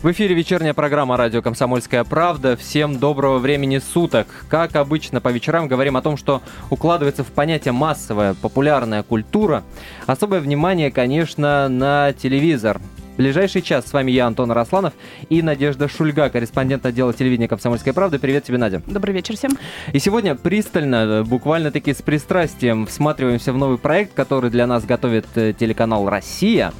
В 0.00 0.12
эфире 0.12 0.32
вечерняя 0.36 0.74
программа 0.74 1.16
«Радио 1.16 1.42
Комсомольская 1.42 2.04
правда». 2.04 2.56
Всем 2.56 3.00
доброго 3.00 3.38
времени 3.38 3.78
суток. 3.78 4.28
Как 4.48 4.76
обычно, 4.76 5.20
по 5.20 5.30
вечерам 5.30 5.66
говорим 5.66 5.96
о 5.96 6.02
том, 6.02 6.16
что 6.16 6.40
укладывается 6.70 7.24
в 7.24 7.32
понятие 7.32 7.72
массовая, 7.72 8.34
популярная 8.34 9.02
культура. 9.02 9.64
Особое 10.06 10.38
внимание, 10.38 10.92
конечно, 10.92 11.68
на 11.68 12.12
телевизор. 12.12 12.80
Ближайший 13.18 13.62
час 13.62 13.86
с 13.86 13.92
вами 13.92 14.12
я, 14.12 14.26
Антон 14.26 14.52
Росланов, 14.52 14.94
и 15.28 15.42
Надежда 15.42 15.88
Шульга, 15.88 16.30
корреспондент 16.30 16.86
отдела 16.86 17.12
телевидения 17.12 17.48
«Комсомольская 17.48 17.92
правда». 17.92 18.18
Привет 18.18 18.44
тебе, 18.44 18.58
Надя. 18.58 18.80
Добрый 18.86 19.12
вечер 19.12 19.36
всем. 19.36 19.58
И 19.92 19.98
сегодня 19.98 20.36
пристально, 20.36 21.24
буквально-таки 21.26 21.92
с 21.92 22.00
пристрастием, 22.00 22.86
всматриваемся 22.86 23.52
в 23.52 23.58
новый 23.58 23.76
проект, 23.76 24.14
который 24.14 24.50
для 24.50 24.68
нас 24.68 24.84
готовит 24.84 25.26
э, 25.34 25.52
телеканал 25.52 26.08
«Россия». 26.08 26.72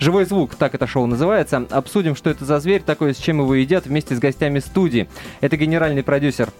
Живой 0.00 0.24
звук, 0.24 0.56
так 0.56 0.74
это 0.74 0.86
шоу 0.88 1.06
называется. 1.06 1.64
Обсудим, 1.70 2.16
что 2.16 2.28
это 2.28 2.44
за 2.44 2.58
зверь 2.58 2.82
такой, 2.82 3.14
с 3.14 3.18
чем 3.18 3.38
его 3.38 3.54
едят, 3.54 3.86
вместе 3.86 4.16
с 4.16 4.18
гостями 4.18 4.58
студии. 4.58 5.08
Это 5.40 5.56
генеральный 5.56 6.02
продюсер 6.02 6.50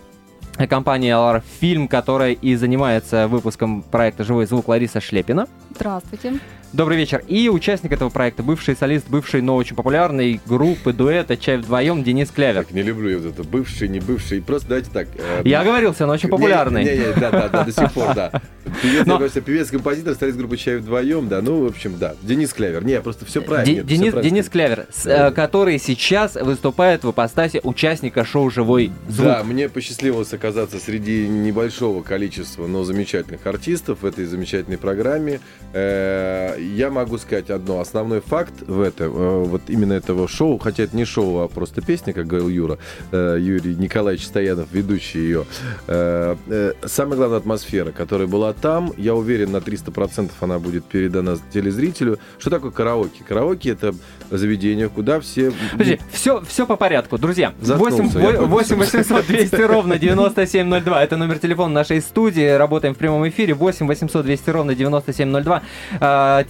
компании 0.68 1.12
LR 1.12 1.42
Film, 1.60 1.88
которая 1.88 2.32
и 2.32 2.54
занимается 2.54 3.26
выпуском 3.26 3.82
проекта 3.82 4.22
«Живой 4.22 4.46
звук» 4.46 4.68
Лариса 4.68 5.00
Шлепина. 5.00 5.48
Здравствуйте. 5.74 6.34
Добрый 6.74 6.98
вечер. 6.98 7.22
И 7.28 7.48
участник 7.48 7.92
этого 7.92 8.10
проекта, 8.10 8.42
бывший 8.42 8.74
солист 8.74 9.08
бывший, 9.08 9.42
но 9.42 9.54
очень 9.54 9.76
популярной 9.76 10.40
группы, 10.44 10.92
дуэта 10.92 11.36
«Чай 11.36 11.58
вдвоем» 11.58 12.02
Денис 12.02 12.32
Клявер. 12.32 12.64
Так, 12.64 12.72
не 12.72 12.82
люблю 12.82 13.10
я 13.10 13.18
вот 13.18 13.26
это 13.26 13.44
бывший, 13.44 13.86
не 13.86 14.00
бывший. 14.00 14.42
Просто 14.42 14.70
давайте 14.70 14.90
так. 14.90 15.06
Э, 15.16 15.42
я 15.44 15.60
оговорился, 15.60 16.04
но 16.04 16.14
очень 16.14 16.28
популярный. 16.28 16.82
Не, 16.82 16.90
не, 16.90 16.96
не, 16.96 17.12
да, 17.12 17.30
да, 17.30 17.48
да, 17.48 17.62
до 17.62 17.70
сих 17.70 17.92
пор, 17.92 18.12
да. 18.16 18.42
Певец, 18.82 19.06
но... 19.06 19.22
я 19.22 19.40
певец, 19.40 19.70
композитор, 19.70 20.16
солист 20.16 20.36
группы 20.36 20.56
«Чай 20.56 20.78
вдвоем», 20.78 21.28
да, 21.28 21.42
ну, 21.42 21.62
в 21.62 21.68
общем, 21.68 21.96
да. 21.96 22.16
Денис 22.22 22.52
Клявер. 22.52 22.84
Не, 22.84 23.00
просто 23.00 23.24
все 23.24 23.40
правильно. 23.40 23.66
Д- 23.66 23.72
нет, 23.76 23.86
Денис, 23.86 24.12
все 24.12 24.22
Денис 24.22 24.48
Клявер, 24.48 24.86
да. 25.04 25.28
Э, 25.28 25.30
который 25.30 25.78
сейчас 25.78 26.34
выступает 26.34 27.04
в 27.04 27.10
ипостаси 27.12 27.60
участника 27.62 28.24
шоу 28.24 28.50
«Живой 28.50 28.90
звук». 29.08 29.26
Да, 29.26 29.44
мне 29.44 29.68
посчастливилось 29.68 30.32
оказаться 30.32 30.80
среди 30.80 31.28
небольшого 31.28 32.02
количества, 32.02 32.66
но 32.66 32.82
замечательных 32.82 33.46
артистов 33.46 33.98
в 34.02 34.06
этой 34.06 34.24
замечательной 34.24 34.78
программе. 34.78 35.38
Э, 35.72 36.63
я 36.64 36.90
могу 36.90 37.18
сказать, 37.18 37.50
одно. 37.50 37.80
Основной 37.80 38.20
факт 38.20 38.54
в 38.66 38.80
этом, 38.80 39.12
э, 39.16 39.44
вот 39.44 39.62
именно 39.68 39.92
этого 39.92 40.28
шоу, 40.28 40.58
хотя 40.58 40.84
это 40.84 40.96
не 40.96 41.04
шоу, 41.04 41.40
а 41.40 41.48
просто 41.48 41.80
песня, 41.82 42.12
как 42.12 42.26
говорил 42.26 42.48
Юра, 42.48 42.78
э, 43.12 43.38
Юрий 43.40 43.74
Николаевич 43.74 44.26
Стоянов, 44.26 44.68
ведущий 44.72 45.20
ее. 45.20 45.44
Э, 45.86 46.36
самая 46.84 47.16
главная 47.16 47.38
атмосфера, 47.38 47.92
которая 47.92 48.26
была 48.26 48.52
там, 48.52 48.92
я 48.96 49.14
уверен, 49.14 49.52
на 49.52 49.58
300% 49.58 50.30
она 50.40 50.58
будет 50.58 50.84
передана 50.84 51.36
телезрителю. 51.52 52.18
Что 52.38 52.50
такое 52.50 52.70
караоке? 52.70 53.24
Караоке 53.26 53.70
это 53.70 53.94
заведение, 54.30 54.88
куда 54.88 55.20
все... 55.20 55.52
Подожди, 55.72 56.00
все, 56.12 56.42
все 56.42 56.66
по 56.66 56.76
порядку. 56.76 57.18
Друзья, 57.18 57.52
8, 57.60 58.08
8 58.46 58.76
800 58.76 59.26
200 59.26 59.54
ровно 59.62 59.98
9702. 59.98 61.02
Это 61.02 61.16
номер 61.16 61.38
телефона 61.38 61.74
нашей 61.74 62.00
студии. 62.00 62.48
Работаем 62.48 62.94
в 62.94 62.98
прямом 62.98 63.28
эфире. 63.28 63.54
8 63.54 63.86
800 63.86 64.24
200 64.24 64.50
ровно 64.50 64.74
9702. 64.74 65.62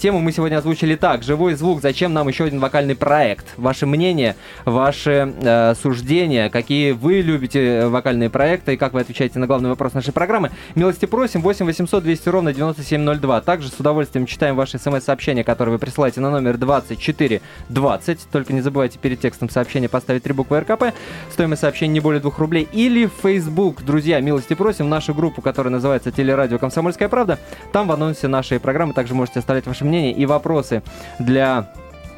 Тему 0.04 0.20
мы 0.20 0.32
сегодня 0.32 0.58
озвучили 0.58 0.96
так. 0.96 1.22
Живой 1.22 1.54
звук, 1.54 1.80
зачем 1.80 2.12
нам 2.12 2.28
еще 2.28 2.44
один 2.44 2.60
вокальный 2.60 2.94
проект? 2.94 3.46
Ваше 3.56 3.86
мнение, 3.86 4.36
ваши 4.66 5.32
э, 5.40 5.74
суждения, 5.80 6.50
какие 6.50 6.92
вы 6.92 7.22
любите 7.22 7.86
вокальные 7.86 8.28
проекты 8.28 8.74
и 8.74 8.76
как 8.76 8.92
вы 8.92 9.00
отвечаете 9.00 9.38
на 9.38 9.46
главный 9.46 9.70
вопрос 9.70 9.94
нашей 9.94 10.12
программы. 10.12 10.50
Милости 10.74 11.06
просим, 11.06 11.40
8 11.40 11.64
800 11.64 12.04
200 12.04 12.28
ровно 12.28 12.52
9702. 12.52 13.40
Также 13.40 13.68
с 13.68 13.80
удовольствием 13.80 14.26
читаем 14.26 14.56
ваши 14.56 14.78
смс-сообщения, 14.78 15.42
которые 15.42 15.72
вы 15.72 15.78
присылаете 15.78 16.20
на 16.20 16.30
номер 16.30 16.58
2420. 16.58 18.28
Только 18.30 18.52
не 18.52 18.60
забывайте 18.60 18.98
перед 18.98 19.20
текстом 19.20 19.48
сообщения 19.48 19.88
поставить 19.88 20.24
три 20.24 20.34
буквы 20.34 20.60
РКП. 20.60 20.92
Стоимость 21.32 21.62
сообщения 21.62 21.94
не 21.94 22.00
более 22.00 22.20
2 22.20 22.30
рублей. 22.36 22.68
Или 22.74 23.06
в 23.06 23.12
Facebook, 23.22 23.80
друзья, 23.80 24.20
милости 24.20 24.52
просим, 24.52 24.90
нашу 24.90 25.14
группу, 25.14 25.40
которая 25.40 25.72
называется 25.72 26.12
«Телерадио 26.12 26.58
Комсомольская 26.58 27.08
правда». 27.08 27.38
Там 27.72 27.88
в 27.88 27.92
анонсе 27.92 28.28
нашей 28.28 28.60
программы 28.60 28.92
также 28.92 29.14
можете 29.14 29.38
оставлять 29.38 29.66
ваше 29.84 29.86
мнение 29.86 30.12
и 30.12 30.26
вопросы 30.26 30.82
для 31.18 31.70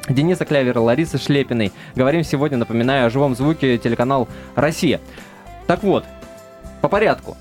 Дениса 0.09 0.45
Клявера, 0.45 0.79
Ларисы 0.79 1.17
Шлепиной. 1.17 1.71
Говорим 1.95 2.23
сегодня, 2.23 2.57
напоминаю, 2.57 3.07
о 3.07 3.09
живом 3.09 3.35
звуке 3.35 3.77
телеканал 3.77 4.27
«Россия». 4.55 5.01
Так 5.67 5.83
вот, 5.83 6.05
по 6.81 6.87
порядку. 6.87 7.35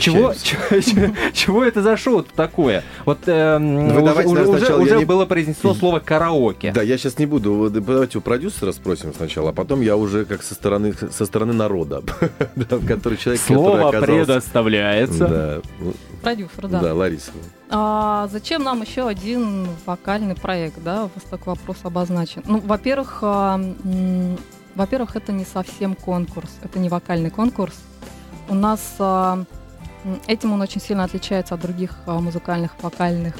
Чего, 0.00 0.34
чего, 0.34 1.14
чего 1.32 1.64
это 1.64 1.80
за 1.80 1.96
шоу 1.96 2.24
такое? 2.24 2.82
Вот 3.06 3.20
э, 3.26 3.58
Вы 3.58 4.02
уже, 4.24 4.46
уже, 4.46 4.74
уже 4.76 4.98
не... 4.98 5.04
было 5.04 5.24
произнесено 5.26 5.74
слово 5.74 6.00
караоке. 6.00 6.72
Да, 6.72 6.82
я 6.82 6.98
сейчас 6.98 7.18
не 7.18 7.24
буду. 7.24 7.70
Давайте 7.70 8.18
у 8.18 8.20
продюсера 8.20 8.72
спросим 8.72 9.14
сначала, 9.14 9.50
а 9.50 9.52
потом 9.52 9.80
я 9.80 9.96
уже 9.96 10.24
как 10.24 10.42
со 10.42 10.54
стороны, 10.54 10.92
со 10.92 11.24
стороны 11.24 11.52
народа, 11.52 12.02
который 12.86 13.16
человек, 13.16 13.40
Слово 13.40 13.92
предоставляется. 13.92 15.28
Да. 15.28 15.92
Продюсер, 16.20 16.68
да. 16.68 16.80
Да, 16.80 16.94
Лариса. 16.94 17.30
А 17.72 18.28
зачем 18.32 18.64
нам 18.64 18.82
еще 18.82 19.06
один 19.06 19.68
вокальный 19.86 20.34
проект, 20.34 20.82
да? 20.82 21.04
У 21.04 21.10
вас 21.14 21.24
такой 21.30 21.54
вопрос 21.54 21.78
обозначен. 21.84 22.42
Ну, 22.46 22.58
во-первых, 22.58 23.20
а, 23.22 23.60
во-первых, 24.74 25.14
это 25.16 25.32
не 25.32 25.44
совсем 25.44 25.94
конкурс, 25.94 26.50
это 26.62 26.78
не 26.78 26.88
вокальный 26.88 27.30
конкурс. 27.30 27.74
У 28.48 28.54
нас 28.54 28.96
а, 28.98 29.44
этим 30.26 30.52
он 30.52 30.60
очень 30.60 30.80
сильно 30.80 31.04
отличается 31.04 31.54
от 31.54 31.60
других 31.60 31.96
а, 32.06 32.18
музыкальных 32.18 32.72
вокальных 32.82 33.36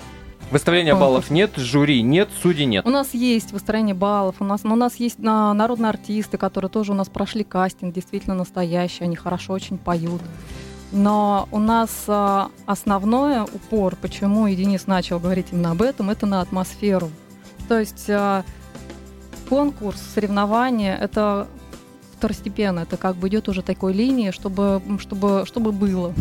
Выставления 0.50 0.96
баллов 0.96 1.30
нет, 1.30 1.52
жюри 1.56 2.02
нет, 2.02 2.28
судей 2.42 2.64
нет. 2.64 2.84
У 2.84 2.90
нас 2.90 3.14
есть 3.14 3.52
выстроение 3.52 3.94
баллов, 3.94 4.36
у 4.40 4.44
нас, 4.44 4.62
у 4.64 4.74
нас 4.74 4.96
есть 4.96 5.18
а, 5.24 5.54
народные 5.54 5.90
артисты, 5.90 6.38
которые 6.38 6.68
тоже 6.70 6.90
у 6.90 6.94
нас 6.96 7.08
прошли 7.08 7.44
кастинг, 7.44 7.94
действительно 7.94 8.34
настоящие, 8.34 9.04
они 9.04 9.14
хорошо 9.14 9.52
очень 9.52 9.78
поют. 9.78 10.20
Но 10.92 11.48
у 11.52 11.58
нас 11.58 11.90
а, 12.08 12.50
основное 12.66 13.44
упор, 13.44 13.94
почему 13.96 14.48
и 14.48 14.56
Денис 14.56 14.86
начал 14.86 15.20
говорить 15.20 15.48
именно 15.52 15.70
об 15.70 15.82
этом, 15.82 16.10
это 16.10 16.26
на 16.26 16.40
атмосферу. 16.40 17.10
То 17.68 17.78
есть 17.78 18.10
а, 18.10 18.44
конкурс, 19.48 20.00
соревнования— 20.14 20.96
это 21.00 21.46
второстепенно, 22.16 22.80
это 22.80 22.96
как 22.96 23.16
бы 23.16 23.28
идет 23.28 23.48
уже 23.48 23.62
такой 23.62 23.92
линии, 23.92 24.30
чтобы, 24.32 24.82
чтобы, 24.98 25.44
чтобы 25.46 25.72
было. 25.72 26.12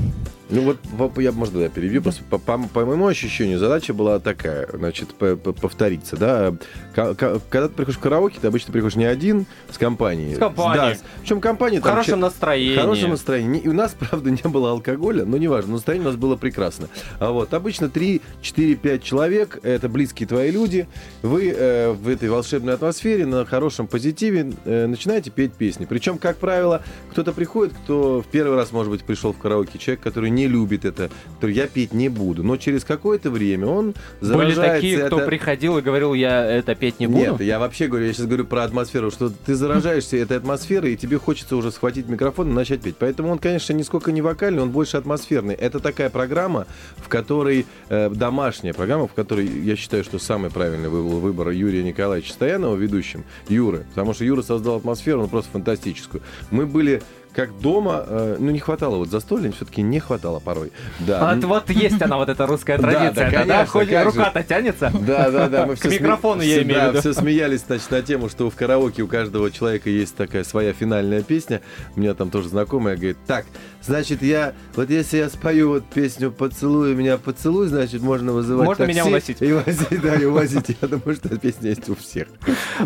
Ну 0.49 0.75
вот, 0.91 1.17
я, 1.17 1.31
можно, 1.31 1.59
я 1.59 1.69
перебью, 1.69 2.01
просто 2.01 2.23
по, 2.23 2.39
по, 2.39 2.57
по 2.57 2.85
моему 2.85 3.05
ощущению 3.05 3.59
задача 3.59 3.93
была 3.93 4.19
такая, 4.19 4.67
значит, 4.73 5.13
повториться, 5.13 6.17
да. 6.17 6.55
Когда 6.93 7.67
ты 7.67 7.69
приходишь 7.69 7.97
в 7.97 7.99
караоке, 7.99 8.39
ты 8.41 8.47
обычно 8.47 8.73
приходишь 8.73 8.95
не 8.95 9.05
один, 9.05 9.45
с 9.71 9.77
компанией. 9.77 10.35
С 10.35 10.39
компанией. 10.39 10.95
Да, 10.95 10.99
причем 11.21 11.39
компания... 11.39 11.79
В 11.79 11.83
там, 11.83 11.93
хорошем 11.93 12.19
настроении. 12.21 12.75
В 12.75 12.79
хорошем 12.81 13.11
настроении. 13.11 13.61
И 13.61 13.67
у 13.67 13.73
нас, 13.73 13.95
правда, 13.99 14.31
не 14.31 14.49
было 14.49 14.71
алкоголя, 14.71 15.23
но 15.23 15.37
неважно, 15.37 15.73
настроение 15.73 16.07
у 16.07 16.11
нас 16.11 16.19
было 16.19 16.35
прекрасно. 16.35 16.89
А 17.19 17.31
вот, 17.31 17.53
обычно 17.53 17.89
3, 17.89 18.21
4, 18.41 18.75
5 18.75 19.03
человек, 19.03 19.59
это 19.61 19.87
близкие 19.87 20.27
твои 20.27 20.49
люди, 20.49 20.87
вы 21.21 21.53
э, 21.55 21.91
в 21.91 22.09
этой 22.09 22.29
волшебной 22.29 22.73
атмосфере, 22.73 23.27
на 23.27 23.45
хорошем 23.45 23.85
позитиве 23.85 24.53
э, 24.66 24.87
начинаете 24.87 25.29
петь 25.29 25.53
песни. 25.53 25.85
Причем, 25.85 26.17
как 26.17 26.37
правило, 26.37 26.81
кто-то 27.11 27.33
приходит, 27.33 27.73
кто 27.83 28.21
в 28.21 28.27
первый 28.27 28.55
раз, 28.55 28.71
может 28.71 28.91
быть, 28.91 29.03
пришел 29.03 29.31
в 29.31 29.37
караоке, 29.37 29.77
человек, 29.77 30.01
который 30.01 30.31
не 30.31 30.38
любит 30.47 30.85
это, 30.85 31.09
который 31.35 31.55
я 31.55 31.67
петь 31.67 31.94
не 31.94 32.09
буду. 32.09 32.44
Но 32.44 32.57
через 32.57 32.83
какое-то 32.83 33.29
время 33.29 33.67
он 33.67 33.94
заражается. 34.22 34.61
Были 34.61 34.69
такие, 34.69 35.05
кто 35.05 35.19
приходил 35.25 35.77
и 35.77 35.81
говорил, 35.81 36.13
я 36.13 36.45
это 36.45 36.75
петь 36.75 37.00
не 37.00 37.07
буду? 37.07 37.19
Нет, 37.19 37.41
я 37.41 37.59
вообще 37.59 37.88
говорю, 37.88 38.05
я 38.05 38.13
сейчас 38.13 38.25
говорю 38.25 38.45
про 38.45 38.63
атмосферу, 38.63 39.11
что 39.11 39.29
ты 39.29 39.55
заражаешься 39.55 40.17
этой 40.17 40.38
атмосферой, 40.38 40.94
и 40.94 40.97
тебе 40.97 41.17
хочется 41.17 41.55
уже 41.55 41.72
схватить 41.72 42.07
микрофон 42.07 42.49
и 42.49 42.53
начать 42.53 42.81
петь. 42.81 42.95
Поэтому 42.97 43.29
он, 43.31 43.39
конечно, 43.39 43.73
нисколько 43.73 44.11
не 44.11 44.22
вокальный, 44.22 44.61
он 44.61 44.72
больше 44.72 44.97
атмосферный. 44.97 45.55
Это 45.55 45.79
такая 45.79 46.09
программа, 46.09 46.67
в 46.97 47.07
которой 47.07 47.66
э, 47.89 48.09
домашняя 48.09 48.73
программа, 48.73 49.07
в 49.07 49.13
которой 49.13 49.47
я 49.47 49.75
считаю, 49.75 50.03
что 50.03 50.19
самый 50.19 50.51
правильный 50.51 50.90
был 50.90 51.08
выбор 51.19 51.49
Юрия 51.49 51.84
Николаевича 51.84 52.34
Стоянова 52.34 52.75
ведущим, 52.75 53.23
Юры. 53.47 53.85
Потому 53.90 54.14
что 54.14 54.25
Юра 54.25 54.41
создал 54.41 54.78
атмосферу, 54.78 55.22
ну 55.22 55.28
просто 55.28 55.52
фантастическую. 55.52 56.22
Мы 56.52 56.66
были 56.66 57.02
как 57.34 57.58
дома, 57.59 58.03
э, 58.08 58.37
ну, 58.40 58.52
не 58.52 58.59
хватало 58.59 58.97
вот 58.97 59.09
застолья, 59.09 59.52
все-таки 59.52 59.81
не 59.81 59.99
хватало 59.99 60.40
порой. 60.40 60.72
Да. 60.99 61.34
Вот, 61.34 61.43
вот 61.46 61.70
есть 61.70 62.02
она, 62.02 62.17
вот 62.17 62.29
эта 62.29 62.46
русская 62.47 62.78
традиция, 62.78 63.14
да, 63.14 63.23
да, 63.23 63.31
конечно, 63.31 63.47
да? 63.47 63.66
Хоть 63.66 64.16
рука-то 64.16 64.43
тянется. 64.43 64.91
Да, 64.99 65.29
да, 65.29 65.47
да. 65.47 65.66
Мы 65.66 65.76
все 65.76 65.90
К 65.90 65.91
микрофону 65.93 66.41
я 66.41 66.64
имею 66.64 66.81
в 66.81 66.90
виду. 66.90 66.99
все 66.99 67.14
смеялись, 67.14 67.64
значит, 67.66 67.91
на 67.91 68.02
тему, 68.02 68.29
что 68.29 68.49
в 68.49 68.55
караоке 68.55 69.03
у 69.03 69.08
каждого 69.08 69.52
человека 69.52 69.90
есть 69.90 70.16
такая 70.16 70.43
своя 70.43 70.73
финальная 70.73 71.22
песня. 71.22 71.61
У 71.96 71.99
меня 71.99 72.14
там 72.14 72.29
тоже 72.31 72.49
знакомая 72.49 72.96
говорит, 72.96 73.17
так, 73.28 73.46
значит, 73.84 74.22
я, 74.22 74.53
вот 74.76 74.90
если 74.90 75.17
я 75.17 75.29
спою 75.29 75.70
вот 75.70 75.85
песню 75.85 76.31
«Поцелуй 76.31 76.96
меня, 76.96 77.17
поцелуй», 77.17 77.67
значит, 77.67 78.02
можно 78.02 78.31
вызывать 78.31 78.67
Можно 78.67 78.85
такси 78.85 78.99
меня 78.99 79.05
увозить. 79.08 79.41
И 79.41 79.52
возить, 79.52 80.02
да, 80.02 80.16
и 80.16 80.26
увозить. 80.26 80.78
Я 80.81 80.87
думаю, 80.87 81.16
что 81.16 81.28
эта 81.28 81.37
песня 81.37 81.70
есть 81.70 81.90
у 81.90 81.96
всех. 81.96 82.28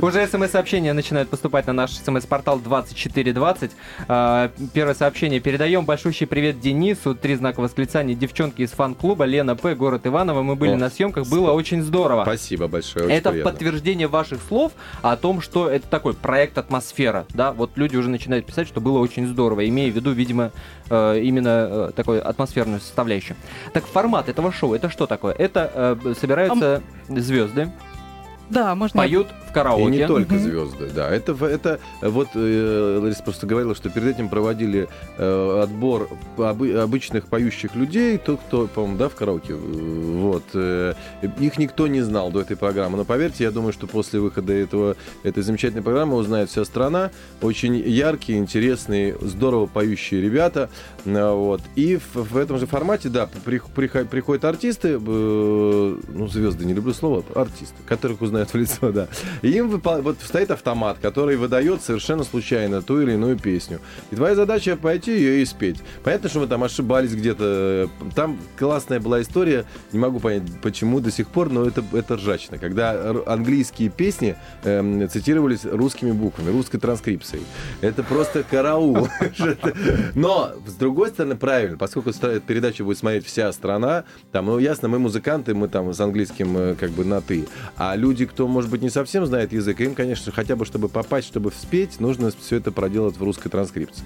Уже 0.02 0.26
смс-сообщения 0.28 0.94
начинают 0.94 1.30
поступать 1.30 1.68
на 1.68 1.74
наш 1.74 1.92
смс-портал 1.92 2.60
2420. 2.60 3.72
А, 4.08 4.52
первое 4.74 4.94
сообщение. 4.94 5.40
Передаем 5.40 5.86
большущий 5.86 6.28
привет 6.28 6.60
Денису. 6.60 7.16
Три 7.16 7.36
знака 7.36 7.60
восклицания. 7.60 8.16
Девчонки 8.16 8.62
из 8.62 8.72
фан-клуба. 8.72 9.26
Лена 9.26 9.56
П. 9.56 9.76
Город 9.76 10.06
Иваново. 10.06 10.44
Мы 10.44 10.56
были 10.56 10.72
О, 10.72 10.78
на 10.78 10.90
съемках. 10.90 11.28
Было 11.28 11.52
очень 11.52 11.82
здорово. 11.82 12.24
Спасибо 12.24 12.68
большое. 12.68 13.10
Это 13.10 13.32
приятно. 13.32 13.52
подтверждение 13.52 14.08
ваших 14.08 14.40
слов 14.48 14.74
о 15.02 15.16
том, 15.16 15.42
что 15.42 15.70
это 15.70 15.88
такой 15.88 16.14
проект 16.14 16.58
атмосфера. 16.58 17.26
Да, 17.34 17.52
вот 17.54 17.72
люди 17.76 17.96
уже 17.96 18.10
начинают 18.10 18.46
писать, 18.46 18.68
что 18.68 18.82
было 18.82 19.00
очень 19.00 19.28
здорово, 19.28 19.68
имея 19.68 19.92
в 19.92 19.96
виду, 19.96 20.12
видимо, 20.12 20.52
э, 20.90 21.20
именно 21.20 21.68
э, 21.70 21.92
такой 21.96 22.20
атмосферную 22.20 22.80
составляющую. 22.80 23.36
Так 23.74 23.86
формат 23.86 24.30
этого 24.30 24.52
шоу 24.52 24.74
это 24.74 24.90
что 24.90 25.08
такое? 25.08 25.34
Это 25.34 25.98
э, 26.04 26.14
собираются 26.20 26.82
а... 27.10 27.20
звезды. 27.20 27.72
Да, 28.50 28.76
можно. 28.76 28.98
Поют 28.98 29.28
караоке. 29.54 29.84
И 29.84 29.98
не 30.00 30.08
только 30.08 30.38
звезды, 30.38 30.90
да. 30.94 31.10
Это, 31.10 31.34
это 31.46 31.80
вот 32.02 32.30
э, 32.36 33.00
Лариса 33.02 33.24
просто 33.24 33.48
говорила, 33.48 33.76
что 33.76 33.90
перед 33.90 34.16
этим 34.16 34.30
проводили 34.30 34.90
э, 35.18 35.62
отбор 35.64 36.10
обы, 36.38 36.74
обычных 36.74 37.28
поющих 37.28 37.76
людей, 37.76 38.18
тот, 38.18 38.42
кто, 38.48 38.68
по-моему, 38.68 38.98
да, 38.98 39.10
в 39.10 39.16
караоке. 39.16 39.54
Вот. 39.54 40.44
Э, 40.54 40.94
их 41.40 41.58
никто 41.58 41.88
не 41.88 42.02
знал 42.02 42.32
до 42.32 42.42
этой 42.42 42.58
программы. 42.58 42.98
Но 42.98 43.06
поверьте, 43.06 43.44
я 43.44 43.52
думаю, 43.52 43.74
что 43.74 43.88
после 43.88 44.20
выхода 44.20 44.54
этого, 44.54 44.96
этой 45.24 45.44
замечательной 45.44 45.84
программы 45.84 46.16
узнает 46.16 46.50
вся 46.50 46.66
страна. 46.66 47.12
Очень 47.42 47.76
яркие, 47.76 48.40
интересные, 48.40 49.16
здорово 49.22 49.68
поющие 49.68 50.22
ребята. 50.22 50.70
Э, 51.06 51.32
вот. 51.32 51.62
И 51.76 51.98
в, 51.98 52.16
в 52.16 52.38
этом 52.38 52.58
же 52.58 52.66
формате, 52.66 53.10
да, 53.10 53.30
при, 53.46 53.62
при, 53.76 53.88
приходят 53.88 54.44
артисты, 54.46 55.00
э, 55.00 55.00
ну, 55.00 56.28
звезды, 56.28 56.66
не 56.66 56.74
люблю 56.74 56.94
слово, 56.94 57.24
артисты, 57.36 57.76
которых 57.86 58.22
узнают 58.22 58.50
в 58.50 58.56
лицо, 58.56 58.92
да. 58.92 59.08
Им 59.44 59.70
вот 59.70 60.18
стоит 60.24 60.52
автомат, 60.52 60.98
который 61.02 61.36
выдает 61.36 61.82
совершенно 61.82 62.24
случайно 62.24 62.82
ту 62.82 63.02
или 63.02 63.12
иную 63.14 63.38
песню. 63.38 63.82
И 64.10 64.16
твоя 64.16 64.36
задача 64.36 64.78
пойти 64.78 65.12
ее 65.12 65.42
и 65.42 65.46
спеть. 65.46 65.78
Понятно, 66.04 66.30
что 66.30 66.40
мы 66.40 66.48
там 66.48 66.64
ошибались 66.64 67.14
где-то. 67.14 67.90
Там 68.16 68.40
классная 68.58 69.02
была 69.02 69.22
история, 69.22 69.66
не 69.92 70.00
могу 70.00 70.20
понять, 70.20 70.44
почему 70.62 71.02
до 71.02 71.12
сих 71.12 71.28
пор, 71.28 71.50
но 71.50 71.66
это, 71.66 71.84
это 71.92 72.16
ржачно. 72.16 72.58
Когда 72.58 73.14
английские 73.26 73.90
песни 73.90 74.38
э, 74.64 75.08
цитировались 75.12 75.66
русскими 75.66 76.12
буквами, 76.12 76.50
русской 76.50 76.78
транскрипцией. 76.78 77.44
Это 77.82 78.02
просто 78.04 78.44
караул. 78.44 79.10
Но, 80.16 80.54
с 80.66 80.74
другой 80.74 81.10
стороны, 81.10 81.36
правильно, 81.36 81.78
поскольку 81.78 82.12
передачу 82.14 82.86
будет 82.86 82.98
смотреть 82.98 83.26
вся 83.26 83.52
страна, 83.52 84.06
там, 84.32 84.46
ну, 84.46 84.58
ясно, 84.58 84.88
мы 84.88 85.00
музыканты, 85.00 85.54
мы 85.54 85.68
там 85.68 85.94
с 85.94 86.00
английским 86.00 86.58
э, 86.58 86.76
как 86.76 86.92
бы 86.92 87.04
на 87.04 87.20
«ты». 87.20 87.46
А 87.76 87.96
люди, 87.98 88.26
кто, 88.26 88.48
может 88.48 88.70
быть, 88.70 88.82
не 88.82 88.90
совсем 88.90 89.26
знает 89.34 89.52
язык, 89.52 89.82
им, 89.82 89.96
конечно, 89.96 90.32
хотя 90.32 90.56
бы, 90.56 90.64
чтобы 90.64 90.90
попасть, 90.90 91.26
чтобы 91.26 91.52
спеть, 91.52 92.00
нужно 92.00 92.32
все 92.40 92.58
это 92.58 92.72
проделать 92.72 93.18
в 93.18 93.24
русской 93.24 93.50
транскрипции. 93.50 94.04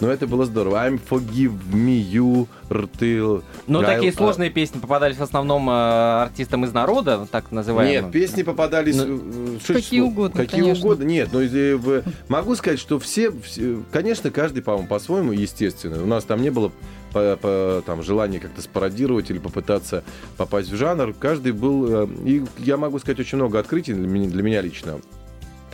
Но 0.00 0.10
это 0.10 0.26
было 0.26 0.44
здорово. 0.44 0.86
I'm 0.86 1.00
forgive 1.02 1.54
me, 1.72 1.98
you, 1.98 2.46
ртыл. 2.70 3.42
Но 3.66 3.80
Гайл, 3.80 3.94
такие 3.94 4.12
сложные 4.12 4.50
а... 4.50 4.52
песни 4.52 4.78
попадались 4.78 5.16
в 5.16 5.22
основном 5.22 5.70
э, 5.70 5.72
артистам 5.72 6.66
из 6.66 6.74
народа, 6.74 7.26
так 7.30 7.50
называемым. 7.52 8.04
Нет, 8.04 8.12
песни 8.12 8.42
попадались... 8.42 8.96
Ну, 8.96 9.56
э, 9.66 9.72
какие 9.72 10.00
угодно, 10.00 10.42
Какие 10.42 10.60
конечно. 10.60 10.84
угодно. 10.84 11.04
Нет, 11.04 11.30
но 11.32 11.40
ну, 11.40 12.02
могу 12.28 12.54
сказать, 12.54 12.78
что 12.78 12.98
все, 12.98 13.32
все 13.32 13.82
конечно, 13.90 14.30
каждый, 14.30 14.62
по-моему, 14.62 14.88
по-своему, 14.88 15.32
естественно. 15.32 16.02
У 16.02 16.06
нас 16.06 16.24
там 16.24 16.42
не 16.42 16.50
было 16.50 16.70
по, 17.12 17.36
по, 17.36 17.82
там, 17.84 18.02
желание 18.02 18.40
как-то 18.40 18.62
спародировать 18.62 19.30
или 19.30 19.38
попытаться 19.38 20.04
попасть 20.36 20.70
в 20.70 20.76
жанр. 20.76 21.14
Каждый 21.14 21.52
был... 21.52 22.04
Э, 22.04 22.08
и 22.24 22.44
я 22.58 22.76
могу 22.76 22.98
сказать, 22.98 23.20
очень 23.20 23.36
много 23.36 23.58
открытий 23.58 23.94
для 23.94 24.06
меня, 24.06 24.28
для 24.28 24.42
меня 24.42 24.60
лично. 24.60 25.00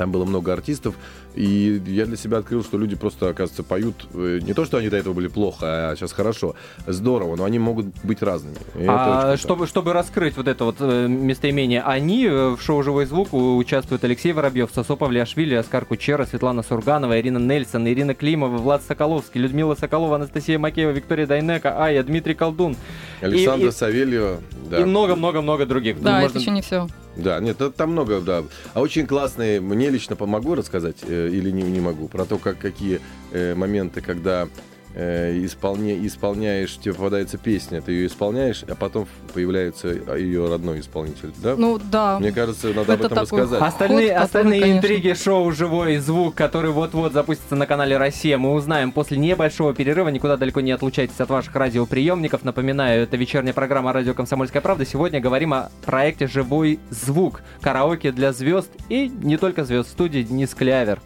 Там 0.03 0.11
было 0.11 0.25
много 0.25 0.53
артистов, 0.53 0.97
и 1.37 1.81
я 1.87 2.07
для 2.07 2.17
себя 2.17 2.39
открыл, 2.39 2.65
что 2.65 2.77
люди 2.77 2.97
просто, 2.97 3.29
оказывается, 3.29 3.63
поют 3.63 4.09
э, 4.15 4.41
не 4.43 4.53
то, 4.53 4.65
что 4.65 4.79
они 4.79 4.89
до 4.89 4.97
этого 4.97 5.15
были 5.15 5.29
плохо, 5.29 5.91
а 5.91 5.95
сейчас 5.95 6.11
хорошо, 6.11 6.57
здорово, 6.89 7.37
но 7.37 7.45
они 7.45 7.61
могут 7.61 7.87
быть 8.03 8.21
разными. 8.21 8.57
а 8.89 9.37
чтобы, 9.37 9.69
чтобы 9.69 9.93
раскрыть 9.93 10.37
вот 10.37 10.49
это 10.49 10.65
вот 10.65 10.79
э, 10.81 11.07
местоимение 11.07 11.83
«они», 11.83 12.27
в 12.27 12.59
шоу 12.61 12.83
«Живой 12.83 13.07
звук» 13.07 13.33
участвуют 13.33 14.03
Алексей 14.03 14.33
Воробьев, 14.33 14.71
Сосо 14.75 14.97
Павлиашвили, 14.97 15.55
Оскар 15.55 15.85
Кучера, 15.85 16.27
Светлана 16.27 16.65
Сурганова, 16.65 17.21
Ирина 17.21 17.39
Нельсон, 17.39 17.87
Ирина 17.87 18.17
Климова, 18.17 18.57
Влад 18.57 18.83
Соколовский, 18.83 19.41
Людмила 19.41 19.77
Соколова, 19.77 20.17
Анастасия 20.17 20.59
Макеева, 20.59 20.91
Виктория 20.91 21.29
Дайнека, 21.29 21.81
Ая, 21.81 22.03
Дмитрий 22.03 22.35
Колдун. 22.35 22.75
Александра 23.21 23.69
и, 23.69 23.71
Савельева. 23.71 24.41
Да. 24.69 24.81
И 24.81 24.85
много-много-много 24.85 25.65
других. 25.65 26.03
Да, 26.03 26.19
ну, 26.19 26.27
это 26.27 26.35
можно... 26.35 26.39
еще 26.41 26.51
не 26.51 26.63
все. 26.63 26.89
Да, 27.17 27.41
нет, 27.41 27.59
там 27.77 27.93
много, 27.93 28.21
да. 28.21 28.45
А 28.75 28.81
очень 28.81 29.07
классные, 29.07 29.61
мне 29.61 29.91
лично 29.91 30.17
помогу 30.17 30.55
рассказать 30.55 30.99
э, 31.03 31.29
или 31.29 31.51
не, 31.51 31.63
не 31.63 31.81
могу, 31.81 32.09
про 32.09 32.25
то, 32.25 32.39
как, 32.39 32.59
какие 32.59 33.01
э, 33.33 33.55
моменты, 33.55 34.01
когда 34.01 34.49
э, 34.95 35.45
исполня, 35.45 35.95
исполняешь, 36.07 36.77
тебе 36.79 36.95
попадается 36.95 37.39
песня, 37.39 37.81
ты 37.81 37.93
ее 37.93 38.07
исполняешь, 38.07 38.65
а 38.69 38.75
потом 38.75 39.07
появляется 39.35 39.89
ее 39.89 40.49
родной 40.49 40.81
исполнитель, 40.81 41.33
да? 41.43 41.57
Ну 41.57 41.79
да. 41.79 42.19
Мне 42.19 42.33
кажется, 42.33 42.69
надо 42.69 42.93
Это 42.93 43.07
об 43.07 43.13
этом 43.13 43.19
рассказать. 43.19 43.63
Остальные, 43.63 44.15
ход, 44.15 44.23
остальные 44.23 44.61
который, 44.61 44.77
интриги 44.77 45.15
шоу 45.15 45.53
«Живой 45.53 45.97
звук», 45.99 46.35
который 46.35 46.71
вот-вот 46.71 47.13
запустится 47.13 47.57
на 47.57 47.67
канале 47.67 47.97
«Россия», 47.97 48.39
мы 48.39 48.53
узнаем 48.53 48.93
после 48.93 49.19
небольшого 49.19 49.75
перерыва. 49.75 50.09
Никуда 50.09 50.37
далеко 50.37 50.61
не 50.61 50.73
отлучайтесь 50.73 51.21
от 51.21 51.31
ваших 51.31 51.55
радиоприемников. 51.55 52.45
Напоминаю, 52.45 53.03
это 53.03 53.17
вечерняя 53.17 53.55
программа 53.55 53.93
«Радио 53.93 54.15
Комсомольская 54.15 54.63
правда». 54.63 54.85
Сегодня 54.85 55.21
говорим 55.21 55.55
о 55.55 55.71
проекте 55.85 56.27
«Живой 56.27 56.79
звук». 56.91 57.43
Караоке 57.61 58.13
для 58.13 58.33
звезд 58.33 58.71
и 58.89 59.09
не 59.09 59.37
только 59.37 59.65
звезд. 59.65 59.89
В 59.89 59.93
студии 59.93 60.23
Денис 60.23 60.55
Клявер. 60.55 61.01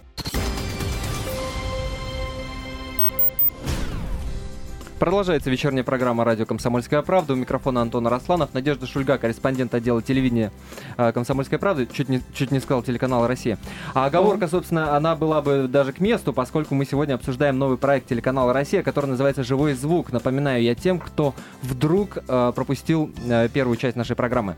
Продолжается 4.99 5.51
вечерняя 5.51 5.85
программа 5.85 6.25
«Радио 6.25 6.47
Комсомольская 6.47 7.03
правда». 7.03 7.35
У 7.35 7.37
микрофона 7.37 7.83
Антон 7.83 8.07
Росланов. 8.07 8.55
Надежда 8.55 8.87
Шульга, 8.87 9.19
корреспондент 9.19 9.75
отдела 9.75 10.01
телевидения 10.01 10.53
э, 10.97 11.13
«Комсомольской 11.13 11.59
правды». 11.59 11.87
Чуть 11.93 12.09
не, 12.09 12.23
чуть 12.33 12.51
не 12.51 12.61
сказал 12.61 12.83
телеканал 12.83 13.27
«Россия». 13.27 13.59
А 13.93 14.07
оговорка, 14.07 14.49
собственно, 14.49 14.97
она 14.97 15.15
была 15.15 15.43
бы 15.43 15.69
даже 15.69 15.93
к 15.93 16.01
месту, 16.01 16.33
поскольку 16.33 16.75
мы 16.75 16.87
сегодня 16.87 17.13
обсуждаем 17.13 17.59
новый 17.59 17.77
проект 17.77 18.09
телеканала 18.09 18.55
«Россия», 18.55 18.83
который 18.83 19.05
называется 19.05 19.45
«Живой 19.45 19.75
звук». 19.75 20.13
Напоминаю 20.13 20.63
я 20.63 20.75
тем, 20.75 20.99
кто 20.99 21.35
вдруг 21.61 22.17
э, 22.27 22.53
пропустил 22.55 23.13
э, 23.29 23.51
первую 23.53 23.77
часть 23.77 23.97
нашей 23.97 24.17
программы. 24.17 24.57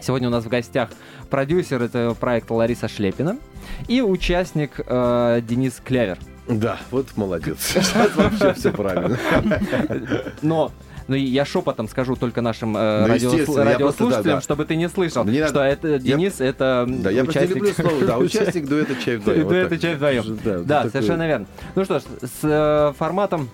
Сегодня 0.00 0.26
у 0.26 0.32
нас 0.32 0.44
в 0.44 0.48
гостях 0.48 0.90
продюсер 1.30 1.84
этого 1.84 2.14
проекта 2.14 2.54
Лариса 2.54 2.88
Шлепина 2.88 3.38
и 3.86 4.00
участник 4.00 4.80
э, 4.84 5.40
Денис 5.46 5.80
Клявер. 5.84 6.18
Да, 6.48 6.78
вот 6.90 7.08
молодец. 7.16 7.58
Сейчас 7.60 8.16
вообще 8.16 8.54
все 8.54 8.72
правильно. 8.72 9.18
Но 10.42 10.72
но 11.08 11.16
я 11.16 11.46
шепотом 11.46 11.88
скажу 11.88 12.16
только 12.16 12.42
нашим 12.42 12.76
э, 12.76 13.00
ну, 13.00 13.06
радиослушателям, 13.08 13.66
радиослушателям 13.66 14.24
да, 14.24 14.34
да. 14.34 14.40
чтобы 14.42 14.66
ты 14.66 14.76
не 14.76 14.90
слышал, 14.90 15.24
не 15.24 15.42
что 15.46 15.54
надо... 15.54 15.64
это 15.64 15.98
Денис, 15.98 16.38
я... 16.38 16.46
это 16.46 16.84
да, 16.86 17.10
я 17.10 17.22
участник... 17.22 17.56
люблю 17.56 17.72
слово, 17.72 18.04
да, 18.04 18.18
участник 18.18 18.66
дуэта 18.68 18.94
«Чай 19.02 19.16
вдвоем». 19.16 19.48
Дуэта 19.48 19.78
«Чай 19.78 19.94
вдвоем». 19.94 20.38
Да, 20.66 20.88
совершенно 20.90 21.26
верно. 21.26 21.46
Ну 21.74 21.84
что 21.84 22.00
ж, 22.00 22.02
с 22.20 22.40
э, 22.42 22.92
форматом 22.98 23.48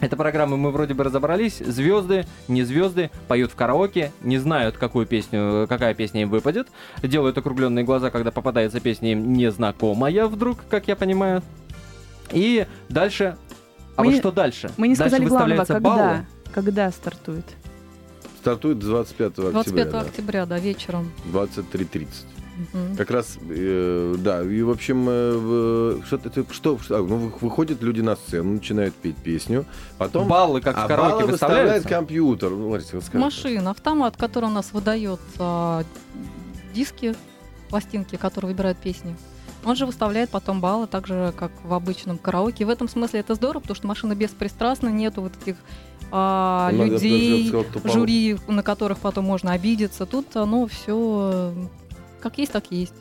этой 0.00 0.16
программы 0.16 0.56
мы 0.56 0.70
вроде 0.70 0.94
бы 0.94 1.04
разобрались. 1.04 1.58
Звезды, 1.58 2.26
не 2.48 2.64
звезды, 2.64 3.10
поют 3.28 3.52
в 3.52 3.54
караоке, 3.54 4.12
не 4.22 4.38
знают, 4.38 4.76
какую 4.76 5.06
песню, 5.06 5.66
какая 5.68 5.94
песня 5.94 6.22
им 6.22 6.30
выпадет. 6.30 6.68
Делают 7.02 7.36
округленные 7.38 7.84
глаза, 7.84 8.10
когда 8.10 8.30
попадается 8.30 8.80
песня 8.80 9.12
им 9.12 9.32
незнакомая 9.32 10.26
вдруг, 10.26 10.58
как 10.68 10.88
я 10.88 10.96
понимаю. 10.96 11.42
И 12.32 12.66
дальше... 12.88 13.36
А 13.96 14.02
мы, 14.02 14.12
вот 14.12 14.18
что 14.18 14.32
дальше? 14.32 14.70
Мы 14.76 14.88
не 14.88 14.94
дальше 14.94 15.16
сказали 15.16 15.28
главного, 15.28 15.64
когда, 15.64 15.80
баллы. 15.80 16.26
когда 16.52 16.90
стартует. 16.90 17.44
Стартует 18.40 18.78
25 18.78 19.28
октября. 19.30 19.50
25 19.50 19.90
да. 19.90 20.00
октября, 20.00 20.46
да, 20.46 20.58
вечером. 20.58 21.12
23.30. 21.32 22.08
Угу. 22.60 22.96
Как 22.96 23.10
раз, 23.10 23.38
э, 23.48 24.14
да, 24.18 24.42
и 24.42 24.62
в 24.62 24.70
общем, 24.70 25.06
э, 25.08 26.00
что, 26.04 26.20
что, 26.52 26.78
что 26.78 26.98
ну, 27.06 27.32
выходят 27.40 27.82
люди 27.82 28.00
на 28.00 28.16
сцену, 28.16 28.54
начинают 28.54 28.94
петь 28.94 29.16
песню, 29.16 29.64
потом... 29.98 30.28
Баллы, 30.28 30.60
как 30.60 30.76
а 30.76 30.84
в 30.84 30.88
караоке, 30.88 31.12
баллы 31.12 31.26
выставляет 31.32 31.86
компьютер. 31.86 32.50
Ну, 32.50 32.70
Лариса, 32.70 33.00
Машина, 33.14 33.70
автомат, 33.70 34.16
который 34.16 34.46
у 34.46 34.52
нас 34.52 34.72
выдает 34.72 35.20
а, 35.38 35.84
диски, 36.74 37.14
пластинки, 37.68 38.16
которые 38.16 38.52
выбирают 38.52 38.78
песни. 38.78 39.16
Он 39.64 39.76
же 39.76 39.86
выставляет 39.86 40.30
потом 40.30 40.60
баллы, 40.60 40.86
так 40.86 41.06
же, 41.06 41.32
как 41.36 41.52
в 41.64 41.72
обычном 41.74 42.18
караоке. 42.18 42.64
И 42.64 42.66
в 42.66 42.70
этом 42.70 42.88
смысле 42.88 43.20
это 43.20 43.34
здорово, 43.34 43.60
потому 43.60 43.76
что 43.76 43.86
машина 43.86 44.14
беспристрастна, 44.14 44.88
нету 44.88 45.22
вот 45.22 45.32
этих 45.40 45.56
а, 46.10 46.70
людей, 46.72 47.52
жюри, 47.84 48.38
на 48.48 48.62
которых 48.62 48.98
потом 48.98 49.26
можно 49.26 49.52
обидеться. 49.52 50.06
Тут 50.06 50.34
оно 50.36 50.66
все 50.66 51.52
как 52.20 52.38
есть, 52.38 52.52
так 52.52 52.70
есть. 52.70 52.94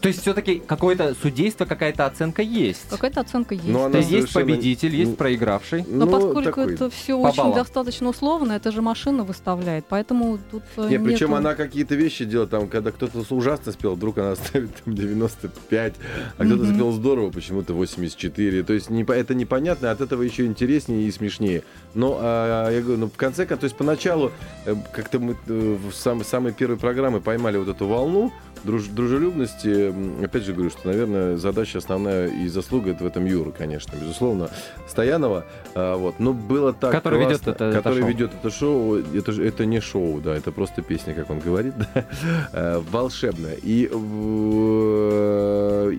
То 0.00 0.08
есть 0.08 0.22
все-таки 0.22 0.62
какое-то 0.66 1.14
судейство, 1.14 1.66
какая-то 1.66 2.06
оценка 2.06 2.42
есть. 2.42 2.88
Какая-то 2.88 3.20
оценка 3.20 3.54
есть. 3.54 3.68
Но 3.68 3.90
То 3.90 3.98
есть 3.98 4.10
есть 4.10 4.32
победитель, 4.32 4.94
есть 4.94 5.16
проигравший. 5.16 5.84
Но 5.86 6.06
ну, 6.06 6.12
поскольку 6.12 6.42
такой... 6.42 6.74
это 6.74 6.90
все 6.90 7.18
очень 7.18 7.52
достаточно 7.54 8.08
условно, 8.08 8.52
это 8.52 8.72
же 8.72 8.82
машина 8.82 9.24
выставляет, 9.24 9.84
поэтому 9.88 10.38
тут 10.50 10.62
э, 10.76 10.88
Нет, 10.88 11.00
нету... 11.00 11.04
причем 11.04 11.34
она 11.34 11.54
какие-то 11.54 11.94
вещи 11.94 12.24
делает, 12.24 12.50
там, 12.50 12.68
когда 12.68 12.92
кто-то 12.92 13.24
ужасно 13.34 13.72
спел, 13.72 13.94
вдруг 13.94 14.18
она 14.18 14.36
ставит 14.36 14.74
там 14.84 14.94
95, 14.94 15.94
а 16.38 16.44
кто-то 16.44 16.62
mm-hmm. 16.62 16.74
спел 16.74 16.92
здорово, 16.92 17.30
почему-то 17.30 17.74
84. 17.74 18.62
То 18.62 18.72
есть 18.72 18.90
не, 18.90 19.02
это 19.02 19.34
непонятно, 19.34 19.90
от 19.90 20.00
этого 20.00 20.22
еще 20.22 20.46
интереснее 20.46 21.06
и 21.06 21.10
смешнее. 21.10 21.62
Но 21.94 22.18
а, 22.20 22.70
я 22.70 22.80
говорю, 22.80 23.00
ну, 23.00 23.06
в 23.08 23.16
конце 23.16 23.44
концов, 23.44 23.60
то 23.60 23.64
есть 23.64 23.76
поначалу 23.76 24.32
э, 24.64 24.74
как-то 24.92 25.18
мы 25.18 25.36
э, 25.46 25.76
в 25.90 25.92
самой, 25.92 26.24
самой 26.24 26.52
первой 26.52 26.78
программы 26.78 27.20
поймали 27.20 27.58
вот 27.58 27.68
эту 27.68 27.86
волну, 27.86 28.32
друж, 28.64 28.86
дружелюбности, 28.86 29.89
опять 30.22 30.44
же 30.44 30.52
говорю, 30.52 30.70
что, 30.70 30.88
наверное, 30.88 31.36
задача 31.36 31.78
основная 31.78 32.28
и 32.28 32.48
заслуга 32.48 32.90
это 32.90 33.04
в 33.04 33.06
этом 33.06 33.24
Юра, 33.24 33.50
конечно, 33.50 33.96
безусловно, 33.96 34.50
Стоянова, 34.88 35.44
а, 35.74 35.96
вот, 35.96 36.18
но 36.18 36.32
было 36.32 36.72
так 36.72 36.92
который 36.92 37.20
классно, 37.20 37.32
ведет 37.32 37.48
это, 37.48 37.72
который 37.72 37.98
это 37.98 38.00
шоу. 38.00 38.08
ведет 38.08 38.30
это 38.34 38.50
шоу, 38.50 38.96
это 38.96 39.32
же 39.32 39.46
это 39.46 39.66
не 39.66 39.80
шоу, 39.80 40.20
да, 40.20 40.36
это 40.36 40.52
просто 40.52 40.82
песня, 40.82 41.14
как 41.14 41.30
он 41.30 41.40
говорит, 41.40 41.74
да, 41.94 42.06
а, 42.52 42.84
волшебная, 42.90 43.56
и 43.62 43.84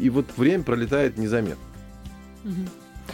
и 0.02 0.10
вот 0.10 0.26
время 0.38 0.64
пролетает 0.64 1.18
незаметно. 1.18 1.64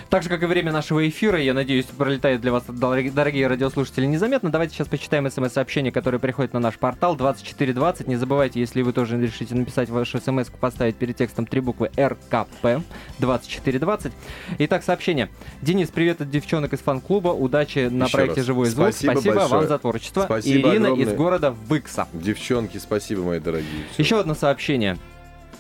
Так 0.10 0.24
же, 0.24 0.30
как 0.30 0.42
и 0.44 0.46
время 0.46 0.72
нашего 0.72 1.08
эфира, 1.08 1.40
я 1.40 1.54
надеюсь, 1.54 1.86
пролетает 1.86 2.42
для 2.42 2.52
вас, 2.52 2.64
дорогие 2.68 3.48
радиослушатели, 3.48 4.06
незаметно. 4.06 4.50
Давайте 4.50 4.74
сейчас 4.74 4.88
почитаем 4.88 5.30
смс-сообщение, 5.30 5.92
которое 5.92 6.20
приходит 6.20 6.54
на 6.54 6.60
наш 6.60 6.78
портал 6.78 7.16
2420. 7.16 8.08
Не 8.08 8.16
забывайте, 8.16 8.60
если 8.60 8.82
вы 8.82 8.94
тоже 8.94 9.20
решите 9.20 9.56
написать 9.56 9.90
вашу 9.90 10.20
смс 10.20 10.50
поставить 10.50 10.96
перед 10.96 11.18
текстом 11.18 11.46
три 11.46 11.62
буквы 11.62 11.92
РКП 11.98 12.84
2420. 13.20 14.14
Итак, 14.60 14.84
сообщение. 14.84 15.30
Денис, 15.62 15.90
привет 15.90 16.22
от 16.22 16.30
девчонок 16.30 16.74
из 16.74 16.80
фан-клуба. 16.80 17.30
Удачи 17.30 17.90
на 17.90 18.08
проекте 18.08 18.44
«Живой 18.44 18.68
звук». 18.68 18.90
Спасибо, 18.94 19.12
спасибо 19.12 19.48
вам 19.48 19.68
за 19.68 19.78
творчество. 19.80 20.22
Спасибо 20.24 20.70
Ирина 20.70 20.88
огромное. 20.88 21.06
из 21.06 21.14
города 21.14 21.52
Выкса. 21.52 22.08
Девчонки, 22.14 22.78
спасибо, 22.78 23.24
мои 23.24 23.40
дорогие. 23.40 23.86
Все. 23.94 24.04
Еще 24.04 24.20
одно 24.20 24.36
сообщение. 24.36 24.98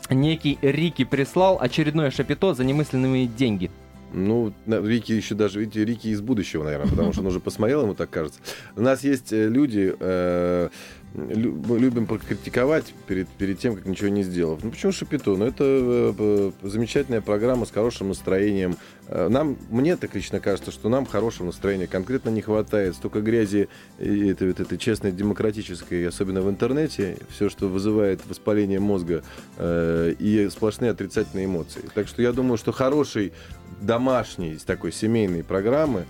Некий 0.10 0.58
Рики 0.62 1.04
прислал 1.04 1.58
очередное 1.60 2.12
шапито 2.12 2.54
за 2.54 2.64
немысленные 2.64 3.28
деньги. 3.28 3.70
Ну, 4.14 4.54
Рики 4.66 5.12
еще 5.12 5.36
даже, 5.36 5.60
видите, 5.60 5.84
Рики 5.84 6.08
из 6.08 6.22
будущего, 6.22 6.64
наверное, 6.64 6.90
потому 6.90 7.12
что 7.12 7.22
он 7.22 7.28
уже 7.28 7.40
посмотрел, 7.40 7.84
ему 7.84 7.94
так 7.94 8.10
кажется. 8.10 8.40
У 8.76 8.82
нас 8.82 9.04
есть 9.04 9.34
э, 9.34 9.48
люди, 9.50 9.94
э, 10.00 10.70
любим 11.14 12.06
покритиковать 12.06 12.94
перед, 13.08 13.28
перед 13.28 13.60
тем, 13.60 13.76
как 13.76 13.86
ничего 13.86 14.10
не 14.10 14.24
сделав. 14.24 14.64
Ну, 14.64 14.72
почему 14.72 14.92
Шапито? 14.92 15.36
Ну, 15.36 15.46
это 15.46 15.64
э, 15.64 16.52
замечательная 16.62 17.22
программа 17.22 17.66
с 17.66 17.72
хорошим 17.72 18.10
настроением. 18.10 18.78
Э, 19.08 19.28
нам, 19.30 19.58
мне 19.70 19.96
так 19.96 20.14
лично 20.14 20.40
кажется, 20.40 20.72
что 20.72 20.90
нам 20.90 21.06
хорошего 21.06 21.48
настроения 21.48 21.88
конкретно 21.88 22.30
не 22.30 22.42
хватает. 22.42 22.96
Столько 22.96 23.22
грязи 23.22 23.68
это, 23.98 24.46
это, 24.46 24.64
это 24.64 24.78
честной, 24.78 25.12
демократической, 25.12 26.08
особенно 26.08 26.42
в 26.42 26.50
интернете. 26.50 27.18
Все, 27.30 27.50
что 27.50 27.68
вызывает 27.68 28.22
воспаление 28.28 28.80
мозга 28.80 29.24
э, 29.58 30.14
и 30.20 30.50
сплошные 30.50 30.92
отрицательные 30.92 31.46
эмоции. 31.46 31.82
Так 31.96 32.08
что 32.08 32.22
я 32.22 32.32
думаю, 32.32 32.58
что 32.58 32.72
хороший 32.72 33.34
домашней 33.82 34.58
такой 34.66 34.92
семейной 34.92 35.44
программы 35.44 36.06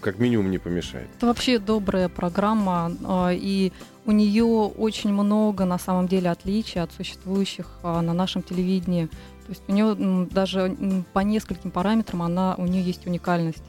как 0.00 0.18
минимум 0.18 0.50
не 0.50 0.58
помешает. 0.58 1.08
Это 1.16 1.26
вообще 1.26 1.58
добрая 1.58 2.08
программа, 2.08 2.92
а, 3.06 3.30
и 3.32 3.72
у 4.04 4.12
нее 4.12 4.44
очень 4.44 5.12
много 5.12 5.64
на 5.64 5.78
самом 5.78 6.08
деле 6.08 6.30
отличий 6.30 6.82
от 6.82 6.92
существующих 6.92 7.66
а, 7.82 8.02
на 8.02 8.12
нашем 8.12 8.42
телевидении. 8.42 9.06
То 9.06 9.50
есть 9.50 9.62
у 9.66 9.72
нее 9.72 10.26
даже 10.30 10.76
по 11.14 11.20
нескольким 11.20 11.70
параметрам 11.70 12.22
она, 12.22 12.54
у 12.58 12.66
нее 12.66 12.82
есть 12.82 13.06
уникальность 13.06 13.62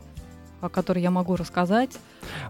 о 0.62 0.67
которой 0.67 1.00
я 1.00 1.10
могу 1.10 1.38
рассказать. 1.38 1.98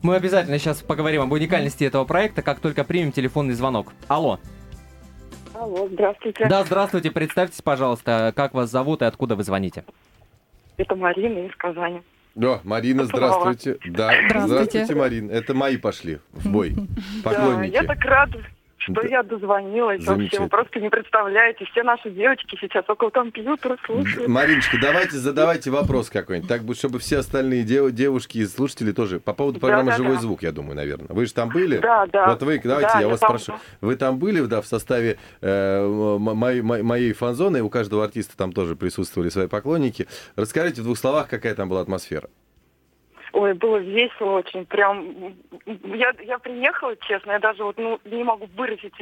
Мы 0.02 0.16
обязательно 0.16 0.58
сейчас 0.58 0.82
поговорим 0.82 1.22
об 1.22 1.32
уникальности 1.32 1.84
этого 1.84 2.06
проекта, 2.06 2.42
как 2.42 2.60
только 2.60 2.84
примем 2.84 3.12
телефонный 3.12 3.54
звонок. 3.54 3.94
Алло. 4.08 4.40
Алло, 5.54 5.88
здравствуйте. 5.92 6.48
Да, 6.48 6.64
здравствуйте. 6.64 7.12
Представьтесь, 7.12 7.62
пожалуйста, 7.62 8.34
как 8.36 8.54
вас 8.54 8.72
зовут 8.72 9.04
и 9.04 9.06
откуда 9.06 9.36
вы 9.36 9.44
звоните. 9.44 9.84
Это 10.78 10.96
Марина 10.96 11.46
из 11.46 11.56
Казани. 11.56 12.02
Да, 12.36 12.62
Марина, 12.64 13.06
здравствуйте. 13.06 13.78
Да, 13.86 14.12
здравствуйте. 14.28 14.48
здравствуйте, 14.48 14.96
Марин. 14.96 15.30
Это 15.32 15.54
мои 15.54 15.78
пошли 15.78 16.20
в 16.32 16.50
бой. 16.50 16.76
Поклонники. 17.24 17.74
Да, 17.74 17.82
я 17.82 17.84
так 17.84 18.00
рада, 18.06 18.44
что 18.94 19.08
я 19.08 19.24
дозвонилась 19.24 20.06
вообще. 20.06 20.40
Вы 20.40 20.48
просто 20.48 20.80
не 20.80 20.90
представляете. 20.90 21.66
Все 21.66 21.84
наши 21.84 22.10
девочки 22.10 22.58
сейчас 22.60 22.86
около 22.88 23.10
компьютера 23.10 23.78
слушают. 23.86 24.28
Мариночка, 24.28 24.78
давайте 24.82 25.18
задавайте 25.18 25.72
вопрос 25.72 26.10
какой-нибудь. 26.10 26.50
Так, 26.50 26.62
чтобы 26.76 27.00
все 27.00 27.18
остальные 27.18 27.64
дев- 27.64 27.92
девушки 27.92 28.40
и 28.40 28.46
слушатели 28.46 28.92
тоже. 28.92 29.20
По 29.20 29.34
поводу 29.34 29.60
программы 29.60 29.92
да, 29.92 29.98
да, 29.98 29.98
«Живой 29.98 30.16
да. 30.16 30.22
звук», 30.22 30.44
я 30.44 30.52
думаю, 30.52 30.76
наверное. 30.76 31.08
Вы 31.10 31.26
же 31.26 31.34
там 31.34 31.50
были? 31.50 31.78
Да, 31.78 32.06
да. 32.08 32.30
Вот 32.30 32.44
вы, 32.44 32.60
давайте 32.64 32.90
да, 32.94 33.00
я, 33.00 33.02
я 33.02 33.08
вас 33.10 33.20
там... 33.20 33.38
спрошу. 33.38 33.60
Вы 33.82 33.96
там 33.96 34.20
были, 34.20 34.42
да, 34.46 34.62
в 34.62 34.68
составе 34.68 35.18
э, 35.42 36.18
моей, 36.20 36.62
моей 36.62 37.14
фан-зоны? 37.14 37.62
У 37.62 37.70
каждого 37.70 38.04
артиста 38.04 38.38
там 38.38 38.52
тоже 38.52 38.76
присутствовали 38.76 39.30
свои 39.30 39.48
поклонники. 39.48 40.08
Расскажите 40.36 40.82
в 40.82 40.86
двух 40.86 40.98
словах, 40.98 41.28
какая 41.28 41.56
там 41.56 41.70
была 41.70 41.82
атмосфера. 41.82 42.30
Ой, 43.34 43.54
было 43.54 43.78
весело 43.78 44.38
очень. 44.38 44.66
Прям 44.66 45.36
я, 45.66 46.14
я 46.26 46.40
приехала, 46.40 46.96
честно, 47.08 47.34
я 47.34 47.40
даже 47.40 47.64
вот 47.64 47.78
ну, 47.78 48.00
не 48.06 48.24
могу 48.24 48.48
выразить 48.56 48.94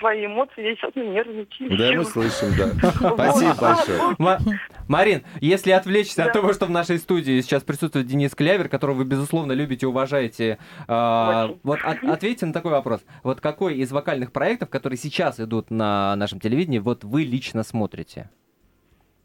свои 0.00 0.26
эмоции, 0.26 0.62
я 0.62 0.74
сейчас 0.74 0.94
нервничаю. 0.96 1.76
Да, 1.76 1.92
мы 1.92 2.04
слышим, 2.04 2.48
да. 2.56 2.90
Спасибо 3.14 3.54
большое. 3.60 4.58
Марин, 4.88 5.22
если 5.40 5.70
отвлечься 5.70 6.24
от 6.24 6.32
того, 6.32 6.52
что 6.52 6.66
в 6.66 6.70
нашей 6.70 6.98
студии 6.98 7.40
сейчас 7.42 7.62
присутствует 7.62 8.06
Денис 8.06 8.34
Клявер, 8.34 8.68
которого 8.68 8.96
вы, 8.96 9.04
безусловно, 9.04 9.52
любите 9.52 9.86
и 9.86 9.88
уважаете, 9.88 10.58
а, 10.88 11.54
вот 11.62 11.78
ответьте 11.84 12.46
на 12.46 12.52
такой 12.52 12.72
вопрос. 12.72 13.04
Вот 13.22 13.40
какой 13.40 13.76
из 13.76 13.92
вокальных 13.92 14.32
проектов, 14.32 14.70
которые 14.70 14.96
сейчас 14.96 15.38
идут 15.38 15.70
на 15.70 16.16
нашем 16.16 16.40
телевидении, 16.40 16.78
вот 16.78 17.04
вы 17.04 17.22
лично 17.22 17.62
смотрите? 17.62 18.30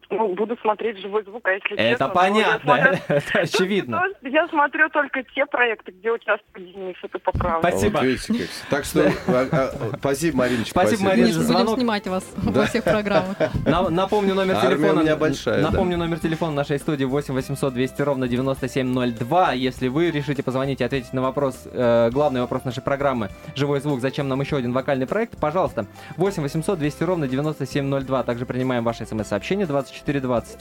Ну, 0.10 0.34
буду 0.36 0.58
смотреть 0.62 1.00
живой 1.00 1.24
звук, 1.24 1.48
а 1.48 1.52
если 1.52 1.74
Это 1.74 1.90
честно, 1.90 2.10
понятно, 2.10 2.76
ну, 2.76 2.84
смотрю... 2.84 3.00
это 3.08 3.40
очевидно. 3.40 4.04
Я 4.22 4.48
смотрю 4.48 4.90
только 4.90 5.24
те 5.24 5.46
проекты, 5.46 5.92
где 5.92 6.12
участвует 6.12 6.74
Денис, 6.74 6.96
это 7.02 7.20
поправка. 7.20 7.68
Спасибо. 7.68 8.00
Вот, 8.00 8.50
так 8.70 8.86
что, 8.86 9.02
а, 9.28 9.48
а, 9.52 9.98
спасибо, 9.98 10.38
Мариночка. 10.38 10.72
Спасибо, 10.72 11.04
Марина, 11.04 11.28
за 11.28 11.42
звонок. 11.42 11.66
Будем 11.66 11.80
снимать 11.80 12.08
вас 12.08 12.24
во 12.36 12.66
всех 12.66 12.84
программах. 12.84 13.38
Напомню 13.66 14.36
номер 14.36 14.56
телефона. 14.62 15.00
у 15.00 15.04
меня 15.04 15.16
большая, 15.16 15.62
Напомню 15.62 15.98
номер 15.98 16.20
телефона 16.20 16.54
нашей 16.54 16.80
студии 16.80 17.06
8 17.06 17.34
800 17.34 17.74
200 17.74 18.02
ровно 18.02 18.28
9702. 18.28 19.54
Если 19.54 19.88
вы 19.88 20.12
решите 20.12 20.44
позвонить 20.44 20.82
и 20.82 20.84
ответить 20.84 21.14
на 21.14 21.22
вопрос, 21.22 21.64
э, 21.66 22.10
главный 22.12 22.42
вопрос 22.42 22.64
нашей 22.64 22.84
программы 22.84 23.30
«Живой 23.56 23.80
звук. 23.80 24.02
Зачем 24.02 24.28
нам 24.28 24.42
еще 24.42 24.58
один 24.58 24.72
вокальный 24.72 25.08
проект?» 25.08 25.40
Пожалуйста, 25.40 25.88
8 26.18 26.44
800 26.44 26.78
200 26.80 27.04
ровно 27.04 27.28
9702. 27.28 28.24
Также 28.24 28.46
принимаем 28.46 28.84
ваши 28.84 29.06
смс-сообщения 29.06 29.66
24 29.66 29.95
420. 29.96 30.60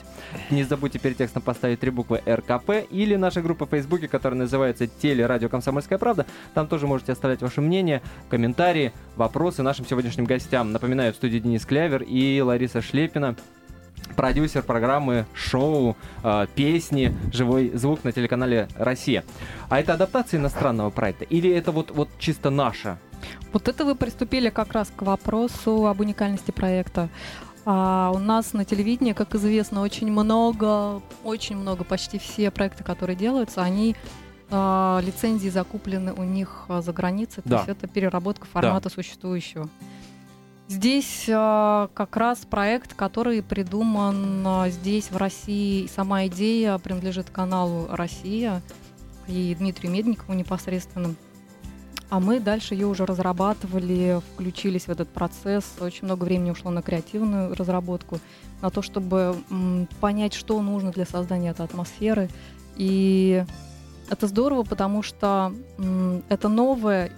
Не 0.51 0.65
забудьте 0.65 0.99
перед 0.99 1.17
текстом 1.17 1.43
поставить 1.43 1.81
три 1.81 1.91
буквы 1.91 2.23
РКП 2.27 2.87
или 2.91 3.17
наша 3.17 3.43
группа 3.43 3.67
в 3.67 3.71
Фейсбуке, 3.71 4.09
которая 4.09 4.39
называется 4.39 4.87
Телерадио 4.87 5.49
Комсомольская 5.49 5.99
правда. 5.99 6.27
Там 6.55 6.67
тоже 6.67 6.87
можете 6.87 7.13
оставлять 7.13 7.43
ваше 7.43 7.61
мнение, 7.61 8.03
комментарии, 8.29 8.93
вопросы 9.17 9.63
нашим 9.63 9.87
сегодняшним 9.87 10.25
гостям. 10.25 10.73
Напоминаю, 10.73 11.13
в 11.13 11.17
студии 11.17 11.39
Денис 11.39 11.65
Клявер 11.67 12.03
и 12.03 12.41
Лариса 12.41 12.81
Шлепина 12.81 13.37
продюсер 14.17 14.63
программы, 14.63 15.27
шоу, 15.35 15.97
э, 16.23 16.47
песни, 16.55 17.15
живой 17.33 17.71
звук 17.75 18.05
на 18.05 18.13
телеканале 18.13 18.69
«Россия». 18.77 19.25
А 19.69 19.81
это 19.81 19.95
адаптация 19.95 20.39
иностранного 20.39 20.91
проекта 20.91 21.25
или 21.25 21.51
это 21.51 21.73
вот, 21.73 21.91
вот 21.91 22.09
чисто 22.19 22.51
наша? 22.51 22.99
Вот 23.53 23.69
это 23.69 23.85
вы 23.85 23.95
приступили 23.95 24.51
как 24.51 24.73
раз 24.73 24.93
к 24.95 25.03
вопросу 25.03 25.87
об 25.87 26.01
уникальности 26.01 26.51
проекта. 26.51 27.09
А 27.67 28.13
у 28.15 28.19
нас 28.19 28.53
на 28.53 28.65
телевидении, 28.65 29.13
как 29.13 29.35
известно, 29.35 29.81
очень 29.81 30.11
много, 30.11 31.01
очень 31.23 31.57
много, 31.57 31.85
почти 31.85 32.19
все 32.19 32.51
проекты, 32.51 32.85
которые 32.85 33.17
делаются, 33.17 33.63
они 33.63 33.97
а, 34.51 35.01
лицензии 35.03 35.49
закуплены 35.49 36.13
у 36.13 36.25
них 36.25 36.67
а, 36.69 36.83
за 36.83 36.93
границей, 36.93 37.43
да. 37.47 37.57
то 37.59 37.71
есть 37.71 37.79
это 37.79 37.93
переработка 37.93 38.47
формата 38.47 38.89
да. 38.89 38.95
существующего. 38.95 39.69
Здесь 40.69 41.27
а, 41.29 41.89
как 41.95 42.17
раз 42.17 42.41
проект, 42.41 42.95
который 42.95 43.43
придуман 43.43 44.47
а, 44.47 44.69
здесь, 44.71 45.11
в 45.11 45.17
России. 45.17 45.87
Сама 45.87 46.27
идея 46.27 46.79
принадлежит 46.79 47.31
каналу 47.31 47.87
«Россия» 47.91 48.63
и 49.27 49.55
Дмитрию 49.59 49.93
Медникову 49.93 50.35
непосредственно. 50.35 51.15
А 52.15 52.21
мы 52.21 52.39
дальше 52.39 52.75
ее 52.75 52.87
уже 52.87 53.07
разрабатывали, 53.07 54.21
включились 54.35 54.85
в 54.87 54.89
этот 54.89 55.09
процесс. 55.09 55.65
Очень 55.81 56.05
много 56.05 56.23
времени 56.23 56.53
ушло 56.53 56.71
на 56.71 56.81
креативную 56.81 57.57
разработку, 57.57 58.21
на 58.63 58.71
то, 58.71 58.83
чтобы 58.83 59.35
понять, 60.01 60.33
что 60.33 60.63
нужно 60.63 60.93
для 60.93 61.07
создания 61.07 61.51
этой 61.51 61.65
атмосферы. 61.65 62.31
И 62.77 63.45
это 64.09 64.29
здорово, 64.29 64.63
потому 64.63 65.03
что 65.03 65.53
это 66.29 66.49
новое 66.49 67.11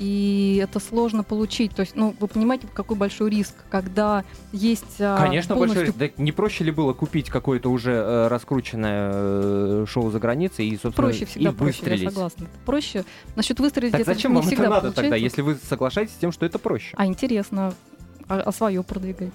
и 0.00 0.58
это 0.62 0.80
сложно 0.80 1.22
получить. 1.22 1.74
То 1.74 1.80
есть, 1.80 1.94
ну, 1.94 2.16
вы 2.18 2.26
понимаете, 2.26 2.66
какой 2.72 2.96
большой 2.96 3.30
риск, 3.30 3.54
когда 3.68 4.24
есть 4.50 4.96
а, 4.98 5.18
Конечно, 5.18 5.54
полностью... 5.54 5.82
большой 5.82 5.86
риск. 6.06 6.16
Да 6.16 6.22
не 6.22 6.32
проще 6.32 6.64
ли 6.64 6.70
было 6.72 6.94
купить 6.94 7.28
какое-то 7.28 7.70
уже 7.70 7.92
э, 7.92 8.28
раскрученное 8.28 9.10
э, 9.12 9.84
шоу 9.86 10.10
за 10.10 10.18
границей 10.18 10.66
и, 10.66 10.72
собственно, 10.72 11.08
Проще 11.08 11.26
всегда 11.26 11.50
и 11.50 11.52
проще, 11.52 11.78
я 11.82 11.84
выстрелить? 11.84 12.14
согласна. 12.14 12.46
Проще. 12.64 13.04
Насчет 13.36 13.60
выстрелить 13.60 13.92
Так 13.92 14.06
зачем 14.06 14.34
вам 14.34 14.48
это 14.48 14.62
надо 14.62 14.92
тогда, 14.92 15.02
получается. 15.02 15.16
если 15.16 15.42
вы 15.42 15.56
соглашаетесь 15.56 16.14
с 16.14 16.18
тем, 16.18 16.32
что 16.32 16.46
это 16.46 16.58
проще? 16.58 16.94
А 16.96 17.04
интересно, 17.04 17.74
а, 18.26 18.40
а 18.40 18.52
свое 18.52 18.82
продвигать. 18.82 19.32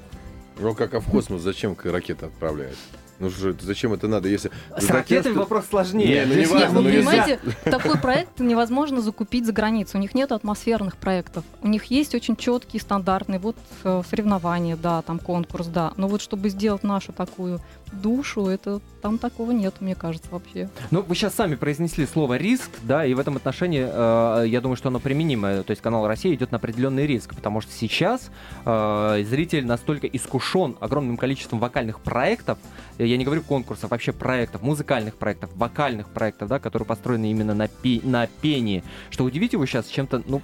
Ну, 0.60 0.74
как 0.74 0.94
а 0.94 1.00
в 1.00 1.06
космос 1.06 1.42
зачем 1.42 1.76
ракеты 1.84 2.28
отправляют? 2.28 2.78
Ну 3.18 3.30
что, 3.30 3.56
зачем 3.62 3.94
это 3.94 4.10
надо, 4.10 4.28
если... 4.28 4.52
С 4.78 4.90
ракетами 4.90 5.32
что- 5.32 5.40
вопрос 5.42 5.68
сложнее. 5.70 6.26
Не, 6.26 6.34
ну, 6.34 6.40
не 6.42 6.46
важно, 6.46 6.58
Нет, 6.58 6.72
вы 6.74 6.82
но 6.82 6.90
если- 6.90 7.06
понимаете, 7.06 7.40
такой 7.64 7.98
проект 7.98 8.40
невозможно 8.42 9.00
закупить 9.00 9.46
за 9.46 9.54
границей. 9.54 10.00
У 10.00 10.02
них 10.02 10.14
нет 10.14 10.34
атмосферных 10.34 10.98
проектов. 10.98 11.46
У 11.62 11.70
них 11.70 11.86
есть 11.86 12.14
очень 12.14 12.36
четкие, 12.36 12.82
стандартные 12.82 13.40
вот 13.40 13.56
э, 13.86 14.02
соревнования, 14.10 14.76
да, 14.76 15.02
там 15.02 15.20
конкурс, 15.20 15.68
да. 15.68 15.94
Но 15.96 16.10
вот 16.10 16.22
чтобы 16.22 16.50
сделать 16.50 16.84
нашу 16.84 17.14
такую 17.14 17.62
душу, 17.94 18.48
это 18.48 18.82
там 19.02 19.18
такого 19.18 19.52
нет, 19.52 19.76
мне 19.80 19.96
кажется, 19.96 20.28
вообще. 20.32 20.70
Ну, 20.92 21.02
вы 21.02 21.16
сейчас 21.16 21.36
сами 21.36 21.56
произнесли 21.56 22.06
слово 22.06 22.36
риск, 22.36 22.70
да, 22.84 23.06
и 23.06 23.14
в 23.14 23.20
этом 23.20 23.38
отношении 23.38 23.88
э, 23.88 24.46
я 24.48 24.60
думаю, 24.60 24.76
что 24.76 24.90
оно 24.90 25.00
применимо. 25.00 25.64
То 25.64 25.72
есть 25.72 25.82
канал 25.82 26.06
Россия 26.06 26.34
идет 26.34 26.52
на 26.52 26.58
определенный 26.58 27.08
риск, 27.08 27.34
потому 27.34 27.62
что 27.62 27.72
сейчас 27.72 28.30
э, 28.66 29.24
зритель 29.30 29.66
настолько 29.66 30.08
искушен 30.08 30.45
огромным 30.80 31.18
количеством 31.18 31.60
вокальных 31.60 32.00
проектов, 32.00 32.58
э, 32.98 33.06
я 33.06 33.18
не 33.18 33.26
говорю 33.26 33.42
конкурсов, 33.42 33.92
вообще 33.92 34.12
проектов, 34.12 34.62
музыкальных 34.62 35.16
проектов, 35.16 35.50
вокальных 35.56 36.10
проектов, 36.10 36.50
да, 36.50 36.60
которые 36.60 36.86
построены 36.86 37.32
именно 37.32 37.54
на, 37.54 37.68
пе- 37.68 38.02
на 38.04 38.28
пении, 38.28 38.84
что 39.10 39.24
удивить 39.24 39.54
его 39.54 39.66
сейчас 39.66 39.88
чем-то, 39.88 40.24
ну, 40.28 40.42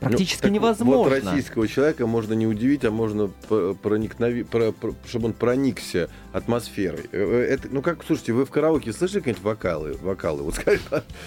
практически 0.00 0.36
Ну, 0.36 0.42
так 0.42 0.50
Вот 0.50 0.54
невозможно. 0.54 1.10
российского 1.30 1.68
человека 1.68 2.06
можно 2.06 2.34
не 2.34 2.46
удивить, 2.46 2.84
а 2.84 2.90
можно 2.90 3.28
проникнови... 3.82 4.42
про- 4.44 4.72
про- 4.72 4.94
чтобы 5.06 5.26
он 5.26 5.32
проникся 5.32 6.08
атмосферой. 6.32 7.04
Э, 7.12 7.44
э, 7.48 7.54
Это, 7.54 7.68
ну 7.70 7.82
как, 7.82 8.04
слушайте, 8.06 8.32
вы 8.32 8.44
в 8.44 8.50
караоке 8.50 8.92
слышали 8.92 9.20
какие-нибудь 9.20 9.44
вокалы? 9.44 9.96
вокалы? 10.00 10.42
Вот 10.42 10.54
скажите, 10.54 10.84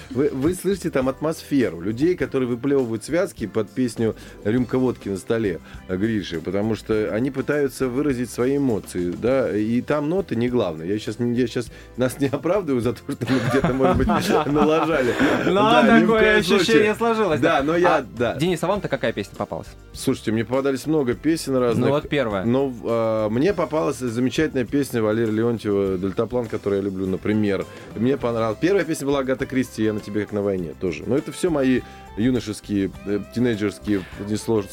вы, 0.09 0.29
вы 0.29 0.53
слышите 0.53 0.89
там 0.89 1.09
атмосферу 1.09 1.79
людей, 1.81 2.15
которые 2.15 2.47
выплевывают 2.47 3.03
связки 3.03 3.47
под 3.47 3.69
песню 3.69 4.15
«Рюмка 4.43 4.77
водки 4.77 5.09
на 5.09 5.17
столе» 5.17 5.59
Гриши, 5.87 6.39
потому 6.41 6.75
что 6.75 7.13
они 7.13 7.31
пытаются 7.31 7.87
выразить 7.87 8.29
свои 8.29 8.57
эмоции, 8.57 9.11
да, 9.11 9.55
и 9.55 9.81
там 9.81 10.09
ноты 10.09 10.35
не 10.35 10.49
главное. 10.49 10.85
Я 10.85 10.97
сейчас, 10.99 11.17
я 11.19 11.47
сейчас 11.47 11.67
нас 11.97 12.19
не 12.19 12.27
оправдываю 12.27 12.81
за 12.81 12.93
то, 12.93 12.99
что 13.11 13.25
мы 13.31 13.39
где-то, 13.49 13.73
может 13.73 13.97
быть, 13.97 14.07
налажали. 14.45 15.13
Ну, 15.45 15.51
ни 15.51 16.05
в 16.05 16.07
такое 16.07 16.37
ощущение 16.37 16.95
сложилось. 16.95 17.39
Да, 17.39 17.61
но 17.63 17.75
я, 17.75 17.97
А, 17.97 18.05
да. 18.17 18.35
Денис, 18.35 18.63
а 18.63 18.67
вам-то 18.67 18.87
какая 18.87 19.13
песня 19.13 19.35
попалась? 19.35 19.67
Слушайте, 19.93 20.31
мне 20.31 20.45
попадались 20.45 20.85
много 20.85 21.13
песен 21.13 21.55
разных. 21.55 21.85
Ну, 21.87 21.91
вот 21.93 22.09
первая. 22.09 22.45
Но 22.45 22.73
э, 22.83 23.29
мне 23.29 23.53
попалась 23.53 23.97
замечательная 23.97 24.65
песня 24.65 24.94
Валерия 25.01 25.31
Леонтьева 25.31 25.97
«Дельтаплан», 25.97 26.47
которую 26.47 26.81
я 26.81 26.85
люблю, 26.85 27.05
например. 27.07 27.65
Мне 27.95 28.17
понравилась. 28.17 28.57
Первая 28.59 28.85
песня 28.85 29.07
была 29.07 29.19
Агата 29.19 29.45
Кристи 29.45 29.83
«Я 29.83 29.93
на 29.93 29.99
тебе 29.99 30.21
как 30.21 30.33
на 30.33 30.41
войне» 30.41 30.73
тоже. 30.79 31.03
Но 31.05 31.17
это 31.17 31.31
все 31.31 31.49
мои 31.49 31.81
юношеские, 32.17 32.91
э, 33.05 33.19
тинейджерские, 33.33 34.03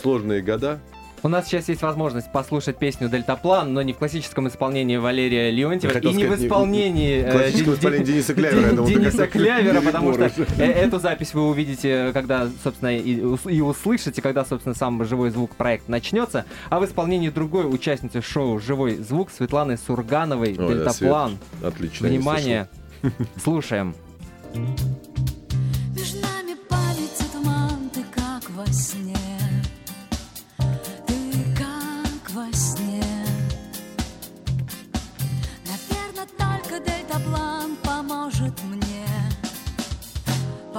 сложные 0.00 0.42
года. 0.42 0.80
У 1.24 1.28
нас 1.28 1.46
сейчас 1.46 1.68
есть 1.68 1.82
возможность 1.82 2.32
послушать 2.32 2.78
песню 2.78 3.08
«Дельтаплан», 3.08 3.72
но 3.72 3.82
не 3.82 3.92
в 3.92 3.98
классическом 3.98 4.48
исполнении 4.48 4.96
Валерия 4.96 5.52
Леонтьева 5.52 5.96
и 5.98 6.12
не 6.12 6.24
в 6.24 6.34
исполнении... 6.34 7.22
э, 7.22 7.30
классическом 7.30 7.74
исполнении 7.74 8.04
Дениса 8.04 8.34
Клявера, 8.34 8.86
Дениса 8.86 9.26
Клявера, 9.28 9.80
потому 9.84 10.14
что 10.14 10.24
э, 10.58 10.64
эту 10.64 10.98
запись 10.98 11.32
вы 11.32 11.46
увидите, 11.48 12.10
когда, 12.12 12.48
собственно, 12.64 12.96
и 12.98 13.20
ус- 13.22 13.46
и 13.46 13.60
услышите, 13.60 14.20
когда, 14.20 14.44
собственно, 14.44 14.74
сам 14.74 15.04
живой 15.04 15.30
звук 15.30 15.54
проект 15.54 15.88
начнется. 15.88 16.44
А 16.70 16.80
в 16.80 16.84
исполнении 16.86 17.28
другой 17.28 17.72
участницы 17.72 18.20
шоу 18.20 18.58
«Живой 18.58 18.96
звук» 18.96 19.30
Светланы 19.30 19.76
Сургановой 19.76 20.54
«Дельтаплан». 20.54 21.38
Отлично. 21.62 22.06
я 22.06 22.10
не 22.12 22.18
Внимание, 22.18 22.68
слушаем. 23.40 23.94
Между 24.54 24.82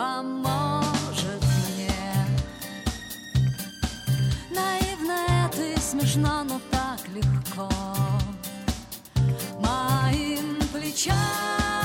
поможет 0.03 1.41
мне. 1.41 1.95
Наивно 4.50 5.17
это 5.45 5.63
и 5.63 5.77
смешно, 5.77 6.43
но 6.43 6.60
так 6.72 7.00
легко 7.15 7.69
моим 9.60 10.58
плечам 10.73 11.83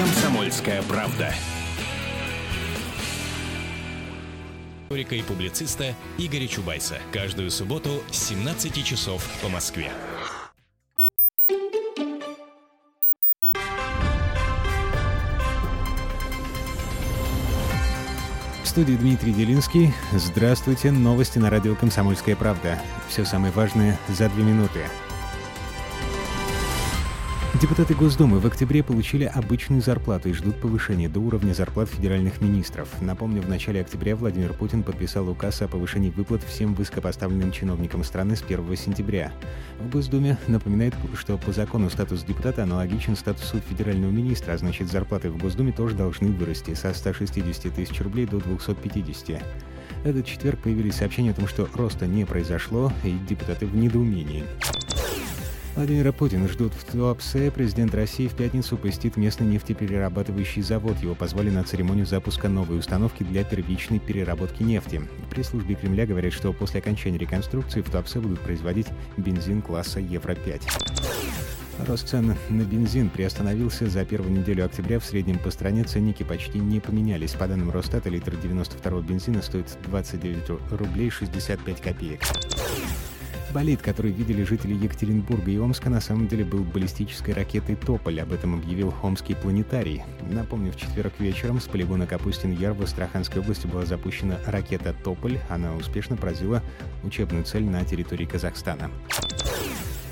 «Комсомольская 0.00 0.80
правда». 0.84 1.30
Историка 4.84 5.14
и 5.14 5.20
публициста 5.20 5.94
Игоря 6.16 6.46
Чубайса. 6.46 6.96
Каждую 7.12 7.50
субботу 7.50 8.02
с 8.10 8.28
17 8.28 8.82
часов 8.82 9.22
по 9.42 9.50
Москве. 9.50 9.92
В 18.62 18.66
студии 18.66 18.94
Дмитрий 18.94 19.34
Делинский. 19.34 19.92
Здравствуйте. 20.12 20.92
Новости 20.92 21.38
на 21.38 21.50
радио 21.50 21.76
«Комсомольская 21.76 22.36
правда». 22.36 22.78
Все 23.10 23.26
самое 23.26 23.52
важное 23.52 23.98
за 24.08 24.30
две 24.30 24.44
минуты. 24.44 24.80
Депутаты 27.60 27.92
Госдумы 27.92 28.38
в 28.38 28.46
октябре 28.46 28.82
получили 28.82 29.24
обычную 29.24 29.82
зарплату 29.82 30.30
и 30.30 30.32
ждут 30.32 30.58
повышения 30.58 31.10
до 31.10 31.20
уровня 31.20 31.52
зарплат 31.52 31.90
федеральных 31.90 32.40
министров. 32.40 32.88
Напомню, 33.02 33.42
в 33.42 33.50
начале 33.50 33.82
октября 33.82 34.16
Владимир 34.16 34.54
Путин 34.54 34.82
подписал 34.82 35.28
указ 35.28 35.60
о 35.60 35.68
повышении 35.68 36.08
выплат 36.08 36.42
всем 36.42 36.74
высокопоставленным 36.74 37.52
чиновникам 37.52 38.02
страны 38.02 38.34
с 38.34 38.42
1 38.42 38.76
сентября. 38.78 39.30
В 39.78 39.90
Госдуме 39.90 40.38
напоминает, 40.46 40.94
что 41.14 41.36
по 41.36 41.52
закону 41.52 41.90
статус 41.90 42.22
депутата 42.22 42.62
аналогичен 42.62 43.14
статусу 43.14 43.58
федерального 43.60 44.10
министра, 44.10 44.54
а 44.54 44.56
значит 44.56 44.90
зарплаты 44.90 45.30
в 45.30 45.36
Госдуме 45.36 45.72
тоже 45.72 45.94
должны 45.94 46.28
вырасти 46.28 46.72
со 46.72 46.94
160 46.94 47.74
тысяч 47.74 48.00
рублей 48.00 48.24
до 48.24 48.40
250. 48.40 49.42
Этот 50.04 50.24
четверг 50.24 50.60
появились 50.60 50.94
сообщения 50.94 51.32
о 51.32 51.34
том, 51.34 51.46
что 51.46 51.68
роста 51.74 52.06
не 52.06 52.24
произошло, 52.24 52.90
и 53.04 53.12
депутаты 53.28 53.66
в 53.66 53.76
недоумении. 53.76 54.44
Владимира 55.80 56.12
Путина 56.12 56.46
ждут 56.46 56.74
в 56.74 56.84
Туапсе. 56.84 57.50
Президент 57.50 57.94
России 57.94 58.28
в 58.28 58.34
пятницу 58.34 58.76
посетит 58.76 59.16
местный 59.16 59.46
нефтеперерабатывающий 59.46 60.60
завод. 60.60 60.98
Его 61.00 61.14
позвали 61.14 61.48
на 61.48 61.64
церемонию 61.64 62.04
запуска 62.04 62.50
новой 62.50 62.78
установки 62.78 63.22
для 63.22 63.44
первичной 63.44 63.98
переработки 63.98 64.62
нефти. 64.62 65.00
При 65.30 65.42
службе 65.42 65.76
Кремля 65.76 66.04
говорят, 66.04 66.34
что 66.34 66.52
после 66.52 66.80
окончания 66.80 67.16
реконструкции 67.16 67.80
в 67.80 67.88
Туапсе 67.88 68.20
будут 68.20 68.40
производить 68.40 68.88
бензин 69.16 69.62
класса 69.62 70.00
Евро-5. 70.00 70.60
Рост 71.88 72.08
цен 72.08 72.36
на 72.50 72.62
бензин 72.62 73.08
приостановился 73.08 73.88
за 73.88 74.04
первую 74.04 74.38
неделю 74.38 74.66
октября. 74.66 75.00
В 75.00 75.04
среднем 75.06 75.38
по 75.38 75.50
стране 75.50 75.84
ценники 75.84 76.24
почти 76.24 76.58
не 76.58 76.80
поменялись. 76.80 77.32
По 77.32 77.48
данным 77.48 77.70
Росстата, 77.70 78.10
литр 78.10 78.36
92 78.36 79.00
бензина 79.00 79.40
стоит 79.40 79.78
29 79.86 80.60
рублей 80.72 81.08
65 81.08 81.80
копеек. 81.80 82.20
Болид, 83.52 83.82
который 83.82 84.12
видели 84.12 84.44
жители 84.44 84.74
Екатеринбурга 84.74 85.50
и 85.50 85.58
Омска, 85.58 85.90
на 85.90 86.00
самом 86.00 86.28
деле 86.28 86.44
был 86.44 86.62
баллистической 86.62 87.34
ракетой 87.34 87.74
«Тополь». 87.74 88.20
Об 88.20 88.32
этом 88.32 88.54
объявил 88.54 88.94
Омский 89.02 89.34
планетарий. 89.34 90.02
Напомню, 90.30 90.70
в 90.70 90.76
четверг 90.76 91.14
вечером 91.18 91.60
с 91.60 91.64
полигона 91.64 92.06
Капустин-Яр 92.06 92.74
в 92.74 92.82
Астраханской 92.82 93.40
области 93.42 93.66
была 93.66 93.84
запущена 93.86 94.38
ракета 94.46 94.94
«Тополь». 95.04 95.40
Она 95.48 95.74
успешно 95.74 96.16
поразила 96.16 96.62
учебную 97.02 97.44
цель 97.44 97.64
на 97.64 97.84
территории 97.84 98.24
Казахстана. 98.24 98.88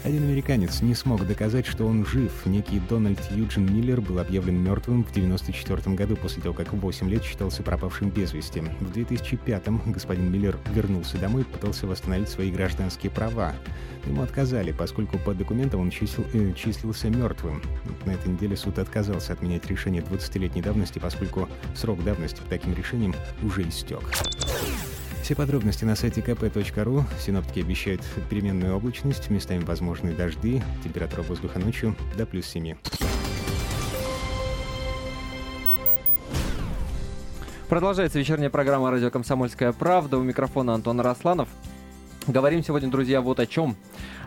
Один 0.04 0.22
американец 0.22 0.80
не 0.80 0.94
смог 0.94 1.26
доказать, 1.26 1.66
что 1.66 1.84
он 1.84 2.06
жив. 2.06 2.46
Некий 2.46 2.80
Дональд 2.88 3.20
Юджин 3.32 3.66
Миллер 3.66 4.00
был 4.00 4.20
объявлен 4.20 4.56
мертвым 4.62 5.04
в 5.04 5.10
1994 5.10 5.96
году 5.96 6.16
после 6.16 6.42
того, 6.42 6.54
как 6.54 6.72
8 6.72 7.10
лет 7.10 7.24
считался 7.24 7.62
пропавшим 7.62 8.10
без 8.10 8.32
вести. 8.32 8.60
В 8.80 8.92
2005 8.92 9.68
господин 9.86 10.30
Миллер 10.30 10.56
вернулся 10.72 11.18
домой 11.18 11.42
и 11.42 11.44
пытался 11.44 11.86
восстановить 11.86 12.28
свои 12.28 12.50
гражданские 12.50 13.10
права. 13.10 13.54
Ему 14.06 14.22
отказали, 14.22 14.72
поскольку 14.72 15.18
по 15.18 15.34
документам 15.34 15.80
он 15.80 15.90
числил, 15.90 16.26
э, 16.32 16.52
числился 16.54 17.10
мертвым. 17.10 17.60
На 18.06 18.12
этой 18.12 18.28
неделе 18.28 18.56
суд 18.56 18.78
отказался 18.78 19.32
отменять 19.32 19.66
решение 19.66 20.02
20-летней 20.02 20.62
давности, 20.62 20.98
поскольку 21.00 21.48
срок 21.74 22.02
давности 22.04 22.40
по 22.40 22.48
таким 22.48 22.72
решениям 22.74 23.14
уже 23.42 23.68
истек. 23.68 24.02
Все 25.28 25.34
подробности 25.34 25.84
на 25.84 25.94
сайте 25.94 26.22
kp.ru. 26.22 27.04
Синоптики 27.20 27.60
обещают 27.60 28.00
переменную 28.30 28.74
облачность, 28.74 29.28
местами 29.28 29.62
возможны 29.62 30.14
дожди, 30.14 30.62
температура 30.82 31.20
воздуха 31.20 31.58
ночью 31.58 31.94
до 32.16 32.24
плюс 32.24 32.46
7. 32.46 32.74
Продолжается 37.68 38.18
вечерняя 38.18 38.48
программа 38.48 38.90
«Радио 38.90 39.10
Комсомольская 39.10 39.74
правда». 39.74 40.16
У 40.16 40.22
микрофона 40.22 40.72
Антон 40.72 40.98
Росланов. 41.00 41.50
Говорим 42.26 42.62
сегодня, 42.62 42.90
друзья, 42.90 43.20
вот 43.20 43.40
о 43.40 43.46
чем. 43.46 43.76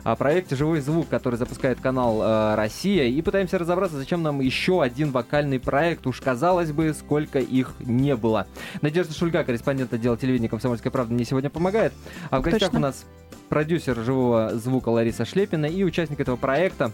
О 0.03 0.15
проекте 0.15 0.55
«Живой 0.55 0.81
звук», 0.81 1.07
который 1.09 1.35
запускает 1.35 1.79
канал 1.79 2.21
э, 2.23 2.55
«Россия». 2.55 3.05
И 3.05 3.21
пытаемся 3.21 3.59
разобраться, 3.59 3.97
зачем 3.97 4.23
нам 4.23 4.39
еще 4.41 4.81
один 4.81 5.11
вокальный 5.11 5.59
проект. 5.59 6.07
Уж 6.07 6.19
казалось 6.21 6.71
бы, 6.71 6.95
сколько 6.95 7.37
их 7.37 7.75
не 7.79 8.15
было. 8.15 8.47
Надежда 8.81 9.13
Шульга, 9.13 9.43
корреспондент 9.43 9.93
отдела 9.93 10.17
телевидения 10.17 10.49
«Комсомольская 10.49 10.91
правда», 10.91 11.13
мне 11.13 11.25
сегодня 11.25 11.51
помогает. 11.51 11.93
А 12.31 12.39
в 12.39 12.41
гостях 12.41 12.71
Точно. 12.71 12.79
у 12.79 12.81
нас 12.81 13.05
продюсер 13.49 13.95
«Живого 13.99 14.51
звука» 14.55 14.89
Лариса 14.89 15.25
Шлепина 15.25 15.67
и 15.67 15.83
участник 15.83 16.19
этого 16.19 16.37
проекта 16.37 16.91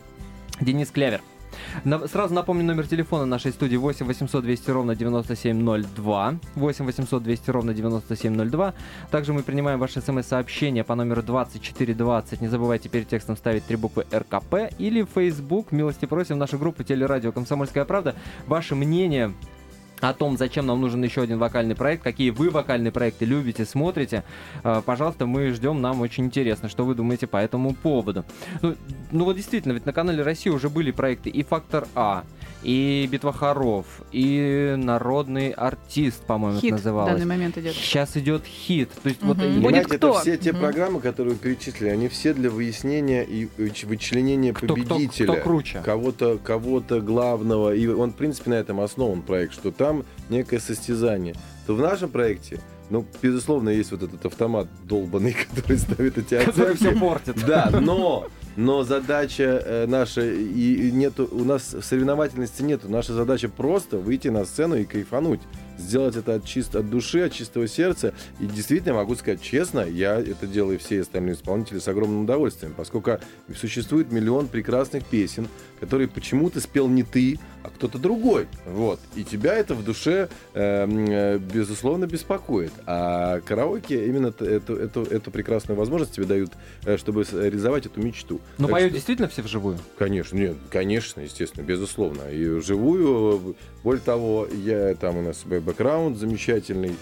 Денис 0.60 0.92
Клявер. 0.92 1.22
Сразу 2.08 2.34
напомню 2.34 2.64
номер 2.64 2.88
телефона 2.88 3.26
нашей 3.26 3.52
студии 3.52 3.76
8 3.78 4.06
800 4.06 4.44
200 4.44 4.72
ровно 4.72 4.96
9702. 4.96 6.36
8 6.56 6.86
800 6.86 7.24
200 7.24 7.50
ровно 7.52 7.74
9702. 7.74 8.74
Также 9.12 9.34
мы 9.34 9.44
принимаем 9.44 9.80
ваши 9.80 10.02
смс-сообщения 10.02 10.84
по 10.84 10.96
номеру 10.96 11.24
2420. 11.24 12.42
Не 12.42 12.48
забывайте 12.48 12.90
перед 12.90 13.08
текстом 13.08 13.38
ставить 13.38 13.66
три 13.66 13.76
буквы 13.76 14.06
РКП 14.14 14.74
или 14.78 15.06
Facebook. 15.06 15.72
Милости 15.72 16.06
просим 16.06 16.38
нашу 16.38 16.58
группу 16.58 16.84
Телерадио 16.84 17.32
Комсомольская 17.32 17.86
правда. 17.86 18.16
Ваше 18.48 18.76
мнение 18.76 19.34
о 20.00 20.14
том, 20.14 20.38
зачем 20.38 20.66
нам 20.68 20.80
нужен 20.82 21.04
еще 21.04 21.22
один 21.24 21.40
вокальный 21.40 21.76
проект, 21.76 22.04
какие 22.04 22.30
вы 22.30 22.50
вокальные 22.50 22.92
проекты 22.92 23.26
любите, 23.26 23.66
смотрите, 23.66 24.24
э, 24.64 24.82
пожалуйста, 24.86 25.26
мы 25.26 25.52
ждем, 25.52 25.82
нам 25.82 26.02
очень 26.02 26.26
интересно, 26.26 26.70
что 26.70 26.86
вы 26.86 26.94
думаете 26.96 27.26
по 27.28 27.38
этому 27.38 27.74
поводу. 27.74 28.24
Ну, 28.62 28.76
ну 29.12 29.26
вот 29.26 29.36
действительно, 29.36 29.74
ведь 29.74 29.86
на 29.86 29.94
канале 29.94 30.22
России 30.24 30.50
уже 30.50 30.70
были 30.70 30.92
проекты 30.92 31.30
и 31.30 31.42
«Фактор 31.44 31.88
А», 31.96 32.24
и 32.64 33.08
«Битва 33.12 33.34
хоров», 33.34 33.86
и 34.12 34.76
«Народный 34.78 35.50
артист», 35.52 36.24
по-моему, 36.26 36.60
Хит 36.60 36.66
это 36.74 36.76
в 36.76 36.78
называлось. 36.86 37.14
данный 37.14 37.26
момент 37.26 37.58
идет. 37.58 37.74
Сейчас 37.74 38.18
идет 38.18 38.44
хит. 38.46 38.90
То 39.02 39.10
есть 39.10 39.24
вот 39.24 39.38
Мгм. 39.38 39.46
и- 39.46 39.50
Будет 39.56 39.64
Понимаете, 39.66 39.98
кто? 39.98 40.10
это 40.12 40.20
все 40.20 40.38
те 40.38 40.52
Мгм. 40.52 40.62
программы, 40.62 41.00
которые 41.00 41.34
вы 41.34 41.40
перечислили, 41.40 41.90
они 41.90 42.08
все 42.08 42.34
для 42.34 42.50
выяснения 42.52 43.24
и 43.24 43.48
выч- 43.58 43.86
вычленения 43.88 44.54
кто, 44.54 44.66
кто, 44.68 44.76
победителя. 44.76 45.34
кто 45.34 45.42
круче. 45.42 45.82
Кого-то, 45.84 46.38
кого-то 46.44 47.00
главного. 47.02 47.74
И 47.74 47.88
он, 47.88 48.12
в 48.12 48.16
принципе, 48.16 48.52
на 48.52 48.56
этом 48.56 48.80
основан 48.82 49.22
проект, 49.22 49.54
что 49.54 49.72
там 49.72 49.87
некое 50.30 50.60
состязание. 50.60 51.36
То 51.66 51.76
в 51.76 51.82
нашем 51.82 52.10
проекте, 52.10 52.60
ну, 52.90 53.06
безусловно, 53.22 53.70
есть 53.70 53.92
вот 53.92 54.04
этот 54.04 54.26
автомат 54.26 54.68
долбанный, 54.86 55.36
который 55.56 55.78
ставит 55.78 56.18
эти 56.18 56.36
Который 56.44 56.74
оценки. 56.74 56.78
все 56.78 57.00
портит. 57.00 57.46
Да, 57.46 57.70
но, 57.82 58.28
но 58.56 58.84
задача 58.84 59.62
э, 59.66 59.86
наша, 59.88 60.22
и 60.26 60.92
нету, 60.92 61.28
у 61.32 61.44
нас 61.44 61.76
соревновательности 61.82 62.62
нету. 62.62 62.90
Наша 62.90 63.14
задача 63.14 63.50
просто 63.50 63.98
выйти 63.98 64.30
на 64.30 64.46
сцену 64.46 64.76
и 64.76 64.86
кайфануть. 64.86 65.42
Сделать 65.78 66.16
это 66.16 66.36
от, 66.36 66.46
чист, 66.46 66.76
от 66.76 66.90
души, 66.90 67.22
от 67.22 67.34
чистого 67.34 67.68
сердца. 67.68 68.14
И 68.40 68.46
действительно, 68.46 68.96
могу 68.96 69.16
сказать 69.16 69.42
честно, 69.42 69.82
я 69.82 70.16
это 70.20 70.48
делаю 70.48 70.80
все 70.80 71.02
остальные 71.02 71.36
исполнители 71.36 71.80
с 71.80 71.88
огромным 71.88 72.24
удовольствием, 72.24 72.74
поскольку 72.76 73.18
существует 73.56 74.12
миллион 74.12 74.48
прекрасных 74.48 75.06
песен, 75.06 75.48
которые 75.80 76.08
почему-то 76.08 76.60
спел 76.60 76.88
не 76.88 77.04
ты, 77.04 77.40
а 77.64 77.70
кто-то 77.70 77.98
другой. 78.00 78.48
Вот. 78.66 79.00
И 79.16 79.24
тебя 79.24 79.54
это 79.56 79.76
в 79.76 79.84
душе, 79.84 80.30
э, 80.54 80.88
э, 80.90 81.38
безусловно, 81.38 82.08
беспокоит. 82.08 82.72
А 82.86 83.42
караоке 83.42 84.08
именно 84.08 84.28
эту, 84.28 84.76
эту, 84.76 85.04
эту 85.04 85.32
прекрасную 85.32 85.78
возможность 85.78 86.14
тебе 86.14 86.26
дают, 86.26 86.52
э, 86.86 86.98
чтобы 86.98 87.24
реализовать 87.24 87.86
эту 87.86 88.02
мечту. 88.02 88.40
Но 88.58 88.68
Так 88.68 88.72
поют 88.74 88.90
что- 88.90 88.96
действительно 88.96 89.28
все 89.28 89.42
вживую? 89.42 89.78
Конечно, 89.98 90.36
нет, 90.38 90.56
конечно, 90.72 91.22
естественно, 91.22 91.64
безусловно. 91.64 92.24
И 92.32 92.48
вживую, 92.48 93.56
более 93.84 94.02
того, 94.02 94.48
я 94.64 94.96
там 94.96 95.18
у 95.18 95.22
нас 95.22 95.44
б- 95.46 95.60
бэкграунд 95.68 96.18
замечательный. 96.18 96.96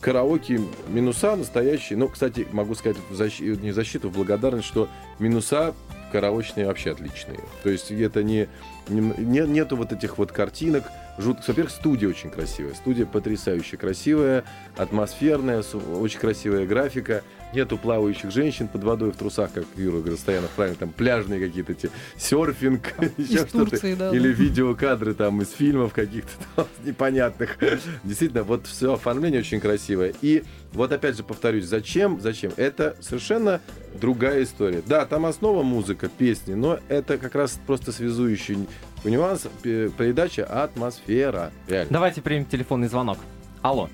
Караоке 0.00 0.60
минуса 0.88 1.34
настоящие. 1.34 1.98
Ну, 1.98 2.08
кстати, 2.08 2.46
могу 2.52 2.74
сказать 2.74 2.98
в 3.10 3.14
защи- 3.20 3.60
не 3.60 3.72
защиту, 3.72 4.08
в 4.10 4.12
благодарность, 4.12 4.68
что 4.68 4.88
минуса 5.18 5.74
караочные 6.12 6.66
вообще 6.66 6.92
отличные. 6.92 7.40
То 7.62 7.70
есть 7.70 7.90
это 7.90 8.22
не, 8.22 8.48
не- 8.88 9.14
не- 9.18 9.48
нету 9.48 9.76
вот 9.76 9.92
этих 9.92 10.18
вот 10.18 10.32
картинок. 10.32 10.84
Жут... 11.18 11.38
Во-первых, 11.46 11.72
студия 11.72 12.08
очень 12.08 12.30
красивая. 12.30 12.74
Студия 12.74 13.06
потрясающе 13.06 13.76
красивая, 13.76 14.44
атмосферная, 14.76 15.62
очень 16.00 16.20
красивая 16.20 16.66
графика. 16.66 17.22
Нету 17.52 17.78
плавающих 17.78 18.30
женщин 18.30 18.68
под 18.68 18.84
водой 18.84 19.10
в 19.10 19.16
трусах, 19.16 19.52
как 19.52 19.64
Юра 19.76 20.00
Гростоянов 20.00 20.50
правильно, 20.50 20.78
там 20.78 20.90
пляжные 20.90 21.40
какие-то 21.44 21.72
эти, 21.72 21.90
серфинг, 22.16 22.92
еще 23.18 23.46
что-то. 23.46 23.96
Да. 23.96 24.10
Или 24.14 24.28
видеокадры 24.32 25.14
там 25.14 25.42
из 25.42 25.50
фильмов 25.50 25.92
каких-то 25.92 26.30
там 26.56 26.66
непонятных. 26.84 27.58
Действительно, 28.04 28.44
вот 28.44 28.66
все 28.66 28.94
оформление 28.94 29.40
очень 29.40 29.60
красивое. 29.60 30.14
И 30.22 30.44
вот 30.72 30.92
опять 30.92 31.16
же 31.16 31.24
повторюсь, 31.24 31.64
зачем? 31.64 32.20
Зачем? 32.20 32.52
Это 32.56 32.96
совершенно 33.00 33.60
другая 34.00 34.44
история. 34.44 34.82
Да, 34.86 35.04
там 35.06 35.26
основа 35.26 35.62
музыка, 35.64 36.08
песни, 36.08 36.54
но 36.54 36.78
это 36.88 37.18
как 37.18 37.34
раз 37.34 37.60
просто 37.66 37.90
связующий 37.90 38.68
нюанс, 39.02 39.48
пе- 39.62 39.88
передача 39.90 40.44
атмосфера. 40.44 41.50
Реально. 41.66 41.92
Давайте 41.92 42.22
примем 42.22 42.44
телефонный 42.44 42.86
звонок. 42.88 43.18
Алло. 43.62 43.88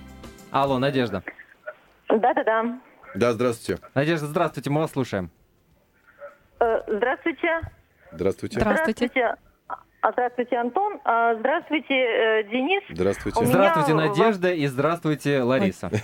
Алло, 0.51 0.79
Надежда. 0.79 1.23
Да-да-да. 2.09 2.81
Да, 3.17 3.33
здравствуйте. 3.33 3.83
Надежда, 3.95 4.27
здравствуйте, 4.27 4.71
мы 4.71 4.81
вас 4.83 4.93
слушаем. 4.93 5.31
Э, 6.61 6.83
Здравствуйте. 6.87 7.61
Здравствуйте. 8.13 8.61
Здравствуйте. 8.61 9.35
А, 10.03 10.13
Здравствуйте, 10.13 10.57
Антон. 10.57 11.01
А, 11.05 11.35
Здравствуйте, 11.37 11.95
э, 11.95 12.43
Денис. 12.45 12.83
Здравствуйте. 12.91 13.39
У 13.41 13.43
меня 13.43 13.53
Здравствуйте, 13.53 13.95
Надежда, 13.95 14.53
и 14.53 14.67
здравствуйте, 14.67 15.43
Лариса. 15.43 15.91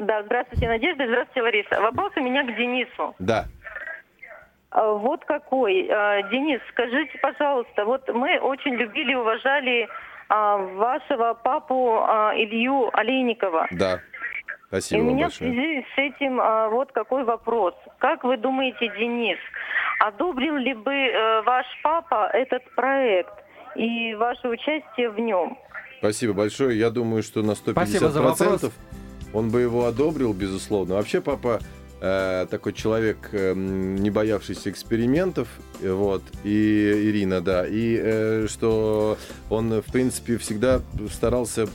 Да, 0.00 0.22
здравствуйте, 0.24 0.66
Надежда. 0.66 1.04
и 1.04 1.06
Здравствуйте, 1.06 1.42
Лариса. 1.42 1.80
Вопрос 1.80 2.12
у 2.16 2.20
меня 2.20 2.42
к 2.42 2.56
Денису. 2.56 3.14
Да. 3.20 3.44
А, 4.70 4.92
Вот 4.92 5.24
какой. 5.24 5.88
А, 5.88 6.22
Денис, 6.30 6.60
скажите, 6.72 7.16
пожалуйста, 7.18 7.84
вот 7.84 8.08
мы 8.08 8.38
очень 8.40 8.74
любили 8.74 9.12
и 9.12 9.14
уважали 9.14 9.88
а, 10.28 10.56
вашего 10.56 11.34
папу 11.34 11.98
а, 12.00 12.32
Илью 12.34 12.90
Олейникова. 12.92 13.68
Да. 13.70 14.00
И 14.74 14.80
Спасибо 14.80 15.02
у 15.02 15.04
вам 15.04 15.14
меня 15.14 15.28
в 15.28 15.30
большое. 15.30 15.52
связи 15.52 15.86
с 15.94 15.98
этим 15.98 16.40
а, 16.40 16.68
вот 16.68 16.90
какой 16.92 17.24
вопрос. 17.24 17.74
Как 17.98 18.24
вы 18.24 18.36
думаете, 18.36 18.90
Денис, 18.98 19.38
одобрил 20.00 20.56
ли 20.56 20.74
бы 20.74 20.92
э, 20.92 21.42
ваш 21.42 21.66
папа 21.82 22.28
этот 22.32 22.62
проект 22.74 23.32
и 23.76 24.14
ваше 24.14 24.48
участие 24.48 25.10
в 25.10 25.20
нем? 25.20 25.56
Спасибо 25.98 26.32
большое. 26.32 26.78
Я 26.78 26.90
думаю, 26.90 27.22
что 27.22 27.42
на 27.42 27.52
150% 27.52 27.72
Спасибо 27.72 28.10
за 28.10 28.22
вопрос. 28.22 28.72
он 29.32 29.50
бы 29.50 29.60
его 29.60 29.86
одобрил, 29.86 30.32
безусловно. 30.32 30.96
Вообще, 30.96 31.20
папа 31.20 31.60
э, 32.00 32.46
такой 32.50 32.72
человек, 32.72 33.30
эм, 33.32 33.94
не 33.96 34.10
боявшийся 34.10 34.70
экспериментов, 34.70 35.48
э, 35.80 35.92
вот, 35.92 36.22
и 36.42 37.08
Ирина, 37.10 37.40
да, 37.40 37.64
и 37.66 37.96
э, 37.96 38.46
что 38.48 39.16
он, 39.50 39.80
в 39.80 39.92
принципе, 39.92 40.36
всегда 40.36 40.80
старался 41.10 41.68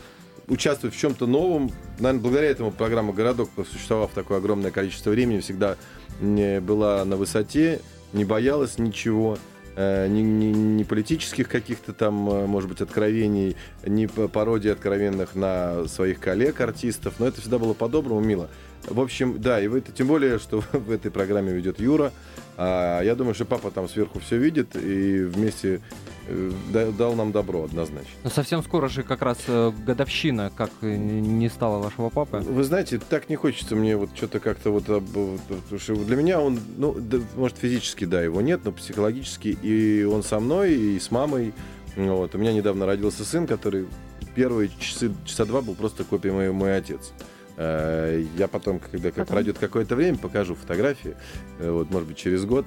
участвовать 0.50 0.96
в 0.96 1.00
чем-то 1.00 1.28
новом. 1.28 1.72
Наверное, 2.00 2.22
благодаря 2.22 2.50
этому 2.50 2.72
программа 2.72 3.14
«Городок», 3.14 3.50
существовав 3.72 4.12
такое 4.14 4.40
огромное 4.40 4.72
количество 4.72 5.12
времени, 5.12 5.40
всегда 5.40 5.78
была 6.20 7.06
на 7.06 7.16
высоте, 7.16 7.80
не 8.12 8.26
боялась 8.26 8.78
ничего 8.78 9.38
э, 9.76 10.08
ни, 10.08 10.22
ни- 10.22 10.46
ни 10.54 10.84
политических 10.84 11.48
каких-то 11.48 11.94
там, 11.94 12.30
э, 12.30 12.46
может 12.46 12.70
быть, 12.70 12.82
откровений, 12.82 13.56
ни 13.86 14.08
пародий 14.08 14.72
откровенных 14.72 15.36
на 15.36 15.88
своих 15.88 16.20
коллег-артистов, 16.20 17.16
но 17.20 17.28
это 17.28 17.40
всегда 17.40 17.60
было 17.60 17.74
по-доброму, 17.74 18.20
мило. 18.20 18.50
В 18.86 19.00
общем, 19.00 19.40
да, 19.40 19.62
и 19.62 19.68
в 19.68 19.76
это, 19.76 19.92
тем 19.92 20.08
более, 20.08 20.40
что 20.40 20.64
в 20.74 20.92
этой 20.92 21.12
программе 21.12 21.54
ведет 21.54 21.80
Юра. 21.80 22.12
А, 22.62 23.02
я 23.02 23.15
думаю, 23.15 23.34
что 23.36 23.45
папа 23.45 23.72
там 23.72 23.88
сверху 23.88 24.19
все 24.19 24.36
видит 24.36 24.76
и 24.76 25.22
вместе 25.24 25.80
э, 26.28 26.52
да- 26.74 26.91
дал 26.91 27.15
нам 27.15 27.32
добро 27.32 27.63
однозначно. 27.63 28.12
Ну, 28.22 28.30
Совсем 28.30 28.62
скоро 28.63 28.89
же 28.89 29.04
как 29.04 29.22
раз 29.22 29.38
э, 29.48 29.72
годовщина, 29.86 30.52
как 30.54 30.69
э, 30.82 30.93
не 30.98 31.48
стало 31.48 31.82
вашего 31.82 32.10
папы. 32.10 32.39
Вы 32.39 32.65
знаете, 32.65 33.00
так 33.00 33.30
не 33.30 33.38
хочется 33.38 33.78
мне 33.78 33.95
вот 33.95 34.10
что-то 34.13 34.41
как-то 34.41 34.72
вот... 34.72 34.84
что 34.84 35.95
для 35.95 36.17
меня 36.17 36.41
он, 36.41 36.60
ну, 36.76 36.98
да, 37.00 37.19
может, 37.38 37.58
физически, 37.58 38.04
да, 38.04 38.22
его 38.22 38.41
нет, 38.41 38.60
но 38.65 38.74
психологически 38.74 39.58
и 39.62 40.04
он 40.04 40.22
со 40.22 40.41
мной, 40.41 40.74
и 40.74 41.00
с 41.00 41.12
мамой. 41.12 41.54
Вот. 41.95 42.36
У 42.36 42.38
меня 42.38 42.52
недавно 42.52 42.86
родился 42.86 43.24
сын, 43.24 43.48
который 43.48 43.88
первые 44.36 44.69
часы, 44.80 45.13
часа 45.24 45.45
два 45.45 45.62
был 45.62 45.76
просто 45.76 46.04
копией 46.04 46.34
мой, 46.34 46.52
мой 46.52 46.76
отец. 46.76 47.13
Э, 47.62 48.24
Я 48.38 48.48
потом, 48.48 48.80
когда 48.80 49.10
как 49.10 49.15
Потом? 49.26 49.34
пройдет 49.34 49.60
какое-то 49.60 49.95
время, 49.98 50.17
покажу 50.17 50.56
фотографии, 50.56 51.15
э, 51.60 51.69
вот, 51.69 51.91
может 51.91 52.08
быть, 52.08 52.17
через 52.17 52.45
год. 52.45 52.65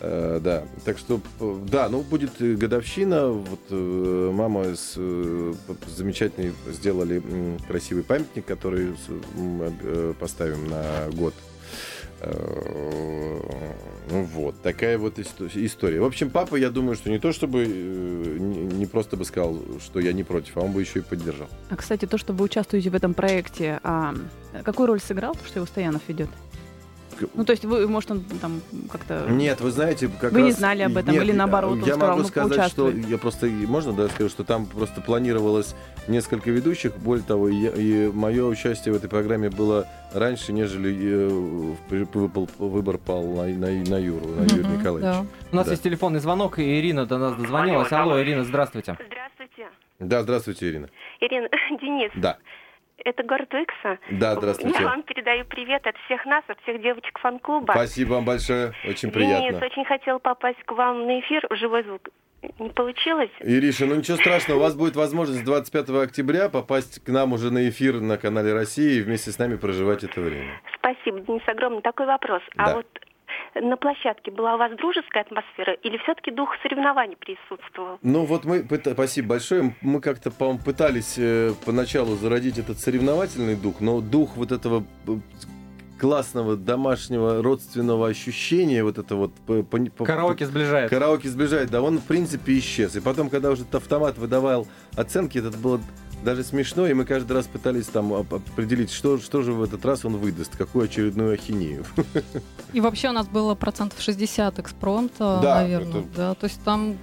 Э, 0.00 0.40
Да, 0.42 0.64
так 0.86 0.96
что, 0.96 1.20
да, 1.70 1.90
ну, 1.90 2.00
будет 2.00 2.40
годовщина. 2.40 3.28
Вот 3.28 3.60
мама 3.70 4.74
с 4.74 4.94
замечательный 5.94 6.52
сделали 6.72 7.22
красивый 7.68 8.02
памятник, 8.02 8.46
который 8.46 8.94
с- 8.94 9.38
м, 9.38 9.60
э, 9.82 10.14
поставим 10.18 10.68
на 10.70 11.10
год. 11.12 11.34
Э, 12.20 13.40
Ну 14.10 14.24
вот, 14.24 14.60
такая 14.62 14.98
вот 14.98 15.18
исто- 15.20 15.48
история. 15.54 16.00
В 16.00 16.04
общем, 16.04 16.30
папа, 16.30 16.56
я 16.56 16.70
думаю, 16.70 16.96
что 16.96 17.10
не 17.10 17.20
то 17.20 17.30
чтобы 17.32 17.64
э, 17.64 18.36
не 18.38 18.84
просто 18.86 19.16
бы 19.16 19.24
сказал, 19.24 19.56
что 19.80 20.00
я 20.00 20.12
не 20.12 20.24
против, 20.24 20.56
а 20.56 20.60
он 20.62 20.72
бы 20.72 20.80
еще 20.80 20.98
и 20.98 21.02
поддержал. 21.02 21.46
А, 21.70 21.76
кстати, 21.76 22.06
то, 22.06 22.18
что 22.18 22.32
вы 22.32 22.44
участвуете 22.44 22.90
в 22.90 22.94
этом 22.96 23.14
проекте, 23.14 23.78
а, 23.84 24.14
какую 24.64 24.88
роль 24.88 25.00
сыграл, 25.00 25.36
что 25.46 25.60
его 25.60 25.66
Стоянов 25.66 26.02
ведет? 26.08 26.28
Ну, 27.34 27.44
то 27.44 27.52
есть 27.52 27.64
вы, 27.64 27.86
может, 27.88 28.10
он 28.10 28.20
там 28.40 28.60
как-то... 28.90 29.26
Нет, 29.28 29.60
вы 29.60 29.70
знаете, 29.70 30.08
как 30.20 30.32
Вы 30.32 30.42
не 30.42 30.48
раз- 30.50 30.58
знали 30.58 30.82
об 30.82 30.96
этом 30.96 31.12
Нет, 31.14 31.22
или 31.24 31.32
наоборот, 31.32 31.72
он 31.72 31.78
Я 31.80 31.94
сказал, 31.94 32.08
могу 32.10 32.22
ну, 32.22 32.28
сказать, 32.28 32.70
что 32.70 32.90
я 32.90 33.18
просто 33.18 33.46
можно, 33.46 33.92
да, 33.92 34.08
скажу, 34.08 34.28
что 34.30 34.44
там 34.44 34.66
просто 34.66 35.00
планировалось 35.00 35.74
несколько 36.08 36.50
ведущих. 36.50 36.96
Более 36.96 37.24
того, 37.24 37.48
и, 37.48 37.54
и 37.54 38.10
мое 38.12 38.44
участие 38.44 38.94
в 38.94 38.96
этой 38.96 39.08
программе 39.10 39.50
было 39.50 39.86
раньше, 40.14 40.52
нежели 40.52 40.92
э, 40.92 41.74
выпал- 41.90 42.48
выбор 42.58 42.98
пал 42.98 43.24
на, 43.24 43.46
на, 43.46 43.66
на 43.70 43.98
Юру, 43.98 44.26
на 44.26 44.42
Юрия 44.42 44.76
Николаевича. 44.78 45.12
да. 45.22 45.26
У 45.52 45.56
нас 45.56 45.66
Да. 45.66 45.72
есть 45.72 45.82
телефонный 45.82 46.20
звонок, 46.20 46.58
и 46.58 46.78
Ирина 46.80 47.06
до 47.06 47.18
нас 47.18 47.34
дозвонилась. 47.34 47.92
Алло, 47.92 48.20
Ирина, 48.20 48.44
здравствуйте. 48.44 48.96
Здравствуйте. 49.06 49.68
Да, 49.98 50.22
здравствуйте, 50.22 50.68
Ирина. 50.70 50.88
Ирина, 51.20 51.48
Денис, 51.80 52.10
Да, 52.16 52.38
это 53.04 53.22
город 53.22 53.52
Икса. 53.54 53.98
да, 54.10 54.34
здравствуйте. 54.34 54.78
Я 54.80 54.86
вам 54.86 55.02
передаю 55.02 55.44
привет 55.44 55.86
от 55.86 55.96
всех 56.06 56.24
нас, 56.26 56.44
от 56.48 56.60
всех 56.62 56.80
девочек 56.82 57.18
фан-клуба. 57.18 57.72
Спасибо 57.72 58.14
вам 58.14 58.24
большое, 58.24 58.72
очень 58.84 59.10
Денис, 59.10 59.14
приятно. 59.14 59.66
очень 59.66 59.84
хотел 59.84 60.18
попасть 60.20 60.62
к 60.64 60.72
вам 60.72 61.06
на 61.06 61.20
эфир 61.20 61.46
живой 61.50 61.82
звук. 61.84 62.08
Не 62.58 62.70
получилось? 62.70 63.30
Ириша, 63.40 63.84
ну 63.84 63.96
ничего 63.96 64.16
страшного, 64.16 64.58
у 64.58 64.62
вас 64.62 64.74
будет 64.74 64.96
возможность 64.96 65.44
25 65.44 65.90
октября 65.90 66.48
попасть 66.48 67.04
к 67.04 67.08
нам 67.08 67.34
уже 67.34 67.50
на 67.52 67.68
эфир 67.68 68.00
на 68.00 68.16
канале 68.16 68.54
России 68.54 68.98
и 68.98 69.02
вместе 69.02 69.30
с 69.30 69.38
нами 69.38 69.56
проживать 69.56 70.04
это 70.04 70.20
время. 70.22 70.60
Спасибо, 70.78 71.20
Денис, 71.20 71.42
огромный 71.46 71.82
такой 71.82 72.06
вопрос. 72.06 72.42
Да. 72.56 72.64
А 72.64 72.74
вот 72.76 72.86
на 73.54 73.76
площадке 73.76 74.30
была 74.30 74.54
у 74.54 74.58
вас 74.58 74.72
дружеская 74.76 75.22
атмосфера 75.24 75.72
или 75.82 75.96
все-таки 75.98 76.30
дух 76.30 76.50
соревнований 76.62 77.16
присутствовал? 77.16 77.98
Ну 78.02 78.24
вот 78.24 78.44
мы, 78.44 78.64
спасибо 78.94 79.28
большое, 79.28 79.74
мы 79.80 80.00
как-то, 80.00 80.30
по-моему, 80.30 80.60
пытались 80.64 81.16
э, 81.18 81.52
поначалу 81.64 82.16
зародить 82.16 82.58
этот 82.58 82.78
соревновательный 82.78 83.56
дух, 83.56 83.80
но 83.80 84.00
дух 84.00 84.36
вот 84.36 84.52
этого 84.52 84.84
э, 85.06 85.12
классного 86.00 86.56
домашнего 86.56 87.42
родственного 87.42 88.08
ощущения, 88.08 88.82
вот 88.82 88.98
это 88.98 89.16
вот... 89.16 89.34
по- 89.46 89.62
по- 89.62 90.04
Караоке 90.04 90.46
сближает. 90.46 90.88
Караоке 90.88 91.28
сближает, 91.28 91.70
да, 91.70 91.82
он 91.82 91.98
в 91.98 92.06
принципе 92.06 92.58
исчез. 92.58 92.96
И 92.96 93.00
потом, 93.00 93.28
когда 93.28 93.50
уже 93.50 93.64
автомат 93.70 94.16
выдавал 94.16 94.66
оценки, 94.96 95.38
это 95.38 95.50
было 95.58 95.78
даже 96.24 96.42
смешно, 96.44 96.86
и 96.86 96.92
мы 96.94 97.04
каждый 97.04 97.32
раз 97.32 97.46
пытались 97.46 97.86
там 97.86 98.12
оп- 98.12 98.34
определить, 98.34 98.90
что, 98.92 99.18
что 99.18 99.42
же 99.42 99.52
в 99.52 99.62
этот 99.62 99.84
раз 99.84 100.04
он 100.04 100.16
выдаст, 100.16 100.56
какую 100.56 100.84
очередную 100.84 101.34
ахинею. 101.34 101.84
И 102.72 102.80
вообще 102.80 103.08
у 103.08 103.12
нас 103.12 103.26
было 103.28 103.54
процентов 103.54 104.00
60 104.00 104.58
экспромта, 104.58 105.40
Да, 105.42 105.56
наверное. 105.62 106.00
это- 106.02 106.16
Да, 106.16 106.34
то 106.34 106.44
есть 106.44 106.62
там 106.64 106.96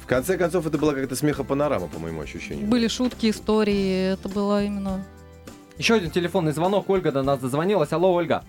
В 0.00 0.06
конце 0.06 0.36
концов, 0.36 0.66
это 0.66 0.78
была 0.78 0.94
как-то 0.94 1.14
смехопанорама, 1.16 1.88
по 1.88 1.98
моему 1.98 2.20
ощущению. 2.20 2.66
были 2.66 2.88
шутки, 2.88 3.30
истории. 3.30 4.12
Это 4.14 4.28
было 4.28 4.62
именно... 4.64 5.04
Еще 5.78 5.94
один 5.94 6.10
телефонный 6.10 6.52
звонок. 6.52 6.90
Ольга 6.90 7.12
до 7.12 7.22
нас 7.22 7.38
дозвонилась. 7.38 7.92
Алло, 7.92 8.12
Ольга. 8.12 8.44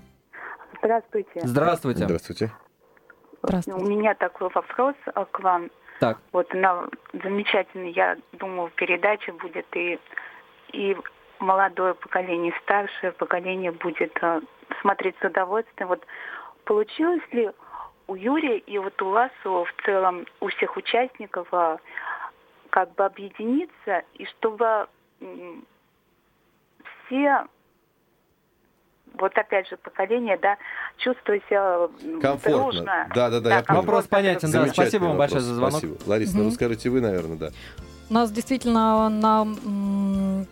Здравствуйте. 0.79 1.41
Здравствуйте. 1.43 2.03
Здравствуйте. 2.03 2.51
У 3.41 3.47
Здравствуйте. 3.47 3.86
меня 3.86 4.13
такой 4.15 4.49
вопрос 4.53 4.95
а, 5.15 5.25
к 5.25 5.39
вам. 5.39 5.69
Так. 5.99 6.17
Вот 6.32 6.53
на 6.53 6.88
замечательный, 7.13 7.91
я 7.91 8.17
думаю, 8.34 8.69
передача 8.75 9.32
будет 9.34 9.65
и, 9.75 9.99
и 10.71 10.97
молодое 11.39 11.93
поколение, 11.93 12.53
старшее 12.63 13.12
поколение 13.12 13.71
будет 13.71 14.17
а, 14.21 14.41
смотреть 14.82 15.15
с 15.21 15.25
удовольствием. 15.25 15.89
Вот 15.89 16.06
получилось 16.65 17.23
ли 17.32 17.51
у 18.08 18.15
Юрия 18.15 18.58
и 18.58 18.77
вот 18.77 19.01
у 19.01 19.10
вас 19.10 19.32
у- 19.45 19.63
в 19.63 19.73
целом 19.86 20.25
у 20.39 20.47
всех 20.47 20.75
участников 20.77 21.47
а, 21.51 21.79
как 22.69 22.93
бы 22.95 23.06
объединиться 23.06 24.03
и 24.15 24.25
чтобы 24.25 24.88
м, 25.21 25.65
все 27.06 27.45
вот 29.19 29.38
опять 29.38 29.67
же 29.69 29.78
поколение, 29.78 30.38
да, 30.41 30.58
чувствуя 30.97 31.39
себя 31.49 31.88
Комфортно. 32.21 32.62
дружно. 32.71 33.08
Да, 33.13 33.30
да, 33.30 33.39
да, 33.39 33.56
я 33.58 33.63
понял. 33.63 33.82
Вопрос 33.82 34.08
понятен, 34.08 34.52
да. 34.52 34.67
Спасибо 34.67 35.06
вам 35.06 35.17
большое 35.17 35.41
вопрос, 35.41 35.43
за 35.43 35.56
звонок. 35.56 35.80
Спасибо. 35.80 35.97
Лариса, 36.10 36.38
ну 36.38 36.43
Мгм. 36.45 36.52
скажите 36.52 36.89
вы, 36.89 37.02
наверное, 37.02 37.38
да. 37.38 37.49
У 38.10 38.13
нас 38.13 38.32
действительно 38.32 39.10
на, 39.10 39.41
м, 39.65 40.47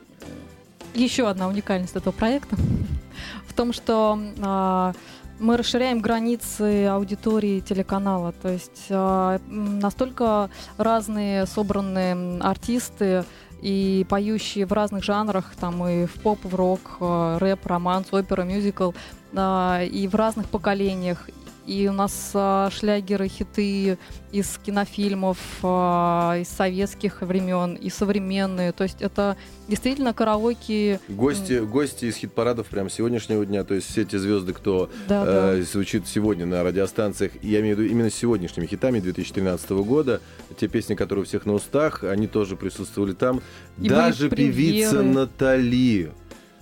еще 0.93 1.27
одна 1.27 1.47
уникальность 1.47 1.95
этого 1.95 2.13
проекта 2.13 2.55
в 3.47 3.53
том, 3.53 3.73
что 3.73 4.17
а, 4.43 4.93
мы 5.39 5.57
расширяем 5.57 5.99
границы 6.01 6.85
аудитории 6.87 7.59
телеканала. 7.61 8.31
То 8.31 8.49
есть 8.49 8.87
м, 8.89 9.79
настолько 9.79 10.49
разные 10.77 11.45
собранные 11.45 12.39
артисты 12.41 13.23
и 13.61 14.05
поющие 14.09 14.65
в 14.65 14.73
разных 14.73 15.03
жанрах, 15.03 15.53
там 15.59 15.87
и 15.87 16.05
в 16.05 16.13
поп, 16.15 16.39
в 16.43 16.55
рок, 16.55 16.97
э, 16.99 17.37
рэп, 17.39 17.65
романс, 17.65 18.07
опера, 18.11 18.43
мюзикл, 18.43 18.91
а, 19.33 19.83
и 19.83 20.07
в 20.07 20.15
разных 20.15 20.47
поколениях. 20.47 21.29
И 21.65 21.87
у 21.87 21.93
нас 21.93 22.31
а, 22.33 22.69
шлягеры, 22.71 23.27
хиты 23.27 23.97
из 24.31 24.59
кинофильмов, 24.63 25.37
а, 25.63 26.37
из 26.37 26.49
советских 26.49 27.21
времен, 27.21 27.75
и 27.75 27.89
современные. 27.89 28.71
То 28.71 28.83
есть 28.83 29.01
это 29.01 29.37
действительно 29.67 30.13
караоке. 30.13 30.99
Гости, 31.07 31.59
гости 31.59 32.05
из 32.05 32.15
хит-парадов 32.15 32.67
прямо 32.67 32.89
сегодняшнего 32.89 33.45
дня, 33.45 33.63
то 33.63 33.73
есть 33.73 33.89
все 33.89 34.03
те 34.05 34.19
звезды, 34.19 34.53
кто 34.53 34.89
Да, 35.07 35.25
да. 35.25 35.53
э, 35.53 35.61
звучит 35.61 36.07
сегодня 36.07 36.45
на 36.45 36.63
радиостанциях, 36.63 37.31
я 37.43 37.61
имею 37.61 37.75
в 37.75 37.79
виду 37.79 37.91
именно 37.91 38.09
с 38.09 38.15
сегодняшними 38.15 38.65
хитами 38.65 38.99
2013 38.99 39.69
года, 39.71 40.21
те 40.59 40.67
песни, 40.67 40.95
которые 40.95 41.23
у 41.23 41.25
всех 41.25 41.45
на 41.45 41.53
устах, 41.53 42.03
они 42.03 42.27
тоже 42.27 42.55
присутствовали 42.55 43.13
там. 43.13 43.41
И 43.79 43.87
Даже 43.89 44.29
певица. 44.29 45.01
Натали 45.01 46.11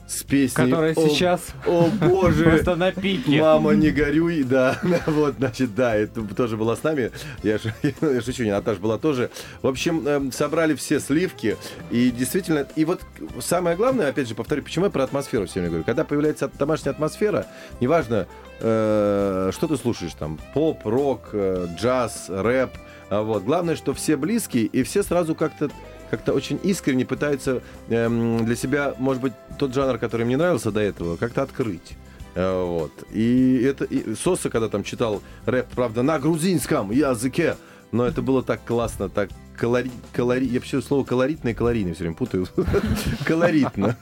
с 0.10 0.24
песней 0.24 0.65
Которая 0.65 0.93
«О, 0.95 1.08
сейчас 1.08 1.41
О 1.67 1.88
боже, 2.02 2.43
просто 2.45 2.76
на 2.76 2.91
пике. 2.91 3.39
Мама, 3.39 3.74
не 3.74 3.91
горюй, 3.91 4.43
да, 4.43 4.80
вот, 5.06 5.36
значит, 5.38 5.76
да, 5.76 5.95
это 5.95 6.24
тоже 6.36 6.58
была 6.58 6.76
с 6.76 6.82
нами, 6.82 7.12
я, 7.43 7.60
шу- 7.60 7.69
я 8.02 8.22
шучу, 8.22 8.43
не, 8.43 8.52
Наташа 8.52 8.80
была 8.80 8.98
тоже. 8.98 9.30
В 9.62 9.67
общем, 9.67 10.08
эм, 10.08 10.32
собрали 10.32 10.74
все 10.74 11.00
сливки, 11.00 11.58
и 11.91 12.10
действительно, 12.10 12.65
и 12.76 12.86
вот 12.86 13.02
самое 13.39 13.78
главное, 13.78 14.10
опять 14.10 14.28
же, 14.28 14.34
повторю, 14.34 14.63
почему 14.63 14.86
я 14.86 14.91
про 14.91 15.04
атмосферу 15.04 15.45
все 15.45 15.60
время 15.60 15.69
говорю, 15.69 15.84
когда 15.84 16.04
появляется 16.04 16.50
домашняя 16.58 16.91
атмосфера, 16.91 17.45
неважно, 17.80 18.28
э, 18.60 19.52
что 19.54 19.67
ты 19.67 19.78
слушаешь 19.78 20.13
там, 20.15 20.39
поп, 20.56 20.86
рок, 20.86 21.30
э, 21.34 21.67
джаз, 21.78 22.26
рэп, 22.30 22.72
а 23.10 23.22
вот, 23.22 23.43
главное, 23.43 23.76
что 23.76 23.93
все 23.93 24.17
близкие, 24.17 24.65
и 24.65 24.82
все 24.82 25.04
сразу 25.04 25.36
как-то 25.36 25.69
как-то 26.10 26.34
очень 26.34 26.60
искренне 26.63 27.06
пытаются 27.06 27.62
эм, 27.89 28.45
для 28.45 28.56
себя, 28.56 28.95
может 28.98 29.22
быть, 29.22 29.34
тот 29.58 29.74
жанр, 29.74 29.98
который 29.98 30.26
мне 30.26 30.38
нравился 30.38 30.72
до 30.72 30.80
этого, 30.80 31.17
как-то 31.17 31.41
открыть. 31.43 31.98
Э, 32.36 32.63
Вот. 32.63 32.91
И 33.12 33.62
это 33.63 33.86
и 33.86 34.15
Соса, 34.15 34.50
когда 34.50 34.69
там 34.69 34.84
читал 34.84 35.22
рэп, 35.45 35.67
правда, 35.76 36.04
на 36.04 36.19
грузинском 36.19 36.91
языке, 36.91 37.56
но 37.91 38.06
это 38.06 38.22
было 38.22 38.43
так 38.43 38.63
классно, 38.65 39.10
так 39.10 39.30
колори... 39.60 39.91
колори... 40.13 40.45
Я 40.45 40.54
вообще 40.60 40.82
слово 40.82 41.04
колоритно 41.04 41.50
и 41.50 41.54
калорийно 41.54 41.93
все 41.93 42.04
время 42.04 42.15
путаю. 42.15 42.48
Колоритно. 43.26 43.95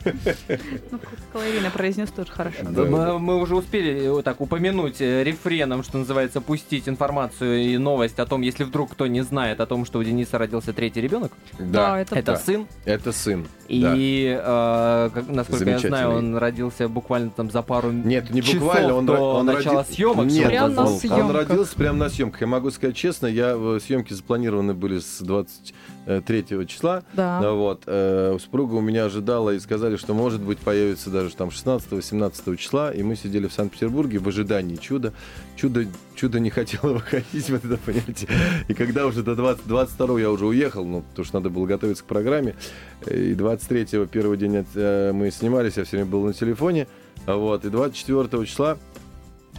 Ну, 0.91 0.99
Калорийно 1.33 1.71
произнес 1.71 2.09
тоже 2.11 2.31
хорошо. 2.31 2.57
Мы, 2.63 3.41
уже 3.41 3.55
успели 3.55 4.19
э, 4.19 4.23
так 4.23 4.39
упомянуть 4.41 5.01
э, 5.01 5.23
рефреном, 5.23 5.83
что 5.83 5.97
называется, 5.97 6.41
пустить 6.41 6.87
информацию 6.87 7.59
и 7.59 7.77
новость 7.77 8.19
о 8.19 8.25
том, 8.25 8.41
если 8.41 8.63
вдруг 8.63 8.91
кто 8.91 9.07
не 9.07 9.21
знает 9.21 9.59
о 9.59 9.65
том, 9.65 9.85
что 9.85 9.99
у 9.99 10.03
Дениса 10.03 10.37
родился 10.37 10.73
третий 10.73 11.01
ребенок. 11.01 11.31
Да, 11.59 11.99
это 11.99 12.35
сын. 12.37 12.67
Это 12.85 13.11
сын. 13.11 13.47
И, 13.67 14.39
э, 14.39 15.09
насколько 15.27 15.69
я 15.69 15.79
знаю, 15.79 16.11
он 16.11 16.37
родился 16.37 16.87
буквально 16.87 17.31
там 17.31 17.51
за 17.51 17.61
пару 17.61 17.91
Нет, 17.91 18.29
не 18.29 18.41
часов 18.41 18.61
буквально. 18.61 18.95
Он, 18.95 19.45
начала 19.45 19.81
роди- 19.81 19.93
съемок. 19.93 20.25
Нет, 20.27 20.61
он 20.61 20.75
на 20.75 21.33
родился 21.33 21.75
прямо 21.75 21.97
на 21.97 22.09
съемках. 22.09 22.41
Я 22.41 22.47
могу 22.47 22.71
сказать 22.71 22.95
честно, 22.95 23.27
я 23.27 23.57
съемки 23.79 24.13
запланированы 24.13 24.73
были 24.73 24.99
с 24.99 25.21
23 26.05 26.67
числа. 26.67 27.03
Да. 27.13 27.39
Ну 27.41 27.57
Вот. 27.57 27.83
э, 27.85 28.37
Супруга 28.41 28.75
у 28.75 28.81
меня 28.81 29.05
ожидала 29.05 29.51
и 29.51 29.59
сказали, 29.59 29.97
что 29.97 30.13
может 30.13 30.41
быть 30.41 30.57
появится 30.59 31.09
даже 31.09 31.35
там 31.35 31.49
16-17 31.49 32.55
числа. 32.57 32.91
И 32.91 33.03
мы 33.03 33.15
сидели 33.15 33.47
в 33.47 33.53
Санкт-Петербурге 33.53 34.19
в 34.19 34.27
ожидании 34.27 34.75
чуда. 34.77 35.13
Чудо, 35.55 35.85
чудо 36.15 36.39
не 36.39 36.49
хотело 36.49 36.93
выходить, 36.93 37.49
вот 37.49 37.65
это 37.65 37.77
понимаете. 37.77 38.27
И 38.67 38.73
когда 38.73 39.05
уже 39.05 39.23
до 39.23 39.35
20, 39.35 39.67
22 39.67 40.19
я 40.19 40.31
уже 40.31 40.45
уехал, 40.45 40.85
ну, 40.85 41.01
потому 41.01 41.25
что 41.25 41.35
надо 41.39 41.49
было 41.49 41.65
готовиться 41.65 42.03
к 42.03 42.07
программе. 42.07 42.55
И 43.05 43.33
23-го, 43.33 44.05
первый 44.05 44.37
день 44.37 44.65
э, 44.75 45.11
мы 45.13 45.31
снимались, 45.31 45.77
я 45.77 45.83
все 45.83 45.97
время 45.97 46.09
был 46.09 46.23
на 46.23 46.33
телефоне. 46.33 46.87
Вот. 47.25 47.65
И 47.65 47.69
24 47.69 48.45
числа 48.45 48.77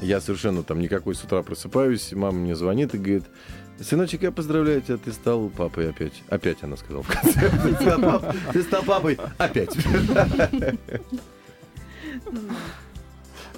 я 0.00 0.20
совершенно 0.20 0.62
там 0.62 0.80
никакой 0.80 1.14
с 1.14 1.24
утра 1.24 1.42
просыпаюсь, 1.42 2.12
мама 2.12 2.38
мне 2.38 2.54
звонит 2.54 2.94
и 2.94 2.98
говорит, 2.98 3.24
сыночек, 3.80 4.22
я 4.22 4.32
поздравляю 4.32 4.80
тебя, 4.82 4.96
ты 4.96 5.12
стал 5.12 5.48
папой 5.48 5.90
опять. 5.90 6.22
Опять 6.28 6.62
она 6.62 6.76
сказала 6.76 7.02
в 7.02 7.08
конце. 7.08 7.50
Ты 8.52 8.62
стал 8.62 8.82
папой 8.82 9.18
опять. 9.38 9.76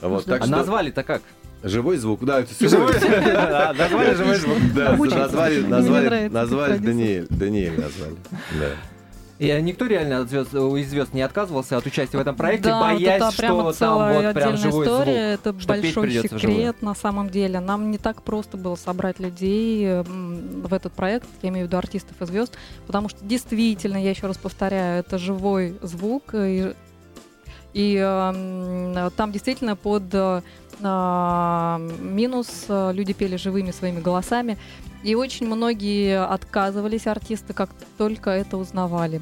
Вот, 0.00 0.24
так 0.24 0.40
А 0.40 0.44
что 0.46 0.56
назвали-то 0.56 1.02
как? 1.02 1.22
живой 1.62 1.98
звук, 1.98 2.24
да, 2.24 2.40
это 2.40 2.52
Живой- 2.58 2.94
Назвали 3.76 4.14
живой 4.14 4.36
звук. 4.36 4.58
Да, 4.74 4.96
назвали, 4.96 5.60
назвали, 5.60 6.28
назвали 6.28 6.78
Даниэль, 6.78 7.26
Даниэль 7.28 7.78
назвали. 7.78 8.16
И 9.40 9.46
э, 9.46 9.58
никто 9.62 9.86
реально 9.86 10.20
от 10.20 10.28
звезд, 10.28 10.52
из 10.52 10.90
звезд 10.90 11.14
не 11.14 11.22
отказывался 11.22 11.78
от 11.78 11.86
участия 11.86 12.18
в 12.18 12.20
этом 12.20 12.36
проекте, 12.36 12.68
да, 12.68 12.80
боясь, 12.82 13.22
вот 13.22 13.32
что 13.32 13.72
там 13.72 14.12
вот 14.12 14.34
прям 14.34 14.56
живой 14.58 14.84
история, 14.84 15.36
звук. 15.36 15.46
это 15.46 15.60
что 15.60 15.68
большой 15.68 16.10
секрет 16.10 16.82
на 16.82 16.94
самом 16.94 17.30
деле. 17.30 17.58
Нам 17.58 17.90
не 17.90 17.96
так 17.96 18.20
просто 18.20 18.58
было 18.58 18.76
собрать 18.76 19.18
людей 19.18 20.02
в 20.02 20.74
этот 20.74 20.92
проект, 20.92 21.26
я 21.40 21.48
имею 21.48 21.64
в 21.64 21.68
виду 21.68 21.78
артистов 21.78 22.20
и 22.20 22.26
звезд, 22.26 22.52
потому 22.86 23.08
что 23.08 23.24
действительно, 23.24 23.96
я 23.96 24.10
еще 24.10 24.26
раз 24.26 24.36
повторяю, 24.36 25.00
это 25.00 25.16
живой 25.16 25.74
звук, 25.80 26.34
и, 26.34 26.74
и 27.72 27.96
эм, 27.96 29.10
там 29.16 29.32
действительно 29.32 29.74
под 29.74 30.02
э, 30.12 30.42
минус 30.82 32.66
э, 32.68 32.92
люди 32.94 33.12
пели 33.12 33.36
живыми 33.36 33.70
своими 33.70 34.00
голосами, 34.00 34.58
и 35.02 35.14
очень 35.14 35.46
многие 35.46 36.22
отказывались 36.22 37.06
артисты, 37.06 37.54
как 37.54 37.70
только 37.96 38.30
это 38.30 38.56
узнавали. 38.56 39.20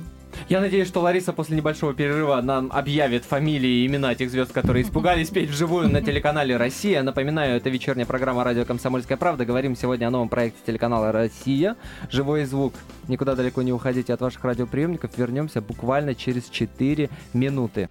Я 0.48 0.60
надеюсь, 0.60 0.88
что 0.88 1.00
Лариса 1.00 1.32
после 1.32 1.56
небольшого 1.56 1.94
перерыва 1.94 2.40
нам 2.40 2.70
объявит 2.72 3.24
фамилии 3.24 3.82
и 3.82 3.86
имена 3.86 4.14
тех 4.14 4.30
звезд, 4.30 4.52
которые 4.52 4.84
испугались 4.84 5.30
петь 5.30 5.50
вживую 5.50 5.90
на 5.90 6.00
телеканале 6.00 6.56
«Россия». 6.56 7.02
Напоминаю, 7.02 7.56
это 7.56 7.68
вечерняя 7.70 8.06
программа 8.06 8.44
«Радио 8.44 8.64
Комсомольская 8.64 9.18
правда». 9.18 9.44
Говорим 9.44 9.76
сегодня 9.76 10.06
о 10.06 10.10
новом 10.10 10.28
проекте 10.28 10.60
телеканала 10.66 11.12
«Россия». 11.12 11.76
Живой 12.10 12.44
звук. 12.44 12.74
Никуда 13.08 13.34
далеко 13.34 13.62
не 13.62 13.72
уходите 13.72 14.14
от 14.14 14.20
ваших 14.20 14.44
радиоприемников. 14.44 15.16
Вернемся 15.16 15.60
буквально 15.60 16.14
через 16.14 16.48
4 16.48 17.10
минуты. 17.34 17.88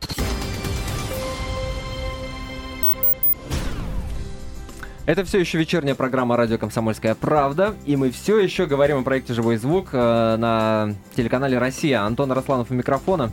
Это 5.07 5.23
все 5.23 5.39
еще 5.39 5.57
вечерняя 5.57 5.95
программа 5.95 6.35
«Радио 6.35 6.57
Комсомольская 6.57 7.15
правда», 7.15 7.75
и 7.85 7.95
мы 7.95 8.11
все 8.11 8.39
еще 8.39 8.65
говорим 8.65 8.97
о 8.97 9.03
проекте 9.03 9.33
«Живой 9.33 9.55
звук» 9.55 9.91
э, 9.93 10.35
на 10.35 10.93
телеканале 11.15 11.57
«Россия». 11.57 12.01
Антон 12.01 12.29
Росланов 12.33 12.71
у 12.71 12.73
микрофона. 12.73 13.31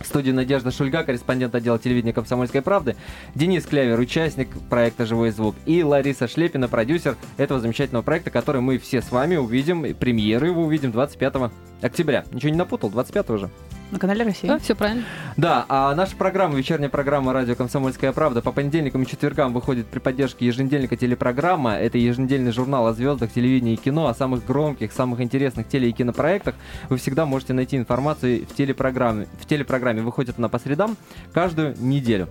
В 0.00 0.06
студии 0.06 0.30
Надежда 0.30 0.70
Шульга, 0.70 1.04
корреспондент 1.04 1.54
отдела 1.54 1.78
телевидения 1.78 2.14
«Комсомольской 2.14 2.62
правды», 2.62 2.96
Денис 3.34 3.66
Клявер, 3.66 4.00
участник 4.00 4.48
проекта 4.70 5.04
«Живой 5.04 5.30
звук», 5.30 5.56
и 5.66 5.82
Лариса 5.82 6.26
Шлепина, 6.26 6.68
продюсер 6.68 7.18
этого 7.36 7.60
замечательного 7.60 8.02
проекта, 8.02 8.30
который 8.30 8.62
мы 8.62 8.78
все 8.78 9.02
с 9.02 9.12
вами 9.12 9.36
увидим, 9.36 9.84
и 9.84 9.92
премьеру 9.92 10.46
его 10.46 10.62
увидим 10.62 10.90
25 10.90 11.34
октября. 11.82 12.24
Ничего 12.32 12.50
не 12.50 12.56
напутал? 12.56 12.88
25 12.88 13.28
уже? 13.28 13.50
На 13.94 14.00
канале 14.00 14.24
Россия. 14.24 14.50
Да, 14.50 14.58
все 14.58 14.74
правильно. 14.74 15.04
Да, 15.36 15.66
а 15.68 15.94
наша 15.94 16.16
программа, 16.16 16.56
вечерняя 16.56 16.88
программа 16.88 17.32
«Радио 17.32 17.54
Комсомольская 17.54 18.10
правда» 18.12 18.42
по 18.42 18.50
понедельникам 18.50 19.04
и 19.04 19.06
четвергам 19.06 19.52
выходит 19.52 19.86
при 19.86 20.00
поддержке 20.00 20.46
еженедельника 20.46 20.96
телепрограмма. 20.96 21.74
Это 21.74 21.96
еженедельный 21.96 22.50
журнал 22.50 22.88
о 22.88 22.92
звездах, 22.92 23.30
телевидении 23.32 23.74
и 23.74 23.76
кино, 23.76 24.08
о 24.08 24.14
самых 24.14 24.44
громких, 24.44 24.90
самых 24.90 25.20
интересных 25.20 25.68
теле- 25.68 25.90
и 25.90 25.92
кинопроектах. 25.92 26.56
Вы 26.88 26.96
всегда 26.96 27.24
можете 27.24 27.52
найти 27.52 27.76
информацию 27.76 28.44
в 28.50 28.56
телепрограмме. 28.56 29.28
В 29.40 29.46
телепрограмме 29.46 30.02
выходит 30.02 30.40
она 30.40 30.48
по 30.48 30.58
средам 30.58 30.96
каждую 31.32 31.76
неделю. 31.78 32.28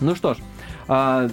Ну 0.00 0.16
что 0.16 0.34
ж, 0.34 0.38
а, 0.88 1.30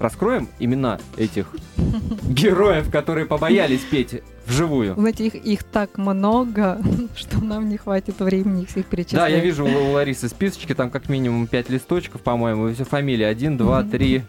раскроем 0.00 0.48
имена 0.58 0.98
этих 1.16 1.54
героев, 2.28 2.90
которые 2.90 3.26
побоялись 3.26 3.82
петь 3.82 4.24
вживую. 4.48 4.94
Знаете, 4.94 5.26
их, 5.26 5.34
их 5.34 5.62
так 5.64 5.98
много, 5.98 6.80
что 7.16 7.42
нам 7.44 7.68
не 7.68 7.76
хватит 7.76 8.18
времени 8.20 8.62
их 8.62 8.68
всех 8.70 8.86
перечислять. 8.86 9.20
Да, 9.20 9.28
я 9.28 9.40
вижу 9.40 9.64
у, 9.64 9.68
у 9.68 9.92
Ларисы 9.92 10.28
списочки, 10.28 10.74
там 10.74 10.90
как 10.90 11.08
минимум 11.08 11.46
5 11.46 11.70
листочков, 11.70 12.22
по-моему, 12.22 12.72
все 12.72 12.84
фамилии 12.84 13.24
1, 13.24 13.56
2, 13.56 13.80
Мгм. 13.80 13.90
3. 13.90 14.22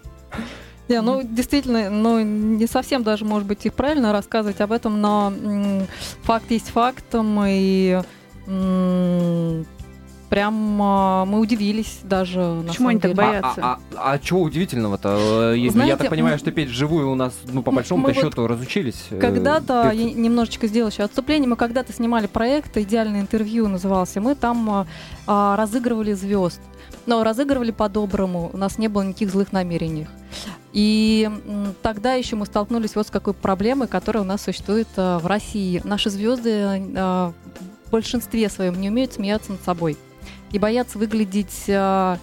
Не, 0.90 1.02
ну, 1.02 1.22
действительно, 1.24 1.90
ну, 1.92 2.20
не 2.24 2.66
совсем 2.66 3.04
даже, 3.04 3.24
может 3.24 3.48
быть, 3.48 3.66
и 3.66 3.70
правильно 3.70 4.12
рассказывать 4.12 4.60
об 4.60 4.72
этом, 4.72 5.00
но 5.00 5.32
м, 5.44 5.88
факт 6.24 6.50
есть 6.50 6.70
фактом, 6.70 7.40
и 7.48 8.02
м, 8.48 9.66
прям 10.30 10.82
а, 10.82 11.26
мы 11.26 11.39
удивились 11.39 12.00
даже, 12.04 12.39
на 12.39 12.62
Почему 12.63 12.74
самом 12.76 12.89
они 12.89 13.00
так 13.00 13.12
деле. 13.15 13.28
боятся? 13.28 13.62
А, 13.62 13.80
а, 13.96 14.12
а 14.13 14.20
чего 14.20 14.42
удивительного-то? 14.42 15.54
Э, 15.54 15.58
Я 15.58 15.72
Знаете, 15.72 15.98
так 15.98 16.10
понимаю, 16.10 16.38
что 16.38 16.52
петь 16.52 16.70
вживую 16.70 17.12
у 17.12 17.15
нас, 17.15 17.34
ну, 17.52 17.63
по 17.63 17.72
большому 17.72 18.04
мы 18.04 18.13
вот 18.13 18.22
счету, 18.24 18.48
разучились. 18.48 19.06
э, 19.10 19.20
Когда-то, 19.20 19.92
я 19.92 20.04
немножечко 20.13 20.68
сделала 20.68 20.92
еще 20.92 21.04
отступление, 21.04 21.50
мы 21.50 21.56
когда-то 21.56 21.92
снимали 21.94 22.28
проект 22.28 22.78
«Идеальное 22.78 23.22
интервью» 23.22 23.68
назывался, 23.68 24.22
мы 24.22 24.36
там 24.36 24.70
а, 24.70 24.88
а, 25.26 25.56
разыгрывали 25.58 26.13
звезд, 26.13 26.62
но 27.06 27.24
разыгрывали 27.24 27.72
по-доброму, 27.72 28.52
у 28.54 28.58
нас 28.58 28.78
не 28.78 28.88
было 28.88 29.02
никаких 29.04 29.32
злых 29.32 29.52
намерений. 29.52 30.08
И 30.74 31.28
тогда 31.82 32.13
еще 32.13 32.36
мы 32.36 32.46
столкнулись 32.46 32.96
вот 32.96 33.08
с 33.08 33.10
какой 33.10 33.34
проблемой, 33.34 33.88
которая 33.88 34.22
у 34.24 34.26
нас 34.28 34.44
существует 34.44 34.88
а, 34.98 35.18
в 35.18 35.26
России. 35.26 35.82
Наши 35.84 36.12
звезды 36.12 36.63
а, 36.96 37.34
в 37.88 37.89
большинстве 37.92 38.48
своем 38.50 38.80
не 38.80 38.89
умеют 38.89 39.13
смеяться 39.13 39.54
над 39.54 39.63
собой 39.63 39.98
и 40.52 40.60
боятся 40.60 40.98
выглядеть 40.98 41.66
а, 41.70 42.18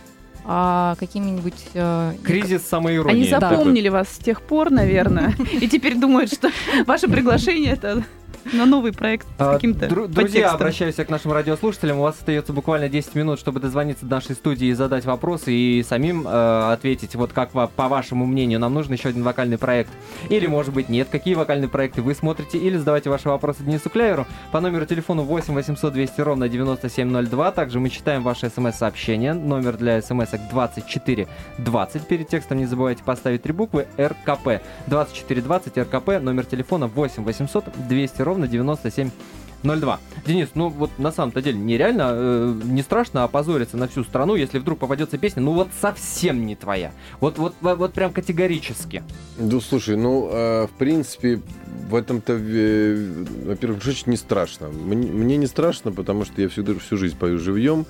а, 0.45 0.95
какими-нибудь... 0.99 1.55
а, 1.75 2.15
Кризис 2.23 2.63
самоиронии. 2.67 3.23
Они 3.23 3.31
Да. 3.31 3.41
запомнили 3.51 3.89
вас 3.89 4.09
с 4.09 4.19
тех 4.19 4.43
пор, 4.43 4.71
наверное, 4.71 5.35
и 5.53 5.69
теперь 5.69 5.97
думают, 5.99 6.33
что 6.33 6.51
ваше 6.87 7.09
приглашение 7.09 7.73
это 7.73 8.05
на 8.53 8.67
новый 8.67 8.93
проект 8.93 9.27
с 9.27 9.31
А, 9.41 9.55
каким-то 9.55 9.87
дру- 9.87 10.07
Друзья, 10.09 10.23
подтекстом. 10.23 10.55
обращаюсь 10.55 10.95
я 10.99 11.05
к 11.05 11.09
нашим 11.11 11.33
радиослушателям. 11.33 11.99
У 11.99 12.03
вас 12.03 12.17
остается 12.19 12.53
буквально 12.53 12.89
10 12.89 13.15
минут, 13.15 13.39
чтобы 13.39 13.61
дозвониться 13.61 14.07
до 14.07 14.17
нашей 14.17 14.35
студии 14.35 14.69
и 14.69 14.73
задать 14.73 15.05
вопросы 15.05 15.53
и 15.53 15.83
самим 15.83 16.27
э, 16.27 16.73
ответить. 16.73 17.15
Вот 17.15 17.33
как 17.33 17.51
по 17.51 17.89
вашему 17.89 18.27
мнению, 18.27 18.61
нам 18.61 18.75
нужен 18.75 18.93
еще 18.93 19.09
один 19.09 19.23
вокальный 19.23 19.59
проект. 19.59 19.91
Или, 20.29 20.47
может 20.47 20.73
быть, 20.75 20.89
нет. 20.89 21.09
Какие 21.11 21.35
вокальные 21.35 21.69
проекты 21.69 22.03
вы 22.03 22.15
смотрите? 22.15 22.59
Или 22.59 22.77
задавайте 22.77 23.11
ваши 23.11 23.29
вопросы 23.29 23.63
Денису 23.63 23.91
Кляверу 23.91 24.27
по 24.53 24.61
номеру 24.61 24.87
телефона 24.87 25.23
8 25.23 25.55
800 25.55 25.93
200 25.93 26.21
ровно 26.21 26.49
9702. 26.49 27.51
Также 27.53 27.81
мы 27.81 27.89
читаем 27.91 28.23
ваши 28.23 28.51
смс-сообщения. 28.51 29.35
Номер 29.35 29.77
для 29.77 30.01
смс-ок 30.03 30.41
2420. 30.51 32.07
Перед 32.07 32.29
текстом 32.29 32.59
не 32.59 32.67
забывайте 32.67 33.03
поставить 33.03 33.43
три 33.43 33.53
буквы 33.53 33.87
РКП. 33.99 34.61
2420 34.87 35.79
РКП. 35.79 36.21
Номер 36.21 36.45
телефона 36.45 36.87
8 36.87 37.25
800 37.25 37.65
200 37.89 38.23
ровно 38.23 38.36
9702. 38.45 40.01
Денис, 40.27 40.49
ну 40.55 40.69
вот 40.69 40.91
на 40.99 41.13
самом-то 41.13 41.41
деле 41.43 41.59
нереально, 41.59 42.11
э, 42.13 42.61
не 42.65 42.83
страшно 42.83 43.25
опозориться 43.25 43.77
на 43.77 43.89
всю 43.89 44.05
страну, 44.05 44.35
если 44.35 44.59
вдруг 44.59 44.79
попадется 44.79 45.19
песня, 45.19 45.43
ну 45.43 45.53
вот 45.53 45.69
совсем 45.81 46.47
не 46.47 46.57
твоя. 46.57 46.93
Вот, 47.21 47.39
вот, 47.39 47.55
вот, 47.61 47.93
прям 47.93 48.13
категорически. 48.13 49.03
Ну, 49.39 49.61
слушай, 49.61 49.97
ну, 49.97 50.29
э, 50.31 50.67
в 50.67 50.79
принципе, 50.79 51.41
в 51.89 51.95
этом-то, 51.95 52.35
э, 52.39 53.25
во-первых, 53.47 53.87
очень 53.87 54.11
не 54.11 54.17
страшно. 54.17 54.69
Мне, 54.69 55.11
мне 55.11 55.37
не 55.37 55.47
страшно, 55.47 55.93
потому 55.93 56.25
что 56.25 56.43
я 56.43 56.49
всю, 56.49 56.79
всю 56.79 56.97
жизнь 56.97 57.17
пою 57.17 57.39
живьем. 57.39 57.87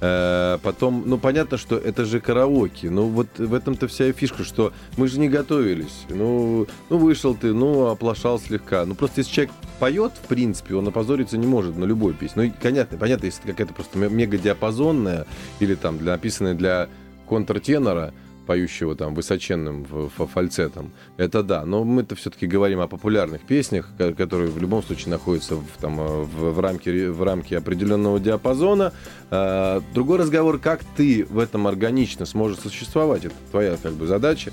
Э, 0.00 0.58
потом, 0.62 1.02
ну, 1.06 1.18
понятно, 1.18 1.58
что 1.58 1.76
это 1.76 2.04
же 2.04 2.20
караоке. 2.20 2.88
Ну, 2.90 3.08
вот 3.08 3.26
в 3.38 3.52
этом-то 3.52 3.88
вся 3.88 4.06
и 4.06 4.12
фишка, 4.12 4.44
что 4.44 4.72
мы 4.96 5.08
же 5.08 5.18
не 5.18 5.28
готовились. 5.28 6.04
Ну, 6.08 6.66
ну, 6.88 6.98
вышел 6.98 7.34
ты, 7.34 7.52
ну, 7.52 7.86
оплошал 7.86 8.38
слегка. 8.38 8.84
Ну, 8.86 8.94
просто 8.94 9.20
если 9.20 9.32
человек 9.32 9.52
поет, 9.80 10.12
в 10.22 10.28
принципе, 10.28 10.76
он 10.76 10.86
опозориться 10.86 11.36
не 11.36 11.46
может 11.46 11.76
на 11.76 11.84
любой 11.84 12.14
песне. 12.14 12.34
Ну, 12.36 12.42
и 12.44 12.50
понятно, 12.50 12.96
понятно, 12.96 13.26
если 13.26 13.42
какая-то 13.42 13.74
просто 13.74 13.98
ме- 13.98 14.08
мегадиапазонная 14.08 15.26
или 15.58 15.74
там 15.74 15.98
для, 15.98 16.12
написанная 16.12 16.54
для 16.54 16.88
контртенора, 17.28 18.14
поющего 18.48 18.96
там 18.96 19.14
высоченным 19.14 19.86
фальцетом, 20.32 20.90
это 21.18 21.42
да. 21.42 21.66
Но 21.66 21.84
мы-то 21.84 22.14
все-таки 22.16 22.46
говорим 22.46 22.80
о 22.80 22.88
популярных 22.88 23.42
песнях, 23.42 23.90
ко- 23.98 24.14
которые 24.14 24.50
в 24.50 24.58
любом 24.58 24.82
случае 24.82 25.10
находятся 25.10 25.56
в, 25.56 25.66
там, 25.78 26.00
э, 26.00 26.22
в, 26.22 26.52
в, 26.54 26.58
рамке, 26.58 27.10
в 27.10 27.22
рамке 27.22 27.58
определенного 27.58 28.18
диапазона. 28.18 28.94
А, 29.30 29.82
другой 29.92 30.16
разговор, 30.18 30.58
как 30.58 30.80
ты 30.96 31.26
в 31.28 31.38
этом 31.38 31.66
органично 31.66 32.24
сможешь 32.24 32.58
существовать, 32.60 33.26
это 33.26 33.34
твоя 33.50 33.76
как 33.76 33.92
бы 33.92 34.06
задача. 34.06 34.50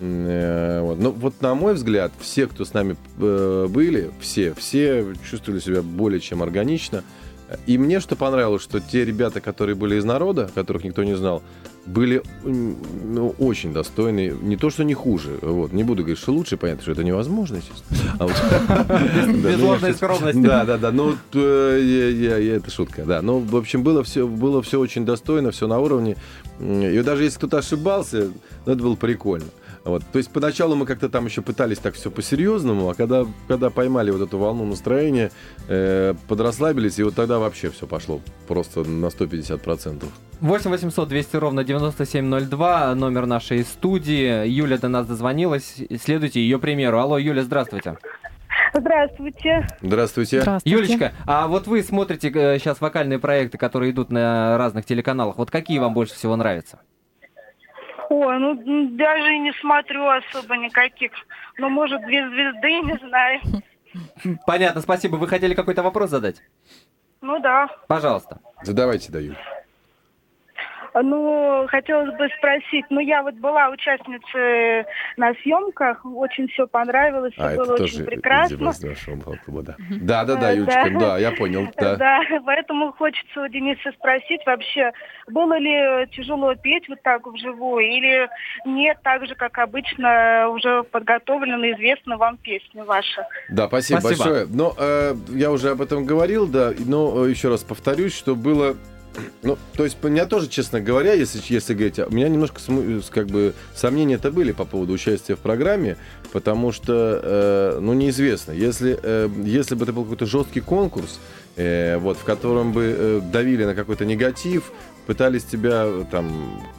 Э, 0.00 0.80
Вот. 0.80 0.98
Но 0.98 1.10
вот 1.10 1.42
на 1.42 1.54
мой 1.54 1.74
взгляд, 1.74 2.12
все, 2.18 2.46
кто 2.46 2.64
с 2.64 2.72
нами 2.72 2.96
э, 3.18 3.66
были, 3.68 4.10
все, 4.18 4.54
все 4.54 5.06
чувствовали 5.30 5.60
себя 5.60 5.82
более 5.82 6.20
чем 6.20 6.42
органично. 6.42 7.04
И 7.66 7.78
мне 7.78 8.00
что 8.00 8.16
понравилось, 8.16 8.62
что 8.62 8.80
те 8.80 9.04
ребята, 9.04 9.40
которые 9.40 9.76
были 9.76 9.96
из 9.96 10.04
народа, 10.04 10.50
которых 10.54 10.84
никто 10.84 11.04
не 11.04 11.14
знал, 11.14 11.42
были 11.86 12.22
ну, 12.44 13.34
очень 13.38 13.72
достойные. 13.72 14.36
Не 14.42 14.56
то, 14.56 14.70
что 14.70 14.82
не 14.82 14.94
хуже. 14.94 15.38
Вот. 15.40 15.72
Не 15.72 15.84
буду 15.84 16.02
говорить, 16.02 16.18
что 16.18 16.32
лучше, 16.32 16.56
понятно, 16.56 16.82
что 16.82 16.92
это 16.92 17.04
невозможно, 17.04 17.56
естественно. 17.56 18.16
А 18.18 18.26
Без 19.28 19.60
ложной 19.60 19.80
ну, 19.80 19.86
я- 19.88 19.94
скромности. 19.94 20.40
Да, 20.40 20.64
да, 20.64 20.78
да. 20.78 20.90
Ну, 20.90 21.14
э, 21.34 22.56
это 22.56 22.70
шутка, 22.70 23.04
да. 23.04 23.22
Ну, 23.22 23.38
в 23.38 23.56
общем, 23.56 23.84
было 23.84 24.02
все, 24.02 24.26
было 24.26 24.62
все 24.62 24.80
очень 24.80 25.04
достойно, 25.04 25.52
все 25.52 25.68
на 25.68 25.78
уровне. 25.78 26.16
И 26.60 27.02
даже 27.04 27.24
если 27.24 27.38
кто-то 27.38 27.58
ошибался, 27.58 28.30
ну, 28.64 28.72
это 28.72 28.82
было 28.82 28.96
прикольно. 28.96 29.46
Вот. 29.86 30.02
То 30.12 30.18
есть 30.18 30.30
поначалу 30.32 30.74
мы 30.74 30.84
как-то 30.84 31.08
там 31.08 31.26
еще 31.26 31.42
пытались 31.42 31.78
так 31.78 31.94
все 31.94 32.10
по-серьезному, 32.10 32.90
а 32.90 32.94
когда, 32.94 33.24
когда 33.46 33.70
поймали 33.70 34.10
вот 34.10 34.20
эту 34.20 34.36
волну 34.36 34.64
настроения, 34.64 35.30
э, 35.68 36.14
подрасслабились, 36.26 36.98
и 36.98 37.04
вот 37.04 37.14
тогда 37.14 37.38
вообще 37.38 37.70
все 37.70 37.86
пошло 37.86 38.20
просто 38.48 38.82
на 38.82 39.06
150%. 39.06 40.04
8 40.40 40.70
800 40.70 41.08
200 41.08 41.36
ровно 41.36 41.62
9702, 41.62 42.94
номер 42.96 43.26
нашей 43.26 43.62
студии. 43.62 44.48
Юля 44.48 44.76
до 44.76 44.88
нас 44.88 45.06
дозвонилась. 45.06 45.76
Следуйте 46.02 46.40
ее 46.40 46.58
примеру. 46.58 46.98
Алло, 46.98 47.16
Юля, 47.16 47.42
здравствуйте. 47.42 47.96
Здравствуйте. 48.74 49.68
Здравствуйте. 49.80 50.42
Юлечка, 50.64 51.12
а 51.26 51.46
вот 51.46 51.68
вы 51.68 51.82
смотрите 51.82 52.30
сейчас 52.30 52.80
вокальные 52.80 53.20
проекты, 53.20 53.56
которые 53.56 53.92
идут 53.92 54.10
на 54.10 54.58
разных 54.58 54.84
телеканалах. 54.84 55.38
Вот 55.38 55.50
какие 55.50 55.78
вам 55.78 55.94
больше 55.94 56.14
всего 56.14 56.34
нравятся? 56.34 56.80
Ой, 58.08 58.38
ну 58.38 58.54
даже 58.96 59.34
и 59.34 59.38
не 59.38 59.52
смотрю 59.54 60.06
особо 60.08 60.56
никаких. 60.56 61.12
Ну, 61.58 61.68
может, 61.68 62.02
две 62.02 62.28
звезды, 62.28 62.80
не 62.80 62.98
знаю. 63.08 63.40
Понятно, 64.46 64.80
спасибо. 64.80 65.16
Вы 65.16 65.26
хотели 65.28 65.54
какой-то 65.54 65.82
вопрос 65.82 66.10
задать? 66.10 66.42
Ну 67.20 67.38
да. 67.40 67.68
Пожалуйста. 67.88 68.40
Задавайте, 68.62 69.10
даю. 69.10 69.34
Ну, 71.02 71.66
хотелось 71.68 72.16
бы 72.16 72.28
спросить, 72.38 72.84
ну 72.90 73.00
я 73.00 73.22
вот 73.22 73.34
была 73.34 73.68
участницей 73.68 74.84
на 75.16 75.34
съемках, 75.42 76.04
очень 76.04 76.48
все 76.48 76.66
понравилось, 76.66 77.32
все 77.34 77.42
А, 77.42 77.52
это 77.52 77.64
было 77.64 77.76
тоже 77.76 77.96
очень 77.96 78.04
прекрасно. 78.06 78.54
из 78.70 78.82
нашего 78.82 79.36
клуба, 79.44 79.62
да. 79.62 79.76
Да, 79.90 80.24
да, 80.24 80.36
да, 80.36 80.52
Э, 80.52 80.56
Юлечка, 80.56 80.90
да. 80.90 80.98
да, 81.00 81.18
я 81.18 81.32
понял, 81.32 81.68
да. 81.76 81.96
Да, 81.96 82.20
поэтому 82.44 82.92
хочется 82.92 83.42
у 83.42 83.48
Дениса 83.48 83.92
спросить 83.98 84.40
вообще, 84.46 84.92
было 85.28 85.58
ли 85.58 86.06
тяжело 86.12 86.54
петь 86.54 86.88
вот 86.88 87.02
так 87.02 87.26
вживую, 87.26 87.84
или 87.84 88.28
нет, 88.64 88.98
так 89.02 89.26
же, 89.26 89.34
как 89.34 89.58
обычно, 89.58 90.48
уже 90.50 90.82
подготовлена 90.84 91.72
известна 91.72 92.16
вам 92.16 92.36
песня 92.38 92.84
ваша? 92.84 93.26
Да, 93.50 93.66
спасибо, 93.66 94.00
Спасибо. 94.00 94.24
большое. 94.24 94.46
Но 94.50 94.74
э, 94.78 95.14
я 95.30 95.50
уже 95.50 95.70
об 95.70 95.82
этом 95.82 96.04
говорил, 96.04 96.46
да, 96.46 96.72
но 96.86 97.26
э, 97.26 97.30
еще 97.30 97.48
раз 97.48 97.62
повторюсь, 97.64 98.16
что 98.16 98.34
было... 98.34 98.76
Ну, 99.42 99.58
то 99.76 99.84
есть, 99.84 99.96
у 100.02 100.08
меня 100.08 100.26
тоже, 100.26 100.48
честно 100.48 100.80
говоря, 100.80 101.12
если, 101.12 101.40
если 101.48 101.74
говорить, 101.74 101.98
у 101.98 102.10
меня 102.10 102.28
немножко 102.28 102.60
с- 102.60 103.08
как 103.10 103.26
бы 103.28 103.54
сомнения-то 103.74 104.30
были 104.30 104.52
по 104.52 104.64
поводу 104.64 104.92
участия 104.92 105.34
в 105.36 105.38
программе, 105.38 105.96
потому 106.32 106.72
что, 106.72 107.20
э, 107.22 107.78
ну, 107.80 107.92
неизвестно. 107.94 108.52
Если, 108.52 108.98
э, 109.02 109.28
если 109.44 109.74
бы 109.74 109.84
это 109.84 109.92
был 109.92 110.02
какой-то 110.04 110.26
жесткий 110.26 110.60
конкурс, 110.60 111.18
э, 111.56 111.96
вот, 111.98 112.18
в 112.18 112.24
котором 112.24 112.72
бы 112.72 112.94
э, 112.96 113.20
давили 113.32 113.64
на 113.64 113.74
какой-то 113.74 114.04
негатив, 114.04 114.72
пытались 115.06 115.44
тебя 115.44 115.84
э, 115.84 116.04
там 116.10 116.30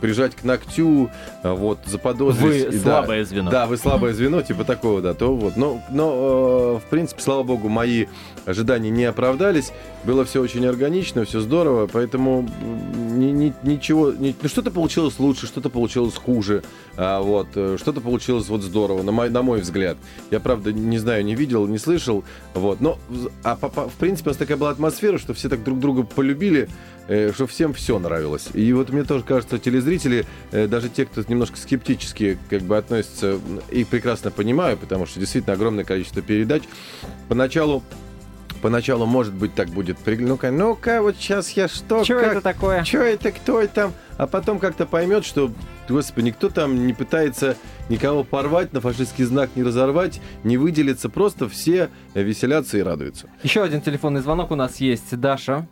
прижать 0.02 0.36
к 0.36 0.44
ногтю, 0.44 1.10
э, 1.44 1.52
вот, 1.54 1.80
заподозрить. 1.86 2.42
Вы 2.68 2.76
И 2.76 2.80
да, 2.80 3.00
слабое 3.00 3.24
звено. 3.26 3.52
Да, 3.52 3.66
вы 3.68 3.78
слабое 3.78 4.14
звено, 4.16 4.42
типа 4.42 4.64
такого, 4.64 5.02
да, 5.02 5.14
то 5.14 5.36
вот. 5.36 5.58
Но, 5.58 5.82
но 5.90 6.80
э, 6.82 6.86
в 6.86 6.90
принципе, 6.90 7.22
слава 7.22 7.44
богу, 7.44 7.70
мои 7.70 8.06
ожидания 8.46 8.90
не 8.90 9.06
оправдались. 9.06 9.72
Было 10.04 10.24
все 10.26 10.42
очень 10.42 10.66
органично, 10.66 11.26
все 11.26 11.40
здорово, 11.42 11.88
поэтому 11.92 12.48
ни- 13.16 13.32
ни- 13.32 13.54
ничего, 13.64 14.12
ни- 14.12 14.36
ну, 14.42 14.50
что-то 14.50 14.72
получилось 14.72 15.20
лучше, 15.20 15.48
что-то 15.48 15.70
получилось 15.70 16.16
хуже, 16.16 16.64
а, 16.96 17.22
вот, 17.22 17.48
э, 17.56 17.78
что-то 17.80 18.00
получилось 18.02 18.48
вот 18.48 18.62
здорово, 18.62 19.04
на 19.04 19.12
мой, 19.12 19.30
на 19.30 19.42
мой 19.42 19.62
взгляд. 19.62 19.98
Я, 20.32 20.40
правда, 20.40 20.72
не 20.72 20.98
знаю, 20.98 21.26
не 21.26 21.36
видел, 21.36 21.68
не 21.68 21.78
слышал, 21.78 22.24
вот, 22.54 22.80
но, 22.80 22.98
а, 23.44 23.56
по- 23.56 23.70
по- 23.70 23.90
в 23.90 23.94
принципе, 23.94 24.30
у 24.30 24.32
нас 24.32 24.38
такая 24.38 24.58
была 24.58 24.70
атмосфера, 24.70 25.18
что 25.18 25.34
все 25.34 25.50
так 25.50 25.64
друг 25.64 25.80
друга 25.80 26.04
полюбили, 26.04 26.70
э, 27.08 27.32
что 27.34 27.48
всем 27.48 27.74
все 27.74 28.00
нравилось. 28.00 28.17
И 28.54 28.74
вот 28.74 28.90
мне 28.90 29.04
тоже 29.04 29.24
кажется, 29.24 29.60
телезрители, 29.60 30.26
э, 30.52 30.68
даже 30.68 30.90
те, 30.90 31.06
кто 31.06 31.22
немножко 31.28 31.58
скептически 31.58 32.38
как 32.50 32.62
бы 32.62 32.78
относятся, 32.78 33.40
их 33.72 33.88
прекрасно 33.88 34.32
понимаю, 34.32 34.78
потому 34.78 35.06
что 35.06 35.20
действительно 35.20 35.54
огромное 35.54 35.84
количество 35.84 36.22
передач. 36.22 36.64
Поначалу 37.28 37.84
Поначалу, 38.62 39.06
может 39.06 39.34
быть, 39.34 39.54
так 39.54 39.70
будет. 39.70 39.98
Ну-ка, 40.06 40.52
ну-ка, 40.52 41.02
вот 41.02 41.16
сейчас 41.18 41.52
я 41.52 41.68
что? 41.68 42.04
Как? 42.04 42.10
это 42.10 42.42
такое? 42.42 42.84
Что 42.84 43.00
это, 43.00 43.32
кто 43.32 43.62
это? 43.62 43.92
А 44.18 44.26
потом 44.26 44.60
как-то 44.60 44.86
поймет, 44.86 45.26
что, 45.26 45.52
господи, 45.88 46.28
никто 46.28 46.50
там 46.50 46.88
не 46.88 46.94
пытается 46.94 47.56
никого 47.90 48.24
порвать, 48.24 48.74
на 48.74 48.82
фашистский 48.82 49.26
знак 49.26 49.52
не 49.56 49.64
разорвать, 49.64 50.22
не 50.44 50.58
выделиться. 50.58 51.10
Просто 51.10 51.48
все 51.48 51.90
веселятся 52.16 52.78
и 52.78 52.82
радуются. 52.82 53.30
Еще 53.44 53.62
один 53.62 53.82
телефонный 53.82 54.22
звонок 54.22 54.52
у 54.52 54.56
нас 54.56 54.78
есть. 54.78 55.16
Даша. 55.20 55.68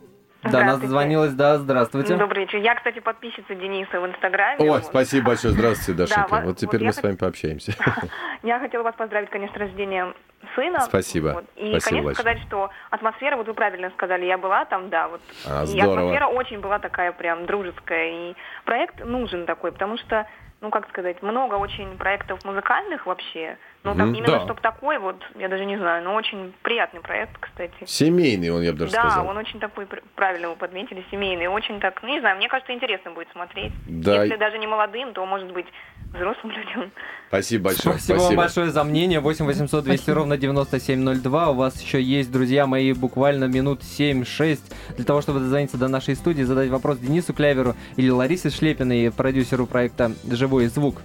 Да, 0.51 0.63
нас 0.63 0.79
дозвонилась, 0.79 1.33
да, 1.33 1.57
здравствуйте. 1.57 2.15
Добрый 2.15 2.45
вечер. 2.45 2.59
Я, 2.59 2.75
кстати, 2.75 2.99
подписчица 2.99 3.55
Дениса 3.55 3.99
в 3.99 4.05
Инстаграме. 4.07 4.57
Ой, 4.59 4.69
Вот. 4.69 4.85
спасибо 4.85 5.27
большое. 5.27 5.53
Здравствуйте, 5.53 5.93
Дашенька. 5.93 6.41
вот 6.45 6.57
теперь 6.57 6.79
вот 6.81 6.87
мы 6.87 6.93
с 6.93 7.01
вами 7.03 7.15
пообщаемся. 7.15 7.73
Я 8.43 8.59
хотела 8.59 8.83
вас 8.83 8.95
поздравить, 8.95 9.29
конечно, 9.29 9.55
с 9.55 9.59
рождением 9.59 10.13
сына. 10.55 10.81
Спасибо. 10.81 11.29
Вот. 11.29 11.45
И, 11.55 11.71
Спасибо 11.71 11.79
конечно, 11.81 12.03
большое. 12.03 12.15
сказать, 12.15 12.39
что 12.47 12.69
атмосфера, 12.91 13.37
вот 13.37 13.47
вы 13.47 13.53
правильно 13.53 13.89
сказали, 13.91 14.25
я 14.25 14.37
была 14.37 14.65
там, 14.65 14.89
да, 14.89 15.07
вот. 15.07 15.21
А, 15.47 15.63
и 15.63 15.67
здорово. 15.67 15.93
атмосфера 15.99 16.27
очень 16.27 16.59
была 16.59 16.79
такая 16.79 17.11
прям 17.11 17.45
дружеская. 17.45 18.09
И 18.31 18.35
проект 18.65 19.03
нужен 19.03 19.45
такой, 19.45 19.71
потому 19.71 19.97
что, 19.97 20.27
ну, 20.61 20.69
как 20.69 20.87
сказать, 20.89 21.21
много 21.23 21.55
очень 21.55 21.97
проектов 21.97 22.43
музыкальных 22.45 23.05
вообще, 23.07 23.57
Ну, 23.85 23.93
так, 23.95 24.07
Мгм. 24.07 24.15
именно 24.15 24.31
Да. 24.39 24.43
чтобы 24.45 24.61
такой 24.61 24.97
вот, 24.97 25.15
я 25.39 25.47
даже 25.47 25.63
не 25.63 25.77
знаю, 25.77 26.03
но 26.03 26.15
очень 26.15 26.53
приятный 26.63 27.01
проект, 27.01 27.37
кстати. 27.39 27.73
Семейный 27.85 28.49
он, 28.49 28.63
я 28.63 28.71
бы 28.71 28.79
даже 28.79 28.93
да, 28.93 29.01
сказал. 29.11 29.27
он 29.27 29.37
очень 29.37 29.59
такой, 29.59 29.85
пр- 29.85 30.01
правильно 30.15 30.49
вы 30.49 30.55
подметили, 30.55 31.05
семейный, 31.11 31.47
очень 31.47 31.79
так, 31.79 32.01
ну 32.01 32.09
не 32.09 32.19
знаю, 32.19 32.37
мне 32.37 32.49
кажется, 32.49 32.73
интересно 32.73 33.11
будет 33.11 33.27
смотреть. 33.31 33.71
Да. 33.87 34.23
Если 34.23 34.37
даже 34.37 34.57
не 34.57 34.65
молодым, 34.67 35.13
то, 35.13 35.23
может 35.25 35.51
быть, 35.53 35.67
взрослым 36.13 36.51
людям. 36.51 36.91
Спасибо 37.27 37.65
большое. 37.65 37.95
Спасибо, 37.99 38.17
вам 38.17 38.35
большое 38.35 38.69
за 38.71 38.83
мнение. 38.83 39.19
8 39.19 39.45
800 39.45 39.83
200 39.83 40.09
ровно 40.11 40.37
9702. 40.37 41.49
У 41.51 41.53
вас 41.55 41.81
еще 41.81 42.01
есть, 42.01 42.31
друзья 42.31 42.65
мои, 42.65 42.93
буквально 42.93 43.45
минут 43.45 43.81
7-6 43.81 44.59
для 44.95 45.05
того, 45.05 45.21
чтобы 45.21 45.39
дозвониться 45.39 45.77
до 45.77 45.87
нашей 45.89 46.15
студии, 46.15 46.43
задать 46.43 46.69
вопрос 46.69 46.97
Денису 46.99 47.33
Кляверу 47.33 47.75
или 47.97 48.09
Ларисе 48.09 48.49
Шлепиной, 48.49 49.11
продюсеру 49.11 49.67
проекта 49.67 50.11
«Живой 50.31 50.67
звук». 50.67 51.01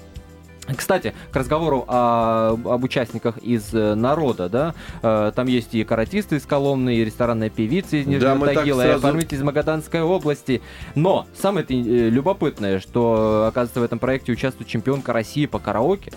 Кстати, 0.77 1.15
к 1.33 1.37
разговору 1.37 1.85
о- 1.89 2.51
об 2.65 2.85
участниках 2.85 3.39
из 3.39 3.73
э, 3.75 3.95
народа, 3.95 4.49
да, 4.49 4.75
э, 5.03 5.33
там 5.35 5.47
есть 5.47 5.75
и 5.75 5.85
каратисты 5.85 6.37
из 6.37 6.47
Коломны, 6.47 6.97
и 6.97 7.05
ресторанная 7.05 7.51
певица 7.51 7.97
из 7.97 8.07
Нижнего 8.07 8.47
так 8.47 8.55
Тагила, 8.57 8.83
и 8.83 8.85
сразу- 8.87 9.07
оформитель 9.07 9.37
из 9.39 9.43
Магаданской 9.43 10.03
области. 10.03 10.61
Но 10.95 11.27
самое 11.35 11.67
э, 11.69 12.09
любопытное, 12.11 12.81
что, 12.81 13.47
оказывается, 13.49 13.81
в 13.81 13.85
этом 13.85 13.99
проекте 13.99 14.33
участвует 14.33 14.69
чемпионка 14.69 15.13
России 15.13 15.47
по 15.47 15.59
караоке. 15.59 16.13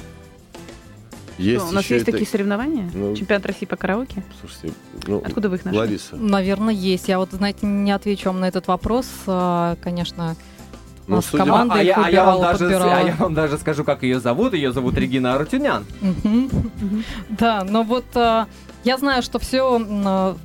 Есть 1.39 1.63
Ну, 1.63 1.69
у 1.69 1.73
нас 1.73 1.85
есть 1.85 2.03
это- 2.03 2.11
такие 2.11 2.27
соревнования? 2.29 2.87
Ну, 2.93 3.15
Чемпионат 3.15 3.45
России 3.47 3.65
по 3.65 3.75
караоке? 3.75 4.23
Слушайте, 4.39 4.77
ну, 5.07 5.17
Откуда 5.25 5.49
вы 5.49 5.55
их 5.55 5.65
нашли? 5.65 5.79
Лариса. 5.79 6.15
Наверное, 6.15 6.73
есть. 6.75 7.07
Я 7.09 7.17
вот, 7.17 7.31
знаете, 7.31 7.65
не 7.65 7.91
отвечу 7.91 8.29
вам 8.29 8.39
на 8.39 8.47
этот 8.47 8.67
вопрос. 8.67 9.07
А, 9.25 9.75
Конечно, 9.81 10.35
Ну, 11.07 11.15
у 11.15 11.15
нас 11.17 11.25
судя- 11.25 11.43
команда 11.43 11.75
а, 11.75 11.81
я, 11.81 11.95
а 11.95 12.09
я 12.09 12.23
вам 12.25 12.41
даже, 12.41 12.59
подбирала. 12.59 12.95
а 12.95 13.01
я 13.01 13.15
вам 13.15 13.33
даже 13.33 13.57
скажу, 13.57 13.83
как 13.83 14.03
ее 14.03 14.19
зовут. 14.19 14.53
Ее 14.53 14.71
зовут 14.71 14.97
Регина 14.97 15.35
Арутюнян. 15.35 15.85
Мгм. 16.01 16.49
Да, 17.29 17.65
но 17.69 17.83
вот 17.83 18.05
а, 18.15 18.47
я 18.84 18.97
знаю, 18.97 19.21
что 19.23 19.39
все 19.39 19.79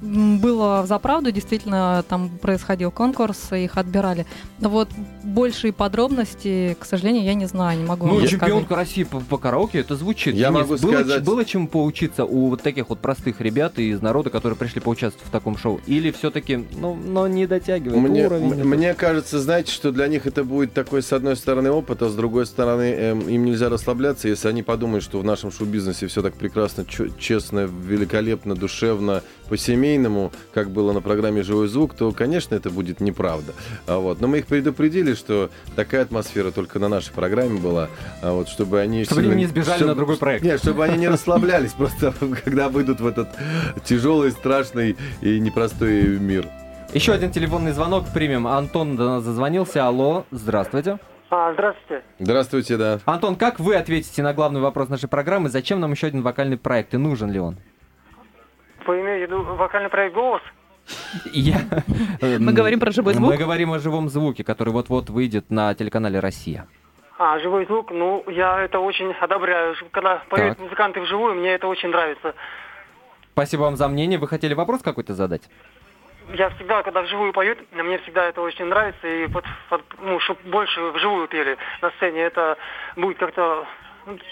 было 0.01 0.85
за 0.87 0.99
правду, 0.99 1.31
действительно, 1.33 2.05
там 2.09 2.31
происходил 2.39 2.91
конкурс, 2.91 3.53
их 3.53 3.77
отбирали. 3.77 4.27
Но 4.61 4.69
вот 4.69 4.89
большие 5.25 5.73
подробности, 5.73 6.77
к 6.79 6.85
сожалению, 6.85 7.25
я 7.25 7.35
не 7.35 7.47
знаю, 7.47 7.79
не 7.79 7.85
могу 7.85 8.07
Ну, 8.07 8.15
вам 8.19 8.27
чемпионка 8.27 8.77
России 8.77 9.05
по, 9.05 9.21
по 9.21 9.39
караоке, 9.39 9.81
это 9.81 9.97
звучит. 9.97 10.35
Я 10.35 10.49
Денис, 10.51 10.61
могу 10.69 10.77
было, 10.77 10.93
сказать- 11.01 11.25
было 11.25 11.45
чему 11.45 11.69
поучиться 11.69 12.25
у 12.25 12.49
вот 12.49 12.63
таких 12.63 12.89
вот 12.89 12.99
простых 13.01 13.41
ребят 13.41 13.79
из 13.79 14.01
народа, 14.01 14.31
которые 14.31 14.57
пришли 14.57 14.81
поучаствовать 14.81 15.27
в 15.29 15.31
таком 15.31 15.57
шоу? 15.57 15.81
Или 15.87 16.11
все-таки, 16.11 16.65
ну, 16.77 16.95
но 16.95 17.27
не 17.27 17.47
дотягивает 17.47 18.01
Мне, 18.01 18.27
уровень? 18.27 18.53
м- 18.61 18.69
мне 18.69 18.95
кажется, 18.95 19.41
знаете, 19.41 19.73
что 19.73 19.91
для 19.93 20.07
них 20.09 20.27
это 20.27 20.45
будет 20.45 20.73
такой, 20.73 21.03
с 21.03 21.13
одной 21.13 21.37
стороны, 21.37 21.71
опыт, 21.71 22.03
а 22.03 22.09
с 22.09 22.15
другой 22.15 22.47
стороны, 22.47 22.91
эм, 22.93 23.21
им 23.29 23.45
нельзя 23.45 23.69
расслабляться, 23.69 24.29
если 24.29 24.49
они 24.49 24.63
подумают, 24.63 25.05
что 25.05 25.19
в 25.19 25.25
нашем 25.25 25.51
шоу-бизнесе 25.51 26.07
все 26.07 26.23
так 26.23 26.35
прекрасно, 26.35 26.85
честно, 27.19 27.61
великолепно, 27.61 28.28
душевно, 28.37 29.23
по-семейному, 29.49 30.33
как 30.53 30.71
было 30.71 30.93
на 30.93 31.01
программе 31.01 31.43
«Живой 31.43 31.69
звук», 31.69 31.95
то, 31.95 32.13
конечно, 32.13 32.55
это 32.55 32.71
будет 32.71 33.01
неправда. 33.01 33.53
А 33.87 33.99
вот. 33.99 34.21
Но 34.21 34.29
мы 34.29 34.39
их 34.39 34.47
предупредили, 34.47 35.15
что 35.15 35.51
такая 35.77 36.03
атмосфера 36.03 36.51
только 36.51 36.79
на 36.79 36.89
нашей 36.89 37.13
программе 37.13 37.59
была, 37.59 37.89
а 38.23 38.33
вот, 38.33 38.49
чтобы 38.49 38.81
они... 38.81 39.05
Чтобы 39.05 39.21
они 39.23 39.29
сильно- 39.31 39.39
не 39.41 39.47
сбежали 39.47 39.77
чтобы- 39.77 39.91
на 39.91 39.95
другой 39.95 40.17
проект. 40.17 40.45
Нет, 40.45 40.61
чтобы 40.61 40.85
они 40.85 40.99
не 40.99 41.09
расслаблялись 41.09 41.73
просто, 41.73 42.13
когда 42.45 42.69
выйдут 42.69 43.01
в 43.01 43.07
этот 43.07 43.29
тяжелый, 43.85 44.31
страшный 44.31 44.97
и 45.21 45.41
непростой 45.41 46.19
мир. 46.19 46.47
Еще 46.95 47.13
один 47.13 47.31
телефонный 47.31 47.73
звонок 47.73 48.07
примем. 48.15 48.47
Антон 48.47 48.97
до 48.97 49.05
нас 49.05 49.25
зазвонился. 49.25 49.87
Алло, 49.87 50.25
здравствуйте. 50.31 50.99
А, 51.31 51.53
здравствуйте. 51.53 52.03
Здравствуйте, 52.19 52.77
да. 52.79 53.01
Антон, 53.05 53.37
как 53.37 53.61
вы 53.61 53.75
ответите 53.77 54.23
на 54.23 54.33
главный 54.33 54.61
вопрос 54.63 54.89
нашей 54.89 55.11
программы? 55.11 55.51
Зачем 55.51 55.79
нам 55.81 55.93
еще 55.93 56.07
один 56.07 56.23
вокальный 56.23 56.57
проект 56.57 56.95
и 56.95 56.97
нужен 56.97 57.31
ли 57.31 57.39
он? 57.39 57.59
Вы 58.89 59.03
имеете 59.03 59.27
в 59.27 59.31
виду 59.31 59.43
вокальный 59.55 59.91
проект 59.91 60.15
«Голос»? 60.15 60.41
Я... 61.27 61.59
Мы 62.23 62.55
говорим 62.55 62.81
про 62.81 62.91
живой 62.91 63.13
звук? 63.13 63.29
Мы 63.29 63.37
говорим 63.37 63.73
о 63.73 63.79
живом 63.79 64.09
звуке, 64.09 64.45
который 64.45 64.71
вот-вот 64.71 65.11
выйдет 65.11 65.51
на 65.51 65.75
телеканале 65.75 66.21
«Россия». 66.21 66.67
А, 67.19 67.39
живой 67.39 67.67
звук, 67.67 67.91
ну, 67.91 68.25
я 68.29 68.63
это 68.63 68.81
очень 68.81 69.13
одобряю. 69.13 69.75
Когда 69.91 70.23
поют 70.31 70.57
Так. 70.57 70.59
музыканты 70.61 71.01
вживую, 71.01 71.35
мне 71.35 71.51
это 71.51 71.67
очень 71.67 71.91
нравится. 71.91 72.35
Спасибо 73.33 73.63
вам 73.63 73.77
за 73.77 73.89
мнение. 73.89 74.19
Вы 74.19 74.27
хотели 74.27 74.55
вопрос 74.55 74.81
какой-то 74.83 75.13
задать? 75.13 75.43
Я 76.33 76.49
всегда, 76.51 76.83
когда 76.83 77.03
вживую 77.03 77.35
поют, 77.35 77.59
мне 77.73 77.99
всегда 77.99 78.25
это 78.25 78.41
очень 78.41 78.67
нравится. 78.67 79.07
И 79.07 79.27
вот, 79.27 79.45
вот, 79.69 79.83
ну, 80.01 80.19
чтобы 80.21 80.41
больше 80.45 80.81
вживую 80.93 81.29
пели 81.29 81.59
на 81.83 81.91
сцене, 81.91 82.21
это 82.21 82.57
будет 82.97 83.19
как-то... 83.19 83.67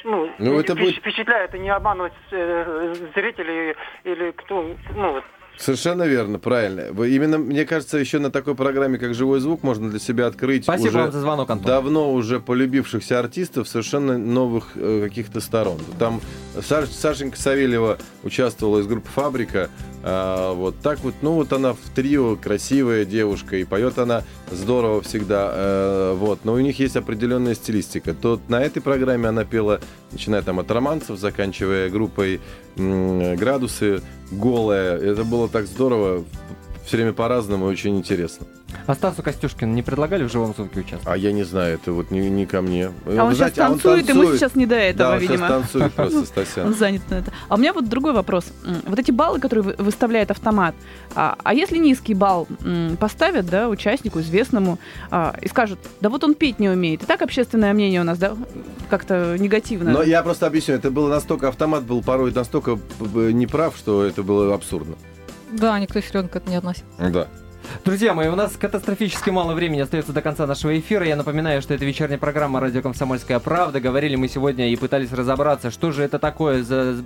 Ну, 0.05 0.31
Ну, 0.39 0.59
это 0.61 0.75
будет- 0.75 0.97
впечатляет, 0.97 1.55
и 1.55 1.59
не 1.59 1.69
обманывать 1.71 2.13
э, 2.31 2.95
зрителей 3.15 3.75
или 4.05 4.31
кто, 4.33 4.75
ну. 4.95 5.23
Совершенно 5.59 6.05
верно, 6.05 6.39
правильно. 6.39 6.83
Именно, 7.05 7.39
мне 7.39 7.65
кажется, 7.65 7.99
еще 7.99 8.19
на 8.19 8.31
такой 8.31 8.55
программе, 8.55 8.99
как 8.99 9.15
«Живой 9.15 9.41
звук», 9.41 9.63
можно 9.63 9.91
для 9.91 9.99
себя 9.99 10.27
открыть 10.27 10.65
Спасибо 10.65 10.89
уже 10.89 10.99
вам 10.99 11.13
за 11.13 11.21
звонок, 11.21 11.51
Антон. 11.51 11.67
давно 11.67 12.13
уже 12.13 12.41
полюбившихся 12.41 13.19
артистов 13.19 13.67
совершенно 13.69 14.19
новых 14.19 14.73
э, 14.75 15.03
каких-то 15.05 15.41
сторон. 15.41 15.79
Там 15.99 16.21
Саш- 16.57 16.93
Сашенька 16.93 17.39
Савельева 17.41 17.99
участвовала 18.23 18.81
из 18.81 18.87
группы 18.87 19.09
«Фабрика». 19.15 19.71
А, 20.09 20.53
вот 20.53 20.77
так 20.83 21.01
вот, 21.01 21.15
ну 21.23 21.33
вот 21.33 21.53
она 21.53 21.73
в 21.73 21.79
трио, 21.95 22.37
красивая 22.37 23.05
девушка, 23.05 23.57
и 23.57 23.65
поет 23.65 23.99
она 23.99 24.23
здорово 24.53 25.01
всегда. 25.03 25.51
э, 25.53 26.15
вот, 26.17 26.41
но 26.45 26.53
у 26.53 26.61
них 26.61 26.79
есть 26.79 26.97
определенная 26.97 27.55
стилистика. 27.55 28.15
То 28.15 28.41
на 28.49 28.63
этой 28.63 28.81
программе 28.81 29.29
она 29.29 29.45
пела, 29.45 29.81
начиная 30.17 30.43
там 30.43 30.59
от 30.59 30.71
романцев, 30.71 31.19
заканчивая 31.19 31.91
группой 31.91 32.41
«Градусы», 32.77 34.03
голая. 34.31 34.97
Это 34.97 35.25
было 35.25 35.49
так 35.49 35.67
здорово, 35.67 36.25
все 36.85 36.97
время 36.97 37.13
по-разному 37.13 37.67
очень 37.67 37.97
интересно. 37.97 38.47
А 38.87 38.95
Стасу 38.95 39.23
Костюшкину 39.23 39.73
не 39.73 39.83
предлагали 39.83 40.25
в 40.25 40.31
живом 40.31 40.55
звуке 40.55 40.81
участвовать? 40.81 41.07
А 41.07 41.17
я 41.17 41.33
не 41.33 41.43
знаю, 41.45 41.75
это 41.75 41.93
вот 41.93 42.11
не, 42.11 42.29
не 42.31 42.47
ко 42.47 42.61
мне. 42.63 42.91
А 43.07 43.25
он 43.25 43.35
сейчас 43.35 43.53
танцует, 43.53 44.09
ему 44.09 44.33
сейчас 44.35 44.55
не 44.55 44.67
до 44.67 44.77
этого, 44.77 45.11
да, 45.11 45.15
он 45.17 45.21
видимо. 45.21 45.37
сейчас 45.39 45.49
танцует 45.49 45.93
просто, 45.95 46.25
Стасян. 46.27 46.67
Он 46.67 46.75
занят 46.75 47.03
на 47.11 47.15
это. 47.17 47.33
А 47.49 47.55
у 47.55 47.59
меня 47.59 47.73
вот 47.73 47.89
другой 47.89 48.13
вопрос. 48.13 48.45
Вот 48.87 48.99
эти 48.99 49.11
баллы, 49.11 49.41
которые 49.41 49.65
вы- 49.65 49.75
выставляет 49.79 50.31
автомат, 50.31 50.75
а, 51.15 51.37
а 51.43 51.55
если 51.55 51.79
низкий 51.79 52.15
балл 52.15 52.47
поставят, 53.01 53.47
да, 53.47 53.69
участнику, 53.69 54.21
известному, 54.21 54.79
а, 55.11 55.35
и 55.41 55.49
скажут, 55.49 55.79
да 56.01 56.09
вот 56.09 56.23
он 56.25 56.35
петь 56.35 56.59
не 56.59 56.69
умеет. 56.69 57.03
И 57.03 57.07
так 57.07 57.23
общественное 57.23 57.73
мнение 57.73 58.01
у 58.01 58.05
нас, 58.05 58.19
да, 58.19 58.37
как-то 58.91 59.37
негативно. 59.39 59.91
Но 59.91 60.03
я 60.03 60.23
просто 60.23 60.47
объясню, 60.47 60.75
это 60.75 60.91
было 60.91 61.09
настолько, 61.09 61.49
автомат 61.49 61.83
был 61.85 62.03
порой 62.03 62.33
настолько 62.33 62.77
п- 62.77 63.33
неправ, 63.33 63.77
что 63.77 64.05
это 64.05 64.23
было 64.23 64.55
абсурдно. 64.55 64.97
Да, 65.51 65.79
никто 65.79 66.01
серьезно 66.01 66.29
к 66.29 66.37
этому 66.37 66.51
не 66.51 66.57
относится. 66.59 66.87
Да. 66.99 67.27
Друзья 67.85 68.15
мои, 68.15 68.29
у 68.29 68.37
нас 68.37 68.57
катастрофически 68.57 69.31
мало 69.31 69.53
времени 69.53 69.81
остается 69.81 70.13
до 70.13 70.23
конца 70.23 70.47
нашего 70.47 70.79
эфира. 70.79 71.07
Я 71.07 71.17
напоминаю, 71.17 71.63
что 71.63 71.75
это 71.75 71.85
вечерняя 71.85 72.19
программа 72.19 72.61
«Радио 72.61 72.81
Комсомольская 72.81 73.39
правда». 73.39 73.81
Говорили 73.81 74.17
мы 74.17 74.29
сегодня 74.29 74.71
и 74.71 74.77
пытались 74.77 75.13
разобраться, 75.13 75.71
что 75.71 75.93
же 75.93 76.03
это 76.03 76.19
такое 76.19 76.63
за 76.63 76.97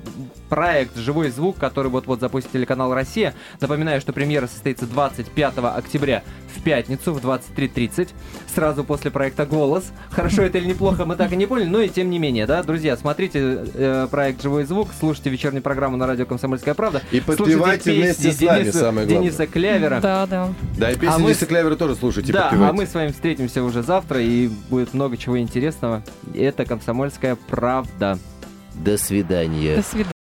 проект 0.48 0.96
«Живой 0.96 1.30
звук», 1.30 1.56
который 1.56 1.90
вот-вот 1.90 2.20
запустит 2.20 2.52
телеканал 2.52 2.94
«Россия». 2.94 3.34
Напоминаю, 3.60 4.00
что 4.00 4.12
премьера 4.12 4.46
состоится 4.46 4.86
25 4.86 5.58
октября 5.58 6.22
в 6.56 6.62
пятницу 6.62 7.12
в 7.12 7.18
23.30, 7.24 8.08
сразу 8.54 8.84
после 8.84 9.10
проекта 9.10 9.46
«Голос». 9.46 9.84
Хорошо 10.10 10.42
это 10.42 10.58
или 10.58 10.66
неплохо, 10.66 11.04
мы 11.04 11.16
так 11.16 11.32
и 11.32 11.36
не 11.36 11.46
поняли, 11.46 11.68
но 11.68 11.80
и 11.80 11.88
тем 11.88 12.10
не 12.10 12.18
менее, 12.18 12.46
да, 12.46 12.62
друзья, 12.62 12.96
смотрите 12.96 13.64
э, 13.74 14.08
проект 14.10 14.42
«Живой 14.42 14.64
звук», 14.64 14.88
слушайте 14.98 15.30
вечернюю 15.30 15.62
программу 15.62 15.96
на 15.96 16.06
«Радио 16.06 16.26
Комсомольская 16.26 16.74
правда». 16.74 17.02
И 17.12 17.20
подпевайте 17.20 17.92
вместе 17.92 18.32
с 18.32 18.40
нами, 18.40 18.64
Дениса- 18.64 18.72
самое 18.72 19.06
главное. 19.06 19.30
Дениса 19.30 19.46
Клявера. 19.46 20.00
Да, 20.00 20.26
да. 20.26 20.48
Да, 20.78 20.90
и 20.90 20.94
песни 20.94 21.06
А 21.14 21.18
мы 21.18 21.28
Дениса 21.28 21.46
Клявера 21.46 21.76
тоже 21.76 21.94
слушайте, 21.94 22.32
Да, 22.32 22.42
подпевайте. 22.42 22.70
а 22.70 22.72
мы 22.76 22.86
с 22.86 22.94
вами 22.94 23.08
встретимся 23.12 23.62
уже 23.62 23.82
завтра, 23.82 24.20
и 24.20 24.48
будет 24.68 24.94
много 24.94 25.16
чего 25.16 25.38
интересного. 25.38 26.02
Это 26.34 26.64
«Комсомольская 26.64 27.36
правда». 27.48 28.18
До 28.74 28.96
свидания. 28.96 29.76
До 29.76 29.82
свидания. 29.82 30.12